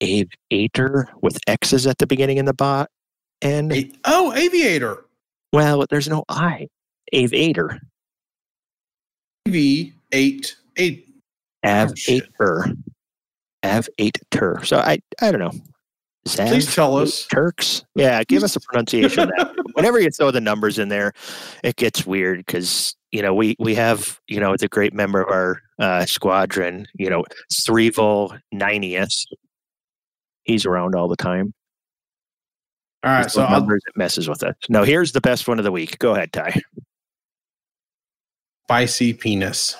[0.00, 2.90] Aviator with X's at the beginning in the bot.
[3.42, 5.04] And A- oh, Aviator.
[5.52, 6.68] well, there's no I.
[7.12, 7.80] Aviator.
[9.46, 9.54] AV
[10.12, 11.08] eight eight.
[11.96, 12.24] Shit.
[12.40, 12.76] Avator.
[13.64, 14.66] Avator.
[14.66, 15.52] So I I don't know.
[16.26, 17.26] Zav Please tell us.
[17.26, 17.84] Turks.
[17.94, 19.54] Yeah, give us a pronunciation of that.
[19.74, 21.12] Whenever you throw the numbers in there,
[21.62, 25.28] it gets weird because you know we we have you know the great member of
[25.28, 29.12] our uh, squadron, you know, Threevil Ninetieth.
[30.46, 31.52] He's around all the time.
[33.04, 34.54] All right, These so little I'll, it messes with us.
[34.68, 35.98] No, here's the best one of the week.
[35.98, 36.60] Go ahead, Ty.
[38.64, 39.76] spicy penis,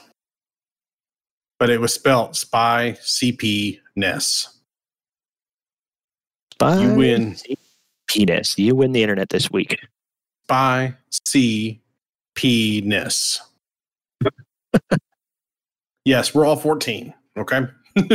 [1.58, 4.58] but it was spelled spy CP ness.
[6.60, 7.36] You win.
[8.08, 8.58] Penis.
[8.58, 9.78] You win the internet this week.
[10.44, 10.94] Spy
[11.26, 11.80] C
[12.34, 13.40] P ness.
[16.04, 17.14] yes, we're all fourteen.
[17.36, 17.66] Okay.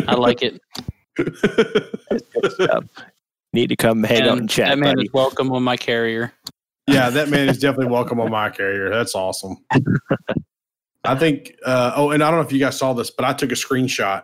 [0.07, 0.61] I like it.
[3.53, 5.07] Need to come hang out And and chat, that man buddy.
[5.07, 6.31] is welcome on my carrier.
[6.87, 8.89] yeah, that man is definitely welcome on my carrier.
[8.89, 9.57] That's awesome.
[11.03, 11.55] I think.
[11.65, 13.55] Uh, oh, and I don't know if you guys saw this, but I took a
[13.55, 14.23] screenshot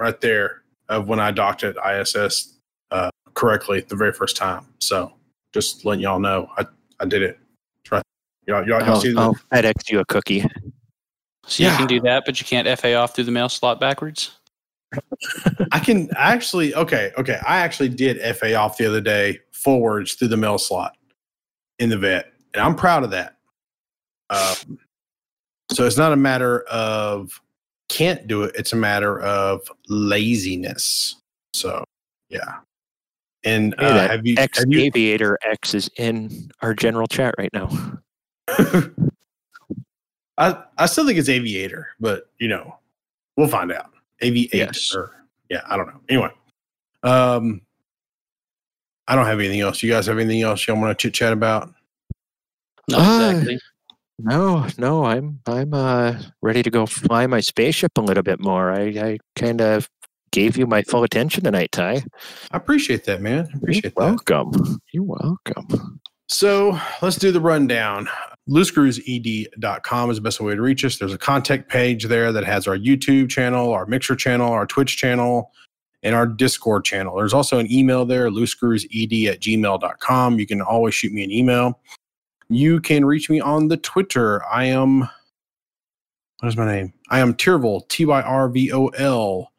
[0.00, 2.54] right there of when I docked at ISS
[2.90, 4.66] uh, correctly the very first time.
[4.80, 5.12] So
[5.52, 6.66] just letting y'all know, I
[6.98, 7.38] I did it.
[7.92, 8.02] Right.
[8.48, 10.40] Y'all, y'all, y'all I'll, see the, I'll FedEx you a cookie.
[11.46, 11.76] So you Yeah.
[11.76, 14.32] can do that, but you can't FA off through the mail slot backwards.
[15.72, 17.38] I can actually okay, okay.
[17.46, 20.96] I actually did FA off the other day forwards through the mail slot
[21.78, 23.36] in the vet, and I'm proud of that.
[24.30, 24.78] Um,
[25.72, 27.40] so it's not a matter of
[27.88, 31.16] can't do it; it's a matter of laziness.
[31.54, 31.84] So
[32.28, 32.58] yeah.
[33.44, 37.34] And Hey, uh, have you X have you Aviator X is in our general chat
[37.38, 37.68] right now.
[40.38, 42.76] I I still think it's aviator, but you know,
[43.36, 43.93] we'll find out.
[44.20, 44.56] Aviator.
[44.56, 44.96] Yes.
[45.50, 46.00] Yeah, I don't know.
[46.08, 46.30] Anyway,
[47.02, 47.60] um,
[49.06, 49.82] I don't have anything else.
[49.82, 51.72] You guys have anything else y'all want to chit chat about?
[52.88, 53.60] Not exactly.
[54.18, 58.72] No, no, I'm I'm uh ready to go fly my spaceship a little bit more.
[58.72, 59.88] I, I kind of
[60.30, 62.04] gave you my full attention tonight, Ty.
[62.52, 63.48] I appreciate that, man.
[63.52, 63.96] I appreciate that.
[63.96, 64.80] welcome.
[64.92, 66.00] You're welcome.
[66.28, 68.08] So let's do the rundown.
[68.48, 70.98] loosecruised.com is the best way to reach us.
[70.98, 74.96] There's a contact page there that has our YouTube channel, our Mixer channel, our Twitch
[74.96, 75.50] channel,
[76.02, 77.16] and our Discord channel.
[77.16, 78.84] There's also an email there, loosecruised
[79.28, 80.38] at gmail.com.
[80.38, 81.80] You can always shoot me an email.
[82.50, 84.44] You can reach me on the Twitter.
[84.44, 86.92] I am, what is my name?
[87.08, 89.50] I am Tyrvol, T Y R V O L.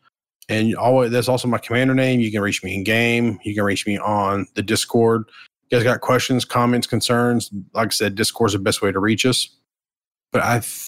[0.48, 2.20] And always, that's also my commander name.
[2.20, 3.40] You can reach me in game.
[3.44, 5.24] You can reach me on the Discord
[5.70, 9.26] you guys got questions, comments, concerns, like I said, Discord's the best way to reach
[9.26, 9.50] us.
[10.32, 10.88] But I th-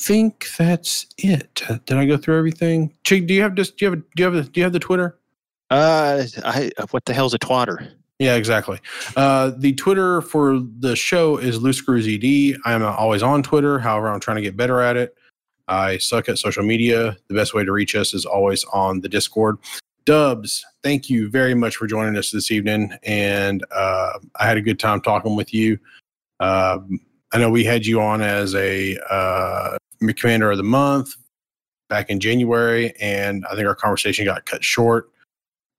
[0.00, 1.62] think that's it.
[1.68, 2.94] Uh, Did I go through everything?
[3.04, 4.78] Chig, do you have just do you have do you have do you have the
[4.78, 5.18] Twitter?
[5.70, 7.92] Uh, I what the hell's a twatter?
[8.18, 8.78] Yeah, exactly.
[9.16, 12.58] Uh, the Twitter for the show is Loose Screws ED.
[12.64, 13.78] I'm always on Twitter.
[13.78, 15.16] However, I'm trying to get better at it.
[15.66, 17.16] I suck at social media.
[17.28, 19.58] The best way to reach us is always on the Discord.
[20.06, 22.92] Dubs, thank you very much for joining us this evening.
[23.04, 25.78] And uh, I had a good time talking with you.
[26.40, 27.00] Um,
[27.32, 29.76] I know we had you on as a uh,
[30.16, 31.14] commander of the month
[31.88, 35.10] back in January, and I think our conversation got cut short.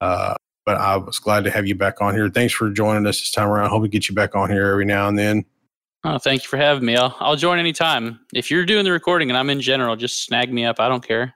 [0.01, 0.35] Uh,
[0.65, 2.29] but I was glad to have you back on here.
[2.29, 3.67] Thanks for joining us this time around.
[3.67, 5.45] I Hope we get you back on here every now and then.
[6.03, 6.95] Oh, thank you for having me.
[6.95, 8.19] I'll, I'll join anytime.
[8.33, 10.79] If you're doing the recording and I'm in general, just snag me up.
[10.79, 11.35] I don't care.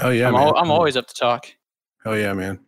[0.00, 1.46] Oh yeah, I'm, al- I'm always up to talk.
[2.04, 2.58] Hell yeah, man.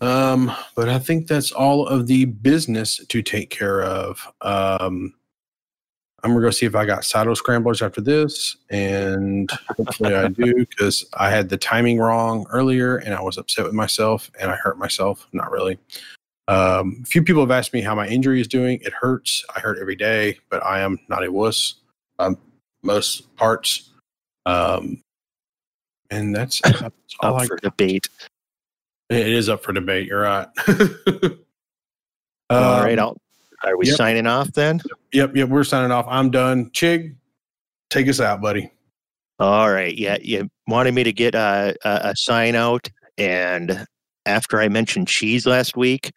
[0.00, 4.26] Um, but I think that's all of the business to take care of.
[4.40, 5.14] Um,
[6.22, 10.66] I'm gonna go see if I got Sato scramblers after this, and hopefully I do
[10.66, 14.56] because I had the timing wrong earlier, and I was upset with myself, and I
[14.56, 15.26] hurt myself.
[15.32, 15.78] Not really.
[16.48, 18.80] Um, a few people have asked me how my injury is doing.
[18.82, 19.44] It hurts.
[19.54, 21.74] I hurt every day, but I am not a wuss.
[22.18, 22.38] Um,
[22.82, 23.90] most parts.
[24.46, 25.02] Um,
[26.10, 28.08] and that's, that's all Up I for debate.
[29.10, 30.06] It is up for debate.
[30.06, 30.46] You're right.
[32.50, 33.16] All right, Um,
[33.64, 33.96] I'll, are we yep.
[33.96, 34.80] signing off then?
[35.12, 35.48] Yep, yep.
[35.48, 36.06] We're signing off.
[36.08, 36.70] I'm done.
[36.70, 37.16] Chig,
[37.90, 38.70] take us out, buddy.
[39.38, 39.96] All right.
[39.96, 43.86] Yeah, you wanted me to get a, a, a sign out, and
[44.26, 46.10] after I mentioned cheese last week,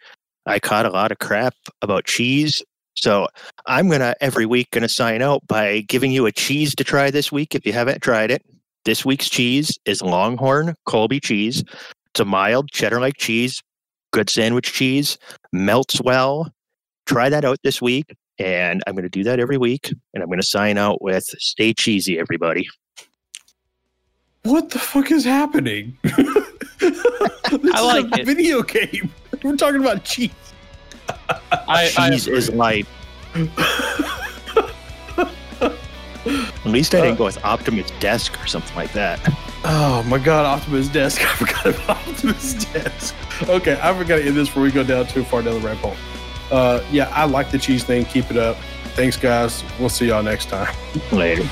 [0.45, 2.61] I caught a lot of crap about cheese.
[2.95, 3.27] So
[3.67, 7.31] I'm gonna every week gonna sign out by giving you a cheese to try this
[7.31, 8.43] week if you haven't tried it.
[8.85, 11.63] This week's cheese is Longhorn Colby cheese.
[12.13, 13.61] It's a mild cheddar-like cheese,
[14.11, 15.17] good sandwich cheese,
[15.53, 16.51] melts well.
[17.05, 19.93] Try that out this week, and I'm gonna do that every week.
[20.13, 22.67] And I'm gonna sign out with "Stay cheesy, everybody."
[24.43, 25.97] What the fuck is happening?
[26.03, 28.25] this I like is a it.
[28.25, 29.09] video game.
[29.43, 30.31] We're talking about cheese.
[31.51, 32.87] I, I cheese is life.
[36.63, 39.19] At least I didn't go with Optimus Desk or something like that.
[39.63, 41.21] Oh my god, Optimus Desk.
[41.25, 43.15] I forgot about Optimus Desk.
[43.49, 45.81] Okay, I forgot to end this before we go down too far down the rabbit
[45.81, 45.95] hole.
[46.51, 48.05] Uh, yeah, I like the cheese thing.
[48.05, 48.57] Keep it up.
[48.93, 49.63] Thanks, guys.
[49.79, 50.75] We'll see y'all next time.
[51.11, 51.49] Later.